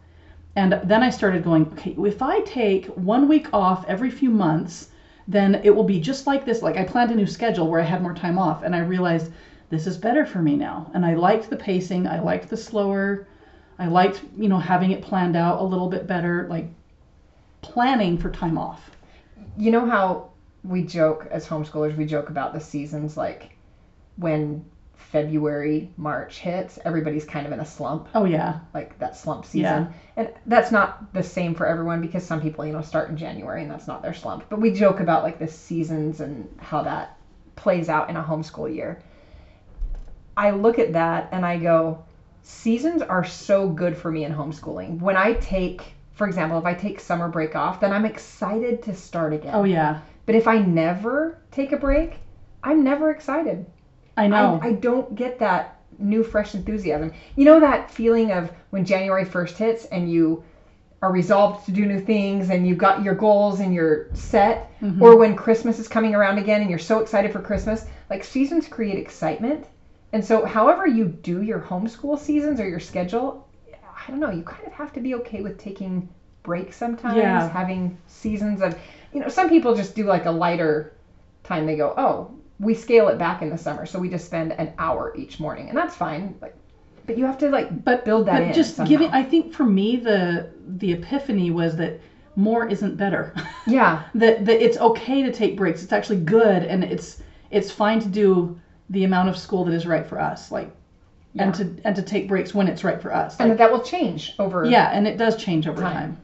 And 0.55 0.79
then 0.83 1.01
I 1.01 1.09
started 1.09 1.43
going, 1.43 1.65
okay, 1.73 1.95
if 1.97 2.21
I 2.21 2.41
take 2.41 2.85
one 2.87 3.27
week 3.27 3.47
off 3.53 3.85
every 3.87 4.09
few 4.11 4.29
months, 4.29 4.89
then 5.27 5.61
it 5.63 5.69
will 5.73 5.83
be 5.85 5.99
just 5.99 6.27
like 6.27 6.45
this. 6.45 6.61
Like 6.61 6.77
I 6.77 6.83
planned 6.83 7.11
a 7.11 7.15
new 7.15 7.27
schedule 7.27 7.67
where 7.69 7.79
I 7.79 7.85
had 7.85 8.01
more 8.01 8.13
time 8.13 8.37
off 8.37 8.63
and 8.63 8.75
I 8.75 8.79
realized 8.79 9.31
this 9.69 9.87
is 9.87 9.97
better 9.97 10.25
for 10.25 10.41
me 10.41 10.55
now. 10.57 10.91
And 10.93 11.05
I 11.05 11.13
liked 11.15 11.49
the 11.49 11.55
pacing, 11.55 12.05
I 12.07 12.19
liked 12.19 12.49
the 12.49 12.57
slower 12.57 13.27
I 13.79 13.87
liked, 13.87 14.21
you 14.37 14.47
know, 14.47 14.59
having 14.59 14.91
it 14.91 15.01
planned 15.01 15.35
out 15.35 15.59
a 15.59 15.63
little 15.63 15.89
bit 15.89 16.05
better, 16.07 16.45
like 16.49 16.67
planning 17.61 18.17
for 18.17 18.29
time 18.29 18.57
off. 18.57 18.91
you 19.57 19.71
know 19.71 19.85
how 19.85 20.29
we 20.63 20.83
joke 20.83 21.27
as 21.31 21.47
homeschoolers 21.47 21.95
we 21.97 22.05
joke 22.05 22.29
about 22.29 22.53
the 22.53 22.59
seasons 22.59 23.17
like 23.17 23.55
when 24.17 24.63
february 25.01 25.89
march 25.97 26.37
hits 26.39 26.79
everybody's 26.85 27.25
kind 27.25 27.45
of 27.45 27.51
in 27.51 27.59
a 27.59 27.65
slump 27.65 28.07
Oh 28.13 28.25
yeah. 28.25 28.59
like 28.73 28.97
that 28.99 29.17
slump 29.17 29.45
season 29.45 29.61
Yeah. 29.63 29.87
and 30.17 30.29
that's 30.45 30.71
not 30.71 31.13
the 31.13 31.23
same 31.23 31.55
for 31.55 31.65
everyone 31.67 32.01
because 32.01 32.23
some 32.25 32.41
people 32.41 32.65
you 32.65 32.71
know 32.73 32.81
start 32.81 33.09
in 33.09 33.17
january 33.17 33.61
and 33.63 33.71
that's 33.71 33.87
not 33.87 34.01
their 34.01 34.13
slump 34.13 34.45
but 34.49 34.59
we 34.61 34.71
joke 34.71 34.99
about 34.99 35.23
like 35.23 35.39
the 35.39 35.47
seasons 35.47 36.19
and 36.21 36.47
how 36.59 36.83
that 36.83 37.17
plays 37.55 37.89
out 37.89 38.09
in 38.09 38.15
a 38.15 38.23
homeschool 38.23 38.73
year 38.73 39.01
i 40.37 40.51
look 40.51 40.79
at 40.79 40.93
that 40.93 41.29
and 41.31 41.45
i 41.45 41.57
go 41.57 42.03
seasons 42.43 43.01
are 43.01 43.23
so 43.25 43.67
good 43.67 43.95
for 43.97 44.11
me 44.11 44.23
in 44.23 44.33
homeschooling 44.33 44.99
when 44.99 45.17
i 45.17 45.33
take 45.33 45.93
for 46.13 46.25
example 46.27 46.57
if 46.57 46.65
i 46.65 46.73
take 46.73 46.99
summer 46.99 47.27
break 47.27 47.55
off 47.55 47.79
then 47.79 47.91
i'm 47.91 48.05
excited 48.05 48.81
to 48.81 48.93
start 48.93 49.33
again 49.33 49.53
Oh 49.53 49.63
yeah. 49.63 50.01
but 50.25 50.35
if 50.35 50.47
I 50.47 50.59
never 50.59 51.37
take 51.51 51.71
a 51.71 51.77
break, 51.77 52.19
I'm 52.63 52.83
never 52.83 53.09
excited. 53.11 53.65
I 54.17 54.27
know. 54.27 54.59
I, 54.61 54.67
I 54.67 54.73
don't 54.73 55.15
get 55.15 55.39
that 55.39 55.79
new, 55.97 56.23
fresh 56.23 56.55
enthusiasm. 56.55 57.13
You 57.35 57.45
know 57.45 57.59
that 57.59 57.91
feeling 57.91 58.31
of 58.31 58.51
when 58.71 58.85
January 58.85 59.25
1st 59.25 59.57
hits 59.57 59.85
and 59.85 60.11
you 60.11 60.43
are 61.01 61.11
resolved 61.11 61.65
to 61.65 61.71
do 61.71 61.85
new 61.85 61.99
things 61.99 62.49
and 62.49 62.67
you've 62.67 62.77
got 62.77 63.03
your 63.03 63.15
goals 63.15 63.59
and 63.59 63.73
you're 63.73 64.07
set, 64.13 64.71
mm-hmm. 64.81 65.01
or 65.01 65.17
when 65.17 65.35
Christmas 65.35 65.79
is 65.79 65.87
coming 65.87 66.13
around 66.13 66.37
again 66.37 66.61
and 66.61 66.69
you're 66.69 66.79
so 66.79 66.99
excited 66.99 67.31
for 67.31 67.41
Christmas. 67.41 67.85
Like 68.09 68.23
seasons 68.23 68.67
create 68.67 68.97
excitement. 68.99 69.65
And 70.13 70.23
so, 70.23 70.45
however 70.45 70.85
you 70.85 71.05
do 71.05 71.41
your 71.41 71.59
homeschool 71.59 72.19
seasons 72.19 72.59
or 72.59 72.67
your 72.67 72.81
schedule, 72.81 73.47
I 73.73 74.11
don't 74.11 74.19
know, 74.19 74.29
you 74.29 74.43
kind 74.43 74.67
of 74.67 74.73
have 74.73 74.91
to 74.93 74.99
be 74.99 75.15
okay 75.15 75.41
with 75.41 75.57
taking 75.57 76.09
breaks 76.43 76.75
sometimes, 76.75 77.17
Yeah. 77.17 77.49
having 77.49 77.97
seasons 78.07 78.61
of, 78.61 78.77
you 79.13 79.21
know, 79.21 79.29
some 79.29 79.49
people 79.49 79.73
just 79.73 79.95
do 79.95 80.03
like 80.03 80.25
a 80.25 80.31
lighter 80.31 80.93
time. 81.43 81.65
They 81.65 81.77
go, 81.77 81.93
oh, 81.97 82.31
we 82.61 82.75
scale 82.75 83.07
it 83.09 83.17
back 83.17 83.41
in 83.41 83.49
the 83.49 83.57
summer, 83.57 83.85
so 83.85 83.99
we 83.99 84.07
just 84.07 84.25
spend 84.25 84.53
an 84.53 84.71
hour 84.77 85.13
each 85.17 85.39
morning, 85.39 85.67
and 85.67 85.77
that's 85.77 85.95
fine. 85.95 86.35
Like, 86.41 86.55
but 87.07 87.17
you 87.17 87.25
have 87.25 87.37
to 87.39 87.49
like 87.49 87.83
but 87.83 88.05
build 88.05 88.27
that 88.27 88.39
but 88.39 88.47
in. 88.49 88.53
just 88.53 88.75
somehow. 88.75 88.89
giving 88.89 89.09
I 89.11 89.23
think 89.23 89.53
for 89.53 89.63
me 89.63 89.97
the 89.97 90.51
the 90.77 90.93
epiphany 90.93 91.49
was 91.49 91.75
that 91.77 91.99
more 92.35 92.67
isn't 92.67 92.95
better. 92.97 93.33
yeah, 93.67 94.03
that 94.15 94.45
that 94.45 94.63
it's 94.63 94.77
okay 94.77 95.23
to 95.23 95.31
take 95.31 95.57
breaks. 95.57 95.81
It's 95.83 95.91
actually 95.91 96.19
good 96.19 96.63
and 96.63 96.83
it's 96.83 97.21
it's 97.49 97.71
fine 97.71 97.99
to 97.99 98.07
do 98.07 98.59
the 98.91 99.03
amount 99.05 99.29
of 99.29 99.37
school 99.37 99.65
that 99.65 99.73
is 99.73 99.87
right 99.87 100.05
for 100.05 100.19
us. 100.19 100.51
Like 100.51 100.71
yeah. 101.33 101.43
and 101.43 101.55
to 101.55 101.75
and 101.83 101.95
to 101.95 102.03
take 102.03 102.27
breaks 102.27 102.53
when 102.53 102.67
it's 102.67 102.83
right 102.83 103.01
for 103.01 103.13
us. 103.13 103.39
and 103.39 103.57
that 103.57 103.71
will 103.71 103.81
change 103.81 104.33
over. 104.37 104.65
yeah, 104.65 104.91
and 104.93 105.07
it 105.07 105.17
does 105.17 105.35
change 105.35 105.67
over 105.67 105.81
Time. 105.81 105.93
time. 105.93 106.21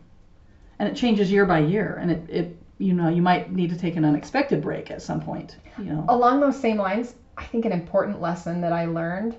And 0.80 0.88
it 0.88 0.96
changes 0.96 1.32
year 1.32 1.46
by 1.48 1.60
year 1.60 1.98
and 2.00 2.12
it, 2.12 2.30
it 2.30 2.57
you 2.78 2.94
know, 2.94 3.10
you 3.10 3.22
might 3.22 3.52
need 3.52 3.70
to 3.70 3.78
take 3.78 3.96
an 3.96 4.06
unexpected 4.06 4.62
break 4.62 4.92
at 4.92 5.02
some 5.02 5.22
point. 5.22 5.58
You 5.78 5.86
know. 5.86 6.06
Along 6.10 6.40
those 6.40 6.60
same 6.60 6.78
lines, 6.78 7.16
I 7.38 7.44
think 7.46 7.66
an 7.66 7.72
important 7.72 8.22
lesson 8.22 8.62
that 8.62 8.74
I 8.74 8.86
learned 8.86 9.36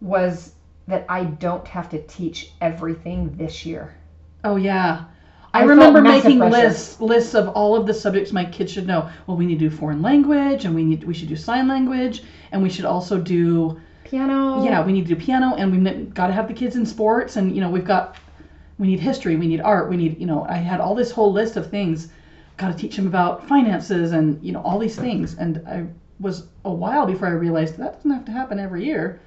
was 0.00 0.54
that 0.86 1.04
I 1.08 1.24
don't 1.24 1.66
have 1.68 1.88
to 1.90 2.02
teach 2.02 2.52
everything 2.60 3.36
this 3.36 3.64
year. 3.64 3.94
Oh 4.44 4.56
yeah. 4.56 5.04
I 5.52 5.62
I, 5.62 5.64
remember 5.64 6.00
making 6.00 6.38
pressure. 6.38 6.68
lists 6.68 7.00
lists 7.00 7.34
of 7.34 7.48
all 7.48 7.74
of 7.74 7.86
the 7.86 7.94
subjects 7.94 8.32
my 8.32 8.44
kids 8.44 8.72
should 8.72 8.86
know. 8.86 9.10
Well, 9.26 9.36
we 9.36 9.46
need 9.46 9.58
to 9.58 9.68
do 9.68 9.76
foreign 9.76 10.02
language 10.02 10.64
and 10.64 10.74
we 10.74 10.84
need 10.84 11.04
we 11.04 11.14
should 11.14 11.28
do 11.28 11.36
sign 11.36 11.68
language 11.68 12.22
and 12.52 12.62
we 12.62 12.70
should 12.70 12.84
also 12.84 13.18
do 13.18 13.80
Piano. 14.04 14.64
yeah, 14.64 14.84
we 14.84 14.92
need 14.92 15.06
to 15.06 15.14
do 15.14 15.20
piano 15.20 15.54
and 15.56 15.70
we've 15.72 16.14
got 16.14 16.28
to 16.28 16.32
have 16.32 16.48
the 16.48 16.54
kids 16.54 16.76
in 16.76 16.86
sports 16.86 17.36
and 17.36 17.54
you 17.54 17.60
know, 17.60 17.70
we've 17.70 17.84
got 17.84 18.16
we 18.78 18.88
need 18.88 19.00
history, 19.00 19.36
we 19.36 19.46
need 19.46 19.60
art, 19.60 19.90
we 19.90 19.96
need, 19.96 20.18
you 20.18 20.26
know, 20.26 20.46
I 20.48 20.56
had 20.56 20.80
all 20.80 20.94
this 20.94 21.10
whole 21.10 21.32
list 21.32 21.56
of 21.56 21.70
things. 21.70 22.08
Got 22.60 22.72
to 22.72 22.76
teach 22.76 22.96
them 22.96 23.06
about 23.06 23.48
finances 23.48 24.12
and, 24.12 24.38
you 24.44 24.52
know, 24.52 24.60
all 24.60 24.78
these 24.78 24.94
things 24.94 25.34
and 25.38 25.66
I 25.66 25.86
was 26.18 26.48
a 26.66 26.70
while 26.70 27.06
before 27.06 27.28
I 27.28 27.30
realized 27.30 27.78
that 27.78 27.94
doesn't 27.94 28.10
have 28.10 28.26
to 28.26 28.32
happen 28.32 28.58
every 28.58 28.84
year. 28.84 29.18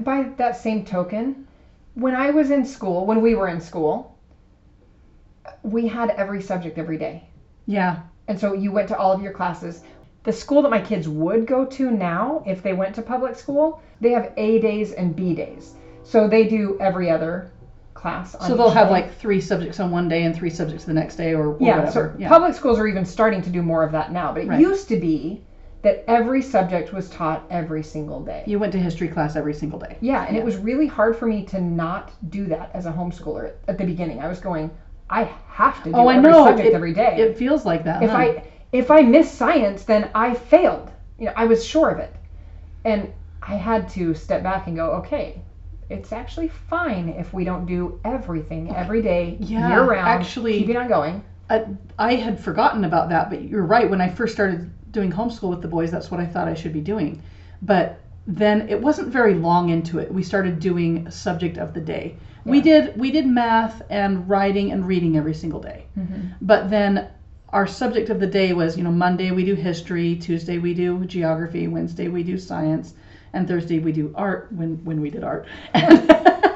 by 0.00 0.24
that 0.36 0.56
same 0.56 0.84
token, 0.84 1.46
when 1.94 2.14
I 2.14 2.28
was 2.28 2.50
in 2.50 2.66
school, 2.66 3.06
when 3.06 3.22
we 3.22 3.34
were 3.34 3.48
in 3.48 3.62
school, 3.62 4.18
we 5.62 5.86
had 5.86 6.10
every 6.10 6.42
subject 6.42 6.76
every 6.76 6.98
day. 6.98 7.24
Yeah. 7.64 8.00
And 8.28 8.38
so 8.38 8.52
you 8.52 8.70
went 8.72 8.88
to 8.88 8.98
all 8.98 9.10
of 9.10 9.22
your 9.22 9.32
classes. 9.32 9.82
The 10.24 10.32
school 10.32 10.60
that 10.60 10.70
my 10.70 10.82
kids 10.82 11.08
would 11.08 11.46
go 11.46 11.64
to 11.64 11.90
now, 11.90 12.42
if 12.46 12.62
they 12.62 12.74
went 12.74 12.94
to 12.96 13.02
public 13.02 13.36
school, 13.36 13.80
they 14.02 14.10
have 14.10 14.34
A 14.36 14.60
days 14.60 14.92
and 14.92 15.16
B 15.16 15.34
days. 15.34 15.76
So 16.02 16.28
they 16.28 16.46
do 16.46 16.76
every 16.78 17.08
other 17.08 17.50
class. 18.02 18.34
On 18.34 18.46
So 18.48 18.56
they'll 18.56 18.68
have 18.70 18.88
day. 18.88 18.92
like 18.92 19.16
three 19.16 19.40
subjects 19.40 19.80
on 19.80 19.90
one 19.90 20.08
day 20.08 20.24
and 20.24 20.34
three 20.36 20.50
subjects 20.50 20.84
the 20.84 20.92
next 20.92 21.16
day, 21.16 21.32
or, 21.34 21.54
or 21.54 21.56
yeah. 21.60 21.78
whatever. 21.78 22.16
So 22.20 22.28
public 22.28 22.54
schools 22.54 22.78
are 22.78 22.86
even 22.86 23.04
starting 23.06 23.40
to 23.42 23.50
do 23.50 23.62
more 23.62 23.82
of 23.84 23.92
that 23.92 24.12
now, 24.12 24.32
but 24.32 24.42
it 24.42 24.48
Right. 24.48 24.60
used 24.60 24.88
to 24.88 24.96
be 24.96 25.42
that 25.82 26.04
every 26.08 26.42
subject 26.42 26.92
was 26.92 27.08
taught 27.10 27.44
every 27.50 27.82
single 27.82 28.20
day. 28.22 28.42
You 28.46 28.58
went 28.58 28.72
to 28.72 28.78
history 28.78 29.08
class 29.08 29.34
every 29.36 29.54
single 29.54 29.78
day. 29.78 29.96
Yeah, 30.00 30.24
and 30.28 30.36
it 30.36 30.44
was 30.44 30.56
really 30.56 30.86
hard 30.86 31.16
for 31.16 31.26
me 31.26 31.44
to 31.46 31.60
not 31.60 32.12
do 32.30 32.46
that 32.46 32.70
as 32.74 32.86
a 32.86 32.92
homeschooler 32.92 33.52
at- 33.68 33.78
the 33.78 33.84
beginning. 33.84 34.20
I 34.20 34.28
was 34.28 34.38
going, 34.40 34.70
I 35.10 35.24
have 35.48 35.82
to 35.84 35.90
do 35.90 35.96
Oh, 35.96 36.06
I 36.08 36.16
every 36.16 36.30
know. 36.30 36.44
subject 36.44 36.68
It- 36.68 36.74
every 36.74 36.92
day. 36.92 37.16
It 37.18 37.36
feels 37.38 37.64
like 37.64 37.84
that. 37.84 38.02
if 38.02 38.10
huh? 38.10 38.16
I 38.16 38.42
if 38.72 38.90
I 38.90 39.02
miss 39.02 39.30
science, 39.30 39.84
then 39.84 40.08
I 40.14 40.32
failed. 40.34 40.90
You 41.18 41.26
know, 41.26 41.32
I 41.36 41.44
was 41.46 41.62
sure 41.64 41.90
of 41.90 41.98
it, 41.98 42.14
and 42.84 43.12
I 43.42 43.56
had 43.56 43.88
to 43.90 44.14
step 44.14 44.42
back 44.42 44.66
and 44.66 44.74
go, 44.76 44.92
okay, 45.02 45.42
it's 45.92 46.12
actually 46.12 46.48
fine 46.48 47.10
if 47.10 47.32
we 47.32 47.44
don't 47.44 47.66
do 47.66 48.00
everything 48.04 48.70
oh, 48.70 48.74
every 48.74 49.02
day, 49.02 49.36
Yeah, 49.40 49.68
year 49.68 49.84
round. 49.84 50.08
actually- 50.08 50.58
keeping 50.58 50.76
on 50.76 50.88
going. 50.88 51.24
I, 51.50 51.66
I 51.98 52.14
had 52.14 52.40
forgotten 52.40 52.84
about 52.84 53.10
that, 53.10 53.28
but 53.28 53.42
you're 53.42 53.64
right. 53.64 53.88
When 53.88 54.00
I 54.00 54.08
first 54.08 54.32
started 54.32 54.70
doing 54.90 55.12
homeschool 55.12 55.50
with 55.50 55.60
the 55.60 55.68
boys, 55.68 55.90
that's 55.90 56.10
what 56.10 56.18
I 56.18 56.24
thought 56.24 56.48
I 56.48 56.54
should 56.54 56.72
be 56.72 56.80
doing. 56.80 57.22
But 57.60 58.00
then 58.26 58.68
it 58.68 58.80
wasn't 58.80 59.08
very 59.08 59.34
long 59.34 59.68
into 59.68 59.98
it. 59.98 60.12
We 60.12 60.22
started 60.22 60.60
doing 60.60 61.10
subject 61.10 61.58
of 61.58 61.74
the 61.74 61.80
day. 61.80 62.16
We 62.44 62.60
did 62.60 62.96
we 62.98 63.10
did 63.12 63.26
math 63.26 63.82
and 63.88 64.28
writing 64.28 64.72
and 64.72 64.86
reading 64.86 65.16
every 65.16 65.34
single 65.34 65.60
day. 65.60 65.84
Mm-hmm. 65.96 66.28
But 66.40 66.70
then 66.70 67.08
our 67.50 67.66
subject 67.66 68.08
of 68.10 68.18
the 68.18 68.26
day 68.26 68.52
was, 68.52 68.76
you 68.76 68.82
know, 68.82 68.90
Monday 68.90 69.30
we 69.30 69.44
do 69.44 69.54
history, 69.54 70.16
Tuesday 70.16 70.58
we 70.58 70.74
do 70.74 71.04
geography, 71.04 71.68
Wednesday 71.68 72.08
we 72.08 72.22
do 72.22 72.38
science, 72.38 72.94
and 73.32 73.48
Thursday 73.48 73.78
we 73.78 73.92
do 73.92 74.12
art 74.16 74.48
when 74.52 74.82
when 74.84 75.00
we 75.00 75.10
did 75.10 75.24
art. 75.24 75.46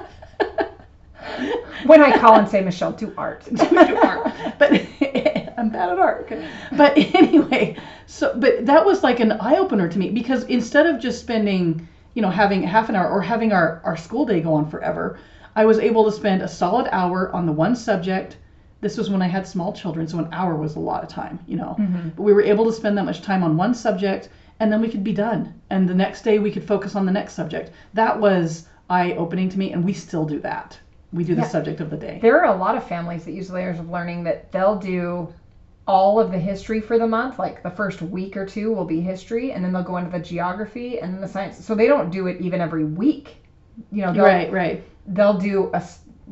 When 1.86 2.02
I 2.02 2.18
call 2.18 2.34
and 2.34 2.48
say, 2.48 2.60
Michelle, 2.62 2.92
do 2.92 3.12
art. 3.16 3.44
do 3.54 3.96
art. 3.96 4.32
But 4.58 4.72
I'm 5.58 5.70
bad 5.70 5.90
at 5.90 5.98
art. 5.98 6.32
But 6.72 6.96
anyway, 6.96 7.76
so 8.06 8.32
but 8.36 8.66
that 8.66 8.84
was 8.84 9.02
like 9.02 9.20
an 9.20 9.32
eye 9.32 9.56
opener 9.56 9.88
to 9.88 9.98
me 9.98 10.10
because 10.10 10.44
instead 10.44 10.86
of 10.86 11.00
just 11.00 11.20
spending, 11.20 11.88
you 12.14 12.22
know, 12.22 12.30
having 12.30 12.62
half 12.62 12.88
an 12.88 12.96
hour 12.96 13.08
or 13.08 13.20
having 13.20 13.52
our, 13.52 13.80
our 13.84 13.96
school 13.96 14.26
day 14.26 14.40
go 14.40 14.54
on 14.54 14.68
forever, 14.68 15.18
I 15.54 15.64
was 15.64 15.78
able 15.78 16.04
to 16.04 16.12
spend 16.12 16.42
a 16.42 16.48
solid 16.48 16.88
hour 16.90 17.32
on 17.32 17.46
the 17.46 17.52
one 17.52 17.76
subject. 17.76 18.36
This 18.80 18.98
was 18.98 19.08
when 19.08 19.22
I 19.22 19.26
had 19.26 19.46
small 19.46 19.72
children, 19.72 20.06
so 20.06 20.18
an 20.18 20.28
hour 20.32 20.54
was 20.54 20.76
a 20.76 20.80
lot 20.80 21.02
of 21.02 21.08
time, 21.08 21.38
you 21.46 21.56
know. 21.56 21.76
Mm-hmm. 21.78 22.10
But 22.10 22.22
we 22.22 22.32
were 22.32 22.42
able 22.42 22.66
to 22.66 22.72
spend 22.72 22.98
that 22.98 23.04
much 23.04 23.22
time 23.22 23.42
on 23.42 23.56
one 23.56 23.74
subject 23.74 24.28
and 24.60 24.72
then 24.72 24.80
we 24.80 24.88
could 24.88 25.04
be 25.04 25.12
done. 25.12 25.54
And 25.70 25.88
the 25.88 25.94
next 25.94 26.22
day 26.22 26.38
we 26.38 26.50
could 26.50 26.64
focus 26.64 26.96
on 26.96 27.06
the 27.06 27.12
next 27.12 27.34
subject. 27.34 27.70
That 27.94 28.18
was 28.20 28.68
eye 28.88 29.12
opening 29.12 29.48
to 29.50 29.58
me 29.58 29.72
and 29.72 29.84
we 29.84 29.92
still 29.92 30.24
do 30.24 30.38
that. 30.40 30.78
We 31.12 31.24
do 31.24 31.34
the 31.34 31.42
Yeah. 31.42 31.48
subject 31.48 31.80
of 31.80 31.90
the 31.90 31.96
day. 31.96 32.18
There 32.22 32.44
are 32.44 32.54
a 32.54 32.58
lot 32.58 32.76
of 32.76 32.84
families 32.84 33.24
that 33.24 33.32
use 33.32 33.50
layers 33.50 33.78
of 33.78 33.90
learning 33.90 34.24
that 34.24 34.50
they'll 34.52 34.78
do 34.78 35.28
all 35.86 36.18
of 36.18 36.32
the 36.32 36.38
history 36.38 36.80
for 36.80 36.98
the 36.98 37.06
month. 37.06 37.38
Like 37.38 37.62
the 37.62 37.70
first 37.70 38.02
week 38.02 38.36
or 38.36 38.44
two 38.44 38.72
will 38.72 38.84
be 38.84 39.00
history, 39.00 39.52
and 39.52 39.64
then 39.64 39.72
they'll 39.72 39.84
go 39.84 39.98
into 39.98 40.10
the 40.10 40.18
geography 40.18 40.98
and 40.98 41.14
then 41.14 41.20
the 41.20 41.28
science. 41.28 41.64
So 41.64 41.74
they 41.74 41.86
don't 41.86 42.10
do 42.10 42.26
it 42.26 42.40
even 42.40 42.60
every 42.60 42.84
week. 42.84 43.36
You 43.92 44.02
know, 44.02 44.12
Right, 44.14 44.50
right. 44.50 44.84
they'll 45.06 45.38
do 45.38 45.70
a 45.72 45.82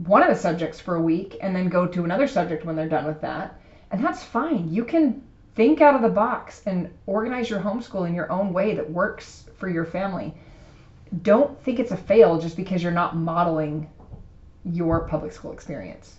one 0.06 0.22
of 0.22 0.28
the 0.28 0.34
subjects 0.34 0.80
for 0.80 0.96
a 0.96 1.00
week 1.00 1.36
and 1.40 1.54
then 1.54 1.68
go 1.68 1.86
to 1.86 2.04
another 2.04 2.26
subject 2.26 2.64
when 2.64 2.74
they're 2.74 2.88
done 2.88 3.06
with 3.06 3.20
that. 3.20 3.60
And 3.92 4.04
that's 4.04 4.24
fine. 4.24 4.72
You 4.72 4.84
can 4.84 5.22
think 5.54 5.80
out 5.80 5.94
of 5.94 6.02
the 6.02 6.08
box 6.08 6.62
and 6.66 6.90
organize 7.06 7.48
your 7.48 7.60
homeschool 7.60 8.06
in 8.08 8.14
your 8.14 8.30
own 8.30 8.52
way 8.52 8.74
that 8.74 8.90
works 8.90 9.44
for 9.56 9.68
your 9.68 9.84
family. 9.84 10.34
Don't 11.22 11.62
think 11.62 11.78
it's 11.78 11.92
a 11.92 11.96
fail 11.96 12.40
just 12.40 12.56
because 12.56 12.82
you're 12.82 12.92
not 12.92 13.16
modeling 13.16 13.88
your 14.64 15.06
public 15.08 15.32
school 15.32 15.52
experience. 15.52 16.16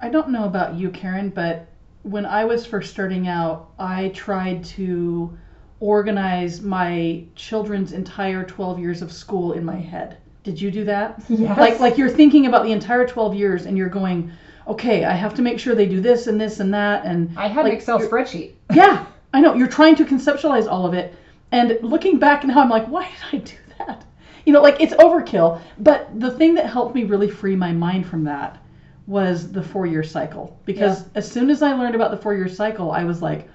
I 0.00 0.08
don't 0.08 0.30
know 0.30 0.44
about 0.44 0.74
you, 0.74 0.90
Karen, 0.90 1.30
but 1.30 1.66
when 2.02 2.26
I 2.26 2.44
was 2.44 2.64
first 2.64 2.90
starting 2.90 3.26
out, 3.26 3.70
I 3.78 4.10
tried 4.10 4.64
to 4.66 5.36
organize 5.80 6.60
my 6.60 7.24
children's 7.34 7.92
entire 7.92 8.44
12 8.44 8.78
years 8.78 9.02
of 9.02 9.12
school 9.12 9.52
in 9.52 9.64
my 9.64 9.76
head. 9.76 10.18
Did 10.44 10.60
you 10.60 10.70
do 10.70 10.84
that? 10.84 11.20
Yes. 11.28 11.58
Like 11.58 11.80
like 11.80 11.98
you're 11.98 12.08
thinking 12.08 12.46
about 12.46 12.62
the 12.62 12.72
entire 12.72 13.06
12 13.06 13.34
years 13.34 13.66
and 13.66 13.76
you're 13.76 13.88
going, 13.88 14.30
"Okay, 14.68 15.04
I 15.04 15.12
have 15.12 15.34
to 15.34 15.42
make 15.42 15.58
sure 15.58 15.74
they 15.74 15.88
do 15.88 16.00
this 16.00 16.28
and 16.28 16.40
this 16.40 16.60
and 16.60 16.72
that 16.72 17.04
and 17.04 17.36
I 17.36 17.48
had 17.48 17.64
like, 17.64 17.72
an 17.72 17.78
Excel 17.78 17.98
spreadsheet. 17.98 18.52
Yeah, 18.72 19.06
I 19.32 19.40
know. 19.40 19.54
You're 19.54 19.68
trying 19.68 19.96
to 19.96 20.04
conceptualize 20.04 20.70
all 20.70 20.86
of 20.86 20.94
it. 20.94 21.14
And 21.52 21.78
looking 21.82 22.18
back 22.18 22.44
now, 22.44 22.60
I'm 22.60 22.70
like, 22.70 22.86
why 22.86 23.08
did 23.30 23.40
I 23.40 23.44
do 23.44 23.56
that? 23.78 24.04
You 24.44 24.52
know, 24.52 24.62
like 24.62 24.80
it's 24.80 24.94
overkill. 24.94 25.60
But 25.78 26.20
the 26.20 26.30
thing 26.30 26.54
that 26.54 26.66
helped 26.66 26.94
me 26.94 27.04
really 27.04 27.30
free 27.30 27.56
my 27.56 27.72
mind 27.72 28.06
from 28.06 28.24
that 28.24 28.62
was 29.06 29.52
the 29.52 29.62
four 29.62 29.86
year 29.86 30.02
cycle. 30.02 30.60
Because 30.64 31.04
as 31.14 31.30
soon 31.30 31.50
as 31.50 31.62
I 31.62 31.72
learned 31.72 31.94
about 31.94 32.10
the 32.10 32.16
four 32.16 32.34
year 32.34 32.48
cycle, 32.48 32.90
I 32.90 33.04
was 33.04 33.22
like, 33.22 33.48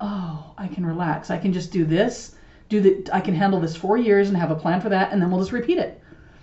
oh, 0.00 0.52
I 0.58 0.68
can 0.68 0.84
relax. 0.84 1.30
I 1.30 1.38
can 1.38 1.52
just 1.52 1.70
do 1.70 1.84
this, 1.84 2.34
do 2.68 2.80
the, 2.80 3.08
I 3.12 3.20
can 3.20 3.34
handle 3.34 3.60
this 3.60 3.76
four 3.76 3.96
years 3.96 4.28
and 4.28 4.36
have 4.36 4.50
a 4.50 4.56
plan 4.56 4.80
for 4.80 4.88
that, 4.88 5.12
and 5.12 5.20
then 5.20 5.30
we'll 5.30 5.40
just 5.40 5.52
repeat 5.52 5.78
it. 5.78 6.00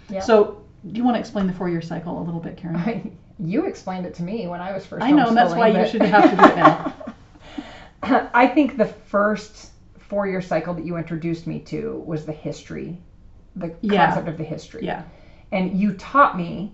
Yeah. 0.10 0.22
So, 0.22 0.64
do 0.92 0.98
you 0.98 1.04
want 1.04 1.16
to 1.16 1.20
explain 1.20 1.48
the 1.48 1.54
four 1.54 1.70
year 1.70 1.82
cycle 1.82 2.22
a 2.22 2.24
little 2.24 2.40
bit, 2.40 2.56
Karen? 2.56 3.18
you 3.40 3.66
explained 3.66 4.06
it 4.06 4.14
to 4.16 4.24
me 4.24 4.48
when 4.48 4.62
I 4.62 4.74
was 4.74 4.86
first. 4.86 5.04
I 5.04 5.12
know, 5.12 5.28
and 5.28 5.36
that's 5.36 5.54
why 5.54 5.72
homeschooling, 5.72 5.74
you 5.74 5.80
but- 5.80 5.90
should 5.90 6.02
have 6.04 6.30
to 6.30 6.36
do 6.36 6.44
it 6.44 6.56
now. 6.56 6.96
I 8.34 8.48
think 8.48 8.78
the 8.78 8.86
first 8.86 9.72
four-year 10.00 10.42
cycle 10.42 10.74
that 10.74 10.86
you 10.86 10.98
introduced 10.98 11.48
me 11.48 11.60
to 11.60 12.02
was 12.06 12.26
the 12.26 12.32
history, 12.32 12.98
the 13.56 13.76
Yeah. 13.82 14.06
concept 14.06 14.28
of 14.30 14.38
the 14.38 14.44
history. 14.44 14.86
Yeah. 14.86 15.04
And 15.52 15.78
you 15.78 15.94
taught 15.94 16.38
me 16.38 16.74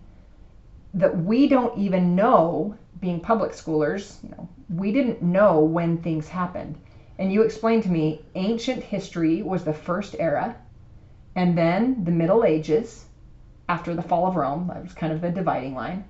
that 0.93 1.15
we 1.15 1.48
don't 1.48 1.76
even 1.78 2.15
know, 2.15 2.76
being 3.00 3.19
public 3.19 3.52
schoolers, 3.52 4.22
you 4.24 4.30
know, 4.30 4.48
we 4.69 4.91
didn't 4.91 5.22
know 5.22 5.60
when 5.60 5.98
things 5.98 6.28
happened. 6.28 6.78
And 7.17 7.32
you 7.32 7.41
explained 7.41 7.84
to 7.84 7.91
me 7.91 8.22
ancient 8.36 8.84
history 8.84 9.41
was 9.41 9.63
the 9.63 9.74
first 9.74 10.15
era, 10.19 10.56
and 11.36 11.58
then 11.58 12.04
the 12.04 12.12
Middle 12.12 12.43
Ages, 12.43 13.06
after 13.69 13.96
the 13.96 14.02
fall 14.02 14.28
of 14.28 14.36
Rome, 14.36 14.67
that 14.67 14.84
was 14.84 14.93
kind 14.93 15.12
of 15.13 15.22
the 15.22 15.30
dividing 15.30 15.74
line, 15.74 16.04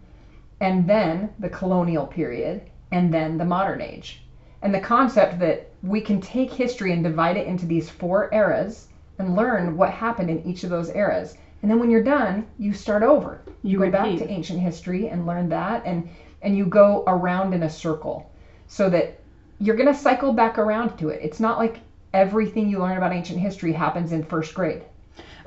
and 0.60 0.88
then 0.88 1.30
the 1.40 1.50
colonial 1.50 2.06
period, 2.06 2.62
and 2.92 3.14
then 3.14 3.38
the 3.38 3.46
modern 3.46 3.82
age. 3.82 4.23
And 4.64 4.74
the 4.74 4.80
concept 4.80 5.40
that 5.40 5.70
we 5.84 6.00
can 6.02 6.22
take 6.22 6.52
history 6.52 6.94
and 6.94 7.04
divide 7.04 7.38
it 7.38 7.48
into 7.48 7.66
these 7.66 7.90
four 7.90 8.34
eras 8.34 8.88
and 9.20 9.36
learn 9.36 9.78
what 9.78 9.92
happened 9.92 10.30
in 10.30 10.42
each 10.46 10.64
of 10.64 10.70
those 10.70 10.90
eras. 10.96 11.36
And 11.62 11.70
then 11.70 11.80
when 11.80 11.92
you're 11.92 12.04
done, 12.04 12.46
you 12.58 12.74
start 12.74 13.04
over. 13.04 13.42
You 13.62 13.78
go 13.78 13.92
back 13.92 14.18
to 14.18 14.30
ancient 14.30 14.60
history 14.60 15.10
and 15.10 15.28
learn 15.28 15.50
that 15.50 15.86
and 15.86 16.10
and 16.42 16.58
you 16.58 16.66
go 16.66 17.04
around 17.08 17.54
in 17.54 17.64
a 17.64 17.70
circle 17.70 18.30
so 18.68 18.90
that 18.90 19.20
you're 19.60 19.76
going 19.76 19.88
to 19.88 19.94
cycle 19.94 20.34
back 20.34 20.58
around 20.58 20.98
to 20.98 21.10
it. 21.10 21.20
It's 21.24 21.40
not 21.40 21.58
like 21.58 21.80
everything 22.14 22.70
you 22.70 22.80
learn 22.80 22.98
about 22.98 23.14
ancient 23.14 23.40
history 23.40 23.72
happens 23.72 24.12
in 24.12 24.24
first 24.24 24.54
grade. 24.54 24.84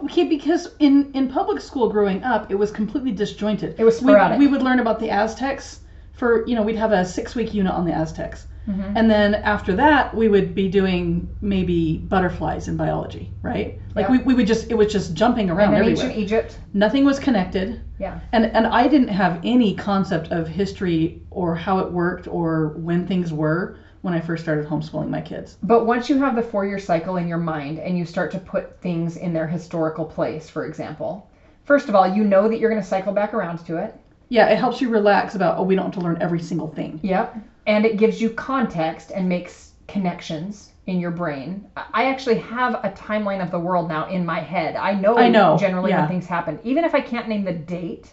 Okay, 0.05 0.25
because 0.25 0.75
in 0.79 1.11
in 1.15 1.29
public 1.29 1.61
school 1.61 1.89
growing 1.89 2.23
up, 2.23 2.51
it 2.51 2.55
was 2.55 2.71
completely 2.71 3.13
disjointed. 3.13 3.77
It 3.79 3.85
was 3.85 4.01
We- 4.01 4.09
sporadic. 4.09 4.39
We, 4.39 4.47
would 4.47 4.63
learn 4.63 4.81
about 4.81 5.01
the 5.01 5.11
Aztecs 5.11 5.81
for 6.13 6.47
you 6.47 6.55
know 6.55 6.63
we'd 6.63 6.77
have 6.77 6.93
a 6.93 7.05
six 7.05 7.35
week 7.35 7.55
unit 7.55 7.73
on 7.73 7.85
the 7.87 7.93
Aztecs, 7.93 8.47
Mm-hmm. 8.69 8.97
and 8.97 9.09
then 9.09 9.35
after 9.37 9.77
that 9.77 10.13
we 10.15 10.29
would 10.29 10.55
be 10.55 10.69
doing 10.69 11.29
maybe 11.41 11.99
butterflies 11.99 12.67
in 12.69 12.77
biology, 12.77 13.31
right? 13.43 13.79
Like 13.95 14.09
we, 14.09 14.19
we 14.19 14.35
would 14.35 14.47
just 14.47 14.71
it 14.71 14.75
was 14.75 14.93
just 14.93 15.15
jumping 15.15 15.49
around 15.51 15.75
And 15.75 15.83
everywhere. 15.83 16.07
ancient 16.07 16.19
Egypt. 16.23 16.59
Nothing 16.75 17.05
was 17.05 17.19
connected, 17.19 17.81
Yeah. 17.99 18.19
and 18.33 18.45
and 18.47 18.67
I 18.67 18.89
didn't 18.89 19.09
have 19.09 19.41
any 19.45 19.75
concept 19.75 20.33
of 20.33 20.49
history 20.49 21.23
or 21.31 21.55
how 21.55 21.79
it 21.79 21.91
worked 21.93 22.27
or 22.27 22.75
when 22.77 23.07
things 23.07 23.33
were 23.33 23.77
when 24.03 24.15
I 24.15 24.21
first 24.21 24.43
started 24.43 24.67
homeschooling 24.67 25.09
my 25.09 25.21
kids. 25.21 25.57
But 25.63 25.87
once 25.87 26.09
you 26.11 26.19
have 26.19 26.37
the 26.37 26.43
four 26.43 26.67
year 26.67 26.79
cycle 26.79 27.17
in 27.17 27.27
your 27.29 27.39
mind 27.39 27.79
and 27.79 27.97
you 27.97 28.05
start 28.05 28.31
to 28.33 28.39
put 28.39 28.81
things 28.81 29.17
in 29.17 29.33
their 29.33 29.47
historical 29.47 30.05
place, 30.05 30.49
for 30.51 30.67
example, 30.67 31.29
first 31.65 31.89
of 31.89 31.95
all, 31.95 32.07
you 32.07 32.23
know 32.25 32.49
that 32.49 32.59
you're 32.59 32.71
going 32.71 32.83
to 32.83 32.87
cycle 32.89 33.13
back 33.13 33.33
around 33.33 33.59
to 33.67 33.77
it. 33.79 33.95
Yeah, 34.29 34.49
it 34.49 34.59
helps 34.59 34.81
you 34.81 34.89
relax 34.91 35.35
about 35.37 35.57
oh 35.59 35.63
we 35.63 35.75
don't 35.77 35.87
have 35.87 35.95
to 35.95 36.01
learn 36.01 36.19
every 36.21 36.41
single 36.41 36.69
thing. 36.69 37.01
Yep. 37.03 37.37
And 37.67 37.85
it 37.85 37.97
gives 37.97 38.21
you 38.21 38.31
context 38.31 39.11
and 39.15 39.29
makes 39.29 39.73
connections 39.89 40.73
in 40.87 41.01
your 41.01 41.11
brain. 41.11 41.67
I- 41.77 42.05
actually 42.07 42.39
have 42.39 42.75
a 42.85 42.91
timeline 42.91 43.43
of 43.43 43.51
the 43.51 43.59
world 43.59 43.89
now 43.89 44.09
in 44.09 44.25
my 44.25 44.41
head. 44.41 44.77
I 44.77 44.95
know, 44.95 45.17
I 45.19 45.29
know, 45.29 45.57
generally 45.59 45.91
yeah. 45.91 46.01
when 46.01 46.09
things 46.09 46.27
happen. 46.27 46.61
Even 46.63 46.85
if 46.85 46.95
I 46.95 47.01
can't 47.01 47.29
name 47.29 47.45
the 47.45 47.53
date, 47.53 48.13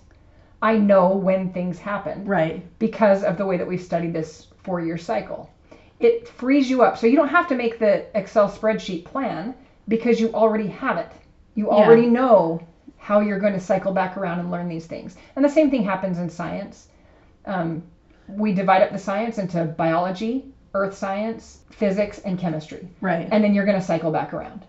I 0.61 0.77
know 0.77 1.09
when 1.09 1.49
things 1.53 1.77
happen 1.77 2.25
Right. 2.25 2.63
because 2.79 3.23
of 3.23 3.37
the 3.37 3.45
way 3.45 3.57
that 3.57 3.67
we've 3.67 3.81
studied 3.81 4.13
this 4.13 4.47
four 4.63 4.79
year 4.79 4.97
cycle. 4.97 5.49
It 5.99 6.27
frees 6.27 6.69
you 6.69 6.81
up. 6.81 6.97
So 6.97 7.05
you 7.05 7.15
don't 7.15 7.27
have 7.27 7.47
to 7.47 7.55
make 7.55 7.77
the 7.79 8.05
Excel 8.17 8.49
spreadsheet 8.49 9.05
plan 9.05 9.53
because 9.87 10.19
you 10.19 10.33
already 10.33 10.67
have 10.67 10.97
it. 10.97 11.11
You 11.53 11.67
Yeah. 11.67 11.73
already 11.73 12.07
know 12.07 12.59
how 12.97 13.19
you're 13.19 13.39
going 13.39 13.53
to 13.53 13.59
cycle 13.59 13.91
back 13.91 14.17
around 14.17 14.39
and 14.39 14.49
learn 14.49 14.67
these 14.67 14.85
things. 14.85 15.15
And 15.35 15.43
the 15.45 15.49
same 15.49 15.69
thing 15.69 15.83
happens 15.83 16.17
in 16.17 16.29
science. 16.29 16.87
Um, 17.45 17.83
we 18.27 18.53
divide 18.53 18.81
up 18.81 18.91
the 18.91 18.97
science 18.97 19.37
into 19.37 19.63
biology, 19.65 20.53
earth 20.73 20.95
science, 20.95 21.59
physics, 21.71 22.19
and 22.19 22.37
chemistry. 22.37 22.89
Right. 23.01 23.27
And 23.31 23.43
then 23.43 23.53
you're 23.53 23.65
going 23.65 23.79
to 23.79 23.85
cycle 23.85 24.11
back 24.11 24.33
around. 24.33 24.65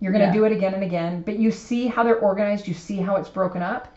You're 0.00 0.12
going 0.12 0.22
to 0.22 0.26
Yeah. 0.28 0.32
do 0.32 0.44
it 0.44 0.52
again 0.52 0.74
and 0.74 0.82
again, 0.82 1.22
but 1.22 1.38
you 1.38 1.50
see 1.50 1.86
how 1.86 2.02
they're 2.02 2.18
organized, 2.18 2.66
you 2.68 2.74
see 2.74 2.98
how 2.98 3.16
it's 3.16 3.28
broken 3.28 3.62
up, 3.62 3.88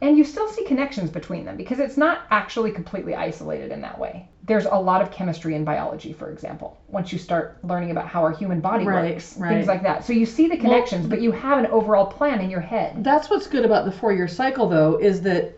And 0.00 0.16
you 0.16 0.22
still 0.22 0.46
see 0.46 0.62
connections 0.62 1.10
between 1.10 1.44
them 1.44 1.56
because 1.56 1.80
it's 1.80 1.96
not 1.96 2.20
actually 2.30 2.70
completely 2.70 3.16
isolated 3.16 3.72
in 3.72 3.80
that 3.80 3.98
way. 3.98 4.28
There's 4.44 4.64
a 4.64 4.76
lot 4.76 5.00
of 5.02 5.10
chemistry 5.10 5.56
in 5.56 5.64
biology, 5.64 6.12
for 6.12 6.30
example, 6.30 6.78
once 6.86 7.10
you 7.10 7.18
start 7.18 7.58
learning 7.64 7.90
about 7.90 8.06
how 8.06 8.22
our 8.22 8.30
human 8.30 8.60
body 8.60 8.86
Right, 8.86 9.14
works, 9.14 9.36
right. 9.36 9.48
things 9.48 9.66
like 9.66 9.82
that. 9.82 10.04
So 10.04 10.12
you 10.12 10.24
see 10.24 10.46
the 10.46 10.56
connections, 10.56 11.08
but 11.08 11.20
you 11.20 11.32
have 11.32 11.58
an 11.58 11.66
overall 11.66 12.06
plan 12.06 12.40
in 12.40 12.48
your 12.48 12.60
head. 12.60 13.02
That's 13.02 13.28
what's 13.28 13.48
good 13.48 13.64
about 13.64 13.86
the 13.86 13.90
four 13.90 14.12
year 14.12 14.28
cycle, 14.28 14.68
though, 14.68 14.98
is 15.00 15.22
that 15.22 15.57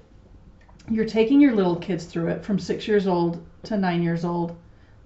you're 0.91 1.07
taking 1.07 1.41
your 1.41 1.55
little 1.55 1.76
kids 1.76 2.05
through 2.05 2.28
it 2.28 2.45
from 2.45 2.59
six 2.59 2.86
years 2.88 3.07
old 3.07 3.45
to 3.64 3.76
nine 3.76 4.03
years 4.03 4.24
old. 4.24 4.57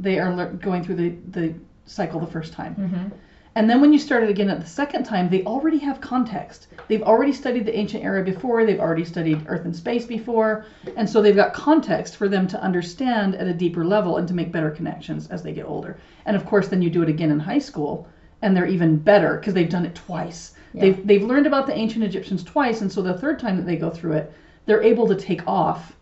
They 0.01 0.19
are 0.19 0.35
lear- 0.35 0.53
going 0.53 0.83
through 0.83 0.97
the, 0.97 1.17
the 1.31 1.55
cycle 1.87 2.19
the 2.19 2.27
first 2.27 2.53
time. 2.53 2.75
Mm-hmm. 2.75 3.09
And 3.57 3.71
then 3.71 3.81
when 3.81 3.93
you 3.93 4.01
start 4.01 4.25
it 4.25 4.31
again 4.31 4.51
at 4.51 4.61
the 4.61 4.67
second 4.67 5.05
time, 5.05 5.29
they 5.29 5.45
already 5.45 5.79
have 5.79 6.01
context. 6.01 6.67
They've 6.89 7.03
already 7.03 7.33
studied 7.33 7.67
the 7.67 7.79
ancient 7.79 8.03
era 8.03 8.25
before, 8.25 8.65
they've 8.65 8.81
already 8.81 9.05
studied 9.05 9.45
Earth 9.47 9.65
and 9.65 9.77
space 9.77 10.07
before, 10.07 10.67
and 10.97 11.09
so 11.09 11.23
they've 11.23 11.37
got 11.37 11.55
context 11.55 12.17
for 12.17 12.29
them 12.29 12.49
to 12.49 12.61
understand 12.61 13.37
at 13.37 13.47
a 13.47 13.55
deeper 13.55 13.85
level 13.85 14.17
and 14.17 14.27
to 14.27 14.35
make 14.35 14.51
better 14.51 14.71
connections 14.73 15.29
as 15.29 15.45
they 15.45 15.53
get 15.53 15.67
older. 15.67 15.99
And 16.27 16.35
of 16.35 16.45
course, 16.47 16.67
then 16.67 16.83
you 16.83 16.91
do 16.91 17.03
it 17.03 17.09
again 17.09 17.31
in 17.31 17.39
high 17.39 17.61
school, 17.61 18.09
and 18.43 18.57
they're 18.57 18.67
even 18.67 18.97
better 18.97 19.37
because 19.37 19.55
they've 19.55 19.69
done 19.69 19.87
it 19.87 19.95
twice. 19.95 20.55
They've, 20.75 21.07
they've 21.07 21.23
learned 21.23 21.47
about 21.47 21.69
the 21.69 21.75
ancient 21.75 22.03
Egyptians 22.03 22.43
twice, 22.43 22.81
and 22.81 22.91
so 22.91 23.03
the 23.03 23.17
third 23.17 23.39
time 23.39 23.57
that 23.57 23.67
they 23.67 23.77
go 23.77 23.91
through 23.91 24.15
it, 24.15 24.33
they're 24.67 24.83
able 24.83 25.07
to 25.09 25.15
take 25.15 25.47
off 25.47 25.97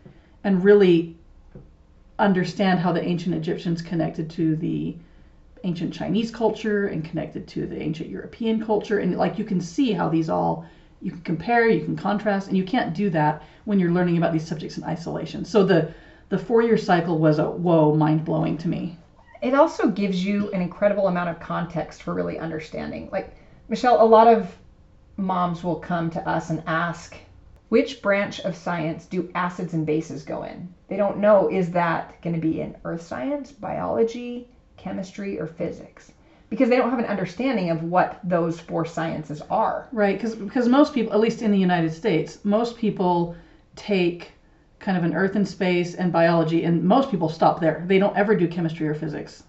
and 0.44 0.64
really 0.64 1.16
understand 2.18 2.78
how 2.78 2.92
the 2.92 3.02
ancient 3.02 3.34
Egyptians 3.34 3.82
connected 3.82 4.30
to 4.30 4.56
the 4.56 4.96
ancient 5.64 5.92
Chinese 5.92 6.30
culture 6.30 6.86
and 6.86 7.04
connected 7.04 7.46
to 7.48 7.66
the 7.66 7.80
ancient 7.80 8.08
European 8.08 8.64
culture. 8.64 8.98
And 8.98 9.16
like 9.16 9.38
you 9.38 9.44
can 9.44 9.60
see 9.60 9.92
how 9.92 10.08
these 10.08 10.28
all, 10.28 10.66
you 11.00 11.10
can 11.10 11.22
compare, 11.22 11.68
you 11.68 11.84
can 11.84 11.96
contrast, 11.96 12.48
and 12.48 12.56
you 12.56 12.64
can't 12.64 12.94
do 12.94 13.10
that 13.10 13.42
when 13.64 13.78
you're 13.78 13.90
learning 13.92 14.18
about 14.18 14.32
these 14.32 14.46
subjects 14.46 14.78
in 14.78 14.84
isolation. 14.84 15.44
So 15.44 15.64
the, 15.64 15.92
the 16.28 16.38
four 16.38 16.62
year 16.62 16.78
cycle 16.78 17.18
was 17.18 17.38
a 17.38 17.50
whoa, 17.50 17.94
mind 17.94 18.24
blowing 18.24 18.58
to 18.58 18.68
me. 18.68 18.96
It 19.40 19.54
also 19.54 19.88
gives 19.88 20.24
you 20.24 20.50
an 20.52 20.62
incredible 20.62 21.08
amount 21.08 21.28
of 21.30 21.40
context 21.40 22.02
for 22.02 22.14
really 22.14 22.38
understanding. 22.38 23.08
Like, 23.10 23.34
Michelle, 23.68 24.00
a 24.00 24.04
lot 24.04 24.28
of 24.28 24.56
moms 25.16 25.64
will 25.64 25.76
come 25.80 26.10
to 26.10 26.28
us 26.28 26.50
and 26.50 26.62
ask, 26.66 27.16
which 27.72 28.02
branch 28.02 28.38
of 28.40 28.54
science 28.54 29.06
do 29.06 29.30
acids 29.34 29.72
and 29.72 29.86
bases 29.86 30.24
go 30.24 30.42
in? 30.42 30.68
They 30.88 30.98
don't 30.98 31.16
know, 31.16 31.48
is 31.48 31.70
that 31.70 32.20
going 32.20 32.34
to 32.34 32.40
be 32.40 32.60
in 32.60 32.76
earth 32.84 33.00
science, 33.00 33.50
biology, 33.50 34.46
chemistry, 34.76 35.40
or 35.40 35.46
physics? 35.46 36.12
Because 36.50 36.68
they 36.68 36.76
don't 36.76 36.90
have 36.90 36.98
an 36.98 37.06
understanding 37.06 37.70
of 37.70 37.82
what 37.82 38.20
those 38.24 38.60
four 38.60 38.84
sciences 38.84 39.40
are. 39.48 39.88
Right, 39.90 40.18
because 40.18 40.34
because 40.34 40.68
most 40.68 40.92
people, 40.92 41.14
at 41.14 41.20
least 41.20 41.40
in 41.40 41.50
the 41.50 41.58
United 41.58 41.94
States, 41.94 42.44
most 42.44 42.76
people 42.76 43.34
take 43.74 44.32
kind 44.78 44.98
of 44.98 45.04
an 45.04 45.14
earth 45.14 45.34
and 45.34 45.48
space 45.48 45.94
and 45.94 46.12
biology, 46.12 46.64
and 46.64 46.84
most 46.84 47.10
people 47.10 47.30
stop 47.30 47.58
there. 47.58 47.84
They 47.86 47.98
don't 47.98 48.14
ever 48.18 48.36
do 48.36 48.48
chemistry 48.48 48.86
or 48.86 48.94
physics. 48.94 49.44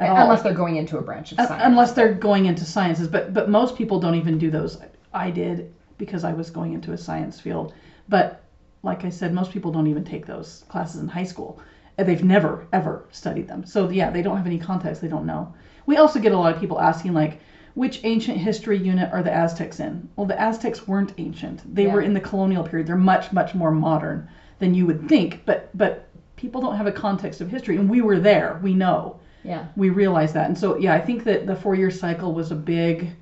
At 0.00 0.10
all. 0.10 0.22
Unless 0.22 0.42
they're 0.42 0.54
going 0.54 0.74
into 0.74 0.98
a 0.98 1.02
branch 1.02 1.30
of 1.30 1.38
science. 1.38 1.62
unless 1.64 1.92
they're 1.92 2.14
going 2.14 2.46
into 2.46 2.64
sciences 2.64 3.06
but 3.06 3.32
but 3.32 3.48
most 3.48 3.76
people 3.76 4.00
don't 4.00 4.14
even 4.16 4.38
do 4.38 4.50
those 4.50 4.78
i 5.12 5.30
did 5.30 5.73
because 5.98 6.24
i 6.24 6.32
was 6.32 6.50
going 6.50 6.72
into 6.72 6.92
a 6.92 6.98
science 6.98 7.40
field. 7.40 7.72
But 8.08 8.42
like 8.82 9.04
i 9.04 9.08
said 9.10 9.32
most 9.32 9.50
people 9.50 9.72
don't 9.72 9.86
even 9.86 10.04
take 10.04 10.26
those 10.26 10.64
classes 10.68 11.00
in 11.00 11.08
high 11.08 11.24
school. 11.24 11.60
They've 11.96 12.24
never 12.24 12.66
ever 12.72 13.04
studied 13.10 13.48
them. 13.48 13.64
So 13.64 13.88
yeah 13.88 14.10
they 14.10 14.22
don't 14.22 14.36
have 14.36 14.46
any 14.46 14.58
context. 14.58 15.00
They 15.00 15.08
don't 15.08 15.26
know. 15.26 15.54
We 15.86 15.96
also 15.96 16.18
get 16.20 16.32
a 16.32 16.38
lot 16.38 16.54
of 16.54 16.60
people 16.60 16.80
asking 16.80 17.14
like 17.14 17.40
which 17.74 18.00
ancient 18.04 18.38
history 18.38 18.78
unit 18.78 19.12
are 19.12 19.22
the 19.22 19.32
aztecs 19.32 19.80
in? 19.80 20.08
Well 20.16 20.26
the 20.26 20.40
aztecs 20.40 20.86
weren't 20.86 21.14
ancient. 21.18 21.74
They 21.74 21.86
were 21.86 22.02
in 22.02 22.14
the 22.14 22.20
colonial 22.20 22.64
period. 22.64 22.86
They're 22.86 22.96
much 22.96 23.32
much 23.32 23.54
more 23.54 23.72
modern 23.72 24.28
than 24.58 24.74
you 24.74 24.86
would 24.86 25.08
think. 25.08 25.44
But 25.44 25.70
but 25.76 26.08
people 26.36 26.60
don't 26.60 26.76
have 26.76 26.86
a 26.86 26.92
context 26.92 27.40
of 27.40 27.50
history. 27.50 27.76
And 27.76 27.88
we 27.88 28.00
were 28.00 28.18
there. 28.18 28.60
We 28.62 28.74
know. 28.74 29.20
Yeah. 29.44 29.66
we 29.76 29.90
realized 29.90 30.34
that. 30.34 30.46
And 30.48 30.56
so 30.58 30.78
yeah 30.78 30.94
i 30.94 31.00
think 31.00 31.24
that 31.24 31.46
the 31.46 31.56
four 31.56 31.74
year 31.74 31.90
cycle 31.90 32.32
was 32.32 32.50
a 32.50 32.56
big 32.56 33.14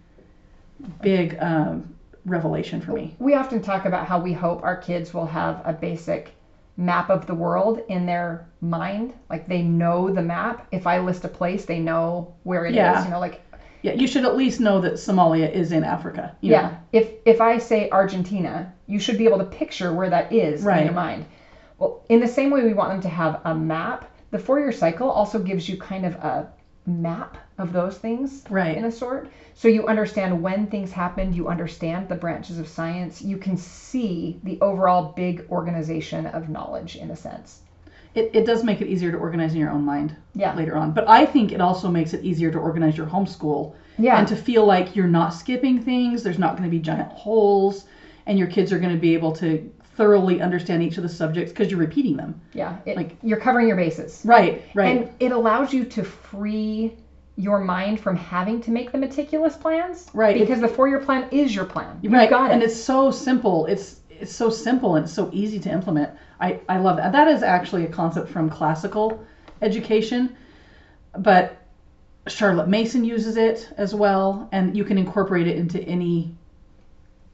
big 1.00 1.36
um, 1.40 1.91
revelation 2.24 2.80
for 2.80 2.92
me 2.92 3.16
We 3.18 3.34
often 3.34 3.60
talk 3.60 3.84
about 3.84 4.06
how 4.06 4.20
we 4.20 4.32
hope 4.32 4.62
our 4.62 4.76
kids 4.76 5.12
will 5.12 5.26
have 5.26 5.60
a 5.64 5.72
basic 5.72 6.34
map 6.76 7.10
of 7.10 7.26
the 7.26 7.34
world 7.34 7.82
in 7.88 8.06
their 8.06 8.46
mind. 8.60 9.12
Like 9.28 9.46
they 9.46 9.62
know 9.62 10.10
the 10.10 10.22
map. 10.22 10.66
If 10.72 10.86
I 10.86 10.98
list 11.00 11.24
a 11.24 11.28
place, 11.28 11.64
they 11.64 11.78
know 11.78 12.34
where 12.44 12.64
it 12.64 12.70
is. 12.70 12.76
Yeah. 12.76 13.04
You 13.04 13.10
know, 13.10 13.20
like 13.20 13.42
yeah 13.82 13.92
you 13.92 14.06
should 14.06 14.24
at 14.24 14.36
least 14.36 14.60
know 14.60 14.80
that 14.80 14.94
somalia 14.94 15.50
is 15.50 15.72
in 15.72 15.82
africa 15.84 16.36
you 16.40 16.52
yeah. 16.52 16.62
know? 16.62 16.78
If 16.92 17.10
if 17.24 17.40
I 17.40 17.58
say 17.58 17.90
Argentina, 17.90 18.72
you 18.86 18.98
should 18.98 19.18
be 19.18 19.24
able 19.24 19.38
to 19.38 19.44
picture 19.44 19.92
where 19.92 20.10
that 20.10 20.32
is 20.32 20.64
in 20.64 20.84
your 20.84 20.94
mind. 20.94 21.26
Well, 21.78 22.04
in 22.08 22.20
the 22.20 22.28
same 22.28 22.50
way 22.50 22.62
we 22.62 22.74
want 22.74 22.90
them 22.90 23.00
to 23.02 23.08
have 23.08 23.40
a 23.44 23.54
map, 23.54 24.08
the 24.30 24.38
four-year 24.38 24.72
cycle 24.72 25.10
also 25.10 25.38
gives 25.40 25.68
you 25.68 25.76
kind 25.76 26.06
of 26.06 26.14
a 26.14 26.48
map 26.87 27.37
of 27.59 27.72
those 27.72 27.99
things 27.99 28.45
Right. 28.51 28.76
in 28.76 28.85
a 28.85 28.91
sort. 28.91 29.28
So 29.55 29.68
you 29.68 29.87
understand 29.87 30.43
when 30.43 30.66
things 30.66 30.93
happened, 30.93 31.35
you 31.35 31.49
understand 31.49 32.09
the 32.09 32.14
branches 32.16 32.59
of 32.59 32.66
science, 32.66 33.22
you 33.22 33.37
can 33.37 33.57
see 33.57 34.41
the 34.43 34.59
overall 34.61 35.12
big 35.14 35.45
organization 35.51 36.26
of 36.26 36.49
knowledge 36.49 36.97
in 36.97 37.11
a 37.11 37.16
sense. 37.16 37.61
it, 38.14 38.30
it 38.35 38.45
does 38.45 38.62
make 38.62 38.83
it 38.83 38.89
easier 38.89 39.11
to 39.11 39.16
organize 39.16 39.55
in 39.55 39.61
your 39.61 39.70
own 39.70 39.85
mind 39.85 40.14
Yeah. 40.35 40.55
later 40.55 40.76
on 40.76 40.93
but 40.93 41.09
i 41.09 41.24
think 41.24 41.51
it 41.51 41.62
also 41.62 41.89
makes 41.89 42.12
it 42.12 42.22
easier 42.22 42.51
to 42.51 42.59
organize 42.59 42.95
your 42.99 43.07
homeschool 43.07 43.72
Yeah. 43.99 44.18
and 44.18 44.28
to 44.28 44.37
feel 44.37 44.66
like 44.66 44.95
you're 44.95 45.07
not 45.20 45.33
skipping 45.33 45.80
things 45.80 46.22
there's 46.22 46.39
not 46.39 46.53
going 46.57 46.68
to 46.68 46.76
be 46.76 46.78
giant 46.78 47.11
holes 47.12 47.87
and 48.26 48.39
your 48.39 48.49
kids 48.49 48.70
are 48.70 48.78
going 48.78 48.95
to 48.95 49.01
be 49.01 49.14
able 49.14 49.33
to 49.37 49.49
thoroughly 49.97 50.40
understand 50.40 50.82
each 50.82 50.97
of 50.97 51.03
the 51.03 51.09
subjects 51.09 51.53
because 51.53 51.70
you're 51.70 51.80
repeating 51.80 52.16
them 52.16 52.40
Yeah. 52.55 52.76
It, 52.86 52.97
Like- 52.97 53.16
you're 53.22 53.38
covering 53.40 53.68
your 53.68 53.76
bases. 53.76 54.22
right 54.24 54.62
right 54.74 54.99
And 55.03 55.11
it 55.20 55.32
allows 55.32 55.72
you 55.72 55.84
to 55.84 56.03
free 56.05 56.97
your 57.36 57.59
mind 57.59 57.99
from 58.01 58.14
having 58.16 58.61
to 58.62 58.70
make 58.70 58.93
the 58.93 58.99
meticulous 58.99 59.57
plans. 59.57 60.11
Right. 60.12 60.38
Because 60.38 60.61
the 60.61 60.68
four 60.68 60.86
year 60.88 60.99
plan 61.01 61.28
is 61.30 61.55
your 61.55 61.64
plan. 61.64 61.99
You've 62.03 62.12
right 62.12 62.28
got 62.28 62.51
it. 62.51 62.55
and 62.55 62.62
it's 62.62 62.76
so 62.76 63.11
simple 63.11 63.66
it's 63.66 64.01
it's 64.11 64.34
so 64.34 64.51
simple 64.51 64.97
and 64.97 65.05
it's 65.05 65.12
so 65.12 65.28
easy 65.32 65.59
to 65.59 65.68
implement 65.70 66.11
i 66.40 66.61
i 66.68 66.78
love 66.78 66.97
that 66.99 67.11
that 67.12 67.26
is 67.28 67.43
actually 67.43 67.84
a 67.84 67.88
concept 67.88 68.28
from 68.28 68.49
classical 68.49 69.24
education 69.62 70.36
but 71.18 71.57
charlotte 72.28 72.68
mason 72.68 73.05
uses 73.05 73.36
it 73.36 73.72
as 73.78 73.95
well 73.97 74.49
and 74.53 74.76
you 74.76 74.84
can 74.84 74.97
incorporate 74.97 75.49
it 75.49 75.57
into 75.57 75.80
any 75.82 76.32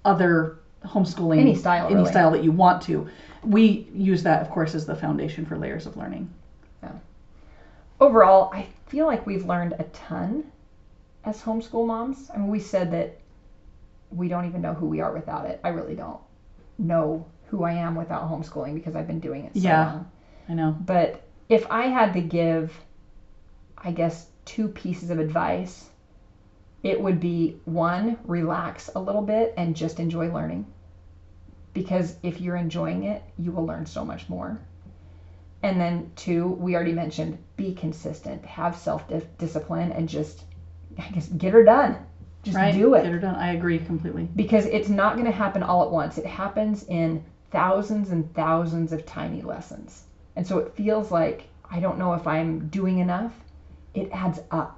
other 0.07 0.58
homeschooling 0.85 1.39
Any 1.41 1.55
style, 1.55 1.87
any 1.87 1.97
really. 1.97 2.11
style 2.11 2.31
that 2.31 2.43
you 2.43 2.53
want 2.53 2.83
to 2.83 3.07
we 3.45 3.87
use 3.95 4.22
that 4.24 4.41
of 4.41 4.51
course 4.51 4.74
as 4.74 4.85
the 4.87 4.95
foundation 4.95 5.45
for 5.45 5.57
layers 5.57 5.87
of 5.87 5.97
learning 5.97 6.29
yeah. 6.83 6.93
Overall, 8.01 8.51
I 8.53 8.66
feel 8.87 9.07
like 9.07 9.26
we've 9.26 9.45
learned 9.45 9.74
a 9.79 9.83
ton 9.85 10.45
as 11.24 11.43
homeschool 11.43 11.85
moms. 11.85 12.31
I 12.33 12.37
mean, 12.39 12.49
we 12.49 12.61
said 12.61 12.93
that 12.93 13.16
we 14.11 14.29
don't 14.29 14.45
even 14.45 14.62
know 14.62 14.72
who 14.74 14.87
we 14.87 15.01
are 15.01 15.12
without 15.12 15.45
it. 15.47 15.61
I 15.64 15.68
really 15.68 15.95
don't 15.97 16.20
know 16.79 17.26
who 17.47 17.64
I 17.64 17.72
am 17.72 17.97
without 17.97 18.31
homeschooling 18.31 18.74
because 18.74 18.95
I've 18.95 19.07
been 19.09 19.18
doing 19.20 19.45
it 19.45 19.55
so 19.55 19.61
Yeah. 19.61 19.85
long. 19.93 20.07
i 20.49 20.55
know 20.55 20.76
But 20.87 21.20
if 21.49 21.66
I 21.70 21.87
had 21.89 22.12
to 22.14 22.20
give, 22.20 22.72
I 23.76 23.91
guess, 23.91 24.26
two 24.45 24.68
pieces 24.68 25.11
of 25.11 25.18
advice, 25.18 25.91
it 26.83 27.01
would 27.01 27.20
be 27.20 27.61
one, 27.64 28.18
relax 28.24 28.91
a 28.95 29.01
little 29.01 29.22
bit 29.22 29.55
and 29.57 29.74
just 29.74 30.01
enjoy 30.01 30.33
learning. 30.33 30.66
Because 31.74 32.16
if 32.22 32.41
you're 32.41 32.57
enjoying 32.57 33.05
it, 33.05 33.22
you 33.37 33.53
will 33.53 33.66
learn 33.66 33.87
so 33.87 34.05
much 34.05 34.29
more. 34.29 34.61
And 35.62 35.81
then 35.81 36.11
two, 36.14 36.49
we 36.49 36.74
already 36.74 36.93
mentioned, 36.93 37.39
be 37.57 37.74
consistent, 37.74 38.45
have 38.45 38.76
self 38.76 39.05
discipline, 39.39 39.91
and 39.93 40.09
just, 40.09 40.45
I 40.99 41.09
guess, 41.11 41.29
get 41.29 41.53
her 41.53 41.64
done. 41.64 41.99
Just 42.45 42.57
right 42.57 42.72
do 42.72 42.95
it 42.95 43.03
get 43.03 43.11
her 43.11 43.18
done 43.18 43.35
i 43.35 43.53
agree 43.53 43.81
completely 43.81 44.29
because 44.37 44.64
it's 44.66 44.89
not 44.89 45.14
going 45.14 45.26
to 45.26 45.33
happen 45.33 45.62
all 45.62 45.83
at 45.83 45.91
once. 45.91 46.18
It 46.18 46.26
happens 46.26 46.85
in 46.85 47.24
thousands 47.51 48.11
and 48.11 48.33
thousands 48.35 48.93
of 48.93 49.05
tiny 49.05 49.43
lessons. 49.43 50.05
And 50.37 50.47
so 50.47 50.59
it 50.59 50.74
feels 50.74 51.11
like 51.11 51.49
I 51.70 51.81
don't 51.81 51.99
know 51.99 52.14
if 52.14 52.26
I'm 52.26 52.68
doing 52.68 52.99
enough. 52.99 53.33
It 53.95 54.09
adds 54.12 54.41
up. 54.51 54.78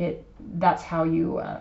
It 0.00 0.24
that's 0.54 0.82
how 0.82 1.04
you 1.04 1.38
uh, 1.38 1.60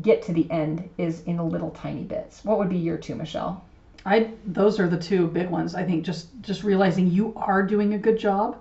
get 0.00 0.22
to 0.22 0.32
the 0.32 0.50
end 0.50 0.88
is 0.96 1.22
in 1.22 1.36
little 1.36 1.70
tiny 1.70 2.04
bits. 2.04 2.42
What 2.44 2.58
would 2.58 2.70
be 2.70 2.78
your 2.78 2.96
two, 2.96 3.14
Michelle? 3.14 3.62
I 4.06 4.30
those 4.46 4.80
are 4.80 4.88
the 4.88 4.96
two 4.96 5.26
big 5.26 5.50
ones. 5.50 5.74
I 5.74 5.84
think 5.84 6.04
just 6.04 6.28
just 6.40 6.64
realizing 6.64 7.10
you 7.10 7.34
are 7.36 7.62
doing 7.62 7.94
a 7.94 7.98
good 7.98 8.18
job. 8.18 8.56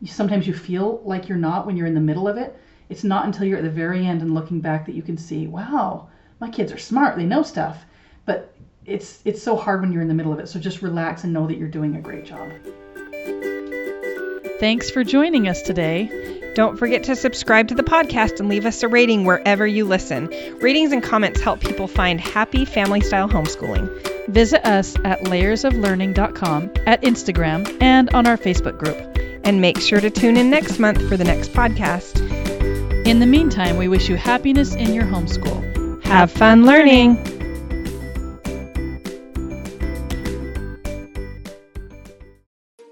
You, 0.00 0.08
sometimes 0.08 0.46
you 0.46 0.54
feel 0.54 1.02
like 1.04 1.28
you're 1.28 1.36
not 1.36 1.66
when 1.66 1.76
you're 1.76 1.86
in 1.86 1.94
the 1.94 2.00
middle 2.00 2.26
of 2.26 2.38
it. 2.38 2.58
It's 2.88 3.04
not 3.04 3.26
until 3.26 3.44
you're 3.44 3.58
at 3.58 3.64
the 3.64 3.70
very 3.70 4.06
end 4.06 4.22
and 4.22 4.34
looking 4.34 4.60
back 4.60 4.86
that 4.86 4.94
you 4.94 5.02
can 5.02 5.18
see, 5.18 5.46
wow, 5.46 6.08
my 6.40 6.48
kids 6.48 6.72
are 6.72 6.78
smart. 6.78 7.16
They 7.16 7.26
know 7.26 7.42
stuff. 7.42 7.84
But 8.24 8.54
it's 8.86 9.20
it's 9.26 9.42
so 9.42 9.56
hard 9.56 9.82
when 9.82 9.92
you're 9.92 10.00
in 10.00 10.08
the 10.08 10.14
middle 10.14 10.32
of 10.32 10.38
it. 10.38 10.48
So 10.48 10.58
just 10.58 10.80
relax 10.80 11.24
and 11.24 11.34
know 11.34 11.46
that 11.46 11.58
you're 11.58 11.68
doing 11.68 11.96
a 11.96 12.00
great 12.00 12.24
job. 12.24 12.48
Thanks 14.58 14.90
for 14.90 15.04
joining 15.04 15.48
us 15.48 15.60
today. 15.60 16.37
Don't 16.54 16.76
forget 16.76 17.04
to 17.04 17.16
subscribe 17.16 17.68
to 17.68 17.74
the 17.74 17.82
podcast 17.82 18.40
and 18.40 18.48
leave 18.48 18.66
us 18.66 18.82
a 18.82 18.88
rating 18.88 19.24
wherever 19.24 19.66
you 19.66 19.84
listen. 19.84 20.28
Ratings 20.60 20.92
and 20.92 21.02
comments 21.02 21.40
help 21.40 21.60
people 21.60 21.86
find 21.86 22.20
happy 22.20 22.64
family 22.64 23.00
style 23.00 23.28
homeschooling. 23.28 23.88
Visit 24.28 24.66
us 24.66 24.96
at 25.04 25.20
layersoflearning.com, 25.22 26.72
at 26.86 27.02
Instagram, 27.02 27.80
and 27.80 28.10
on 28.10 28.26
our 28.26 28.36
Facebook 28.36 28.78
group. 28.78 28.96
And 29.44 29.60
make 29.60 29.80
sure 29.80 30.00
to 30.00 30.10
tune 30.10 30.36
in 30.36 30.50
next 30.50 30.78
month 30.78 31.06
for 31.08 31.16
the 31.16 31.24
next 31.24 31.52
podcast. 31.52 32.18
In 33.06 33.20
the 33.20 33.26
meantime, 33.26 33.76
we 33.76 33.88
wish 33.88 34.08
you 34.08 34.16
happiness 34.16 34.74
in 34.74 34.92
your 34.92 35.04
homeschool. 35.04 36.04
Have 36.04 36.30
fun 36.30 36.66
learning! 36.66 37.16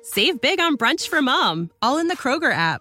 Save 0.03 0.41
big 0.41 0.61
on 0.61 0.79
brunch 0.79 1.09
for 1.09 1.21
mom, 1.21 1.71
all 1.83 1.99
in 1.99 2.09
the 2.09 2.17
Kroger 2.17 2.51
app. 2.51 2.81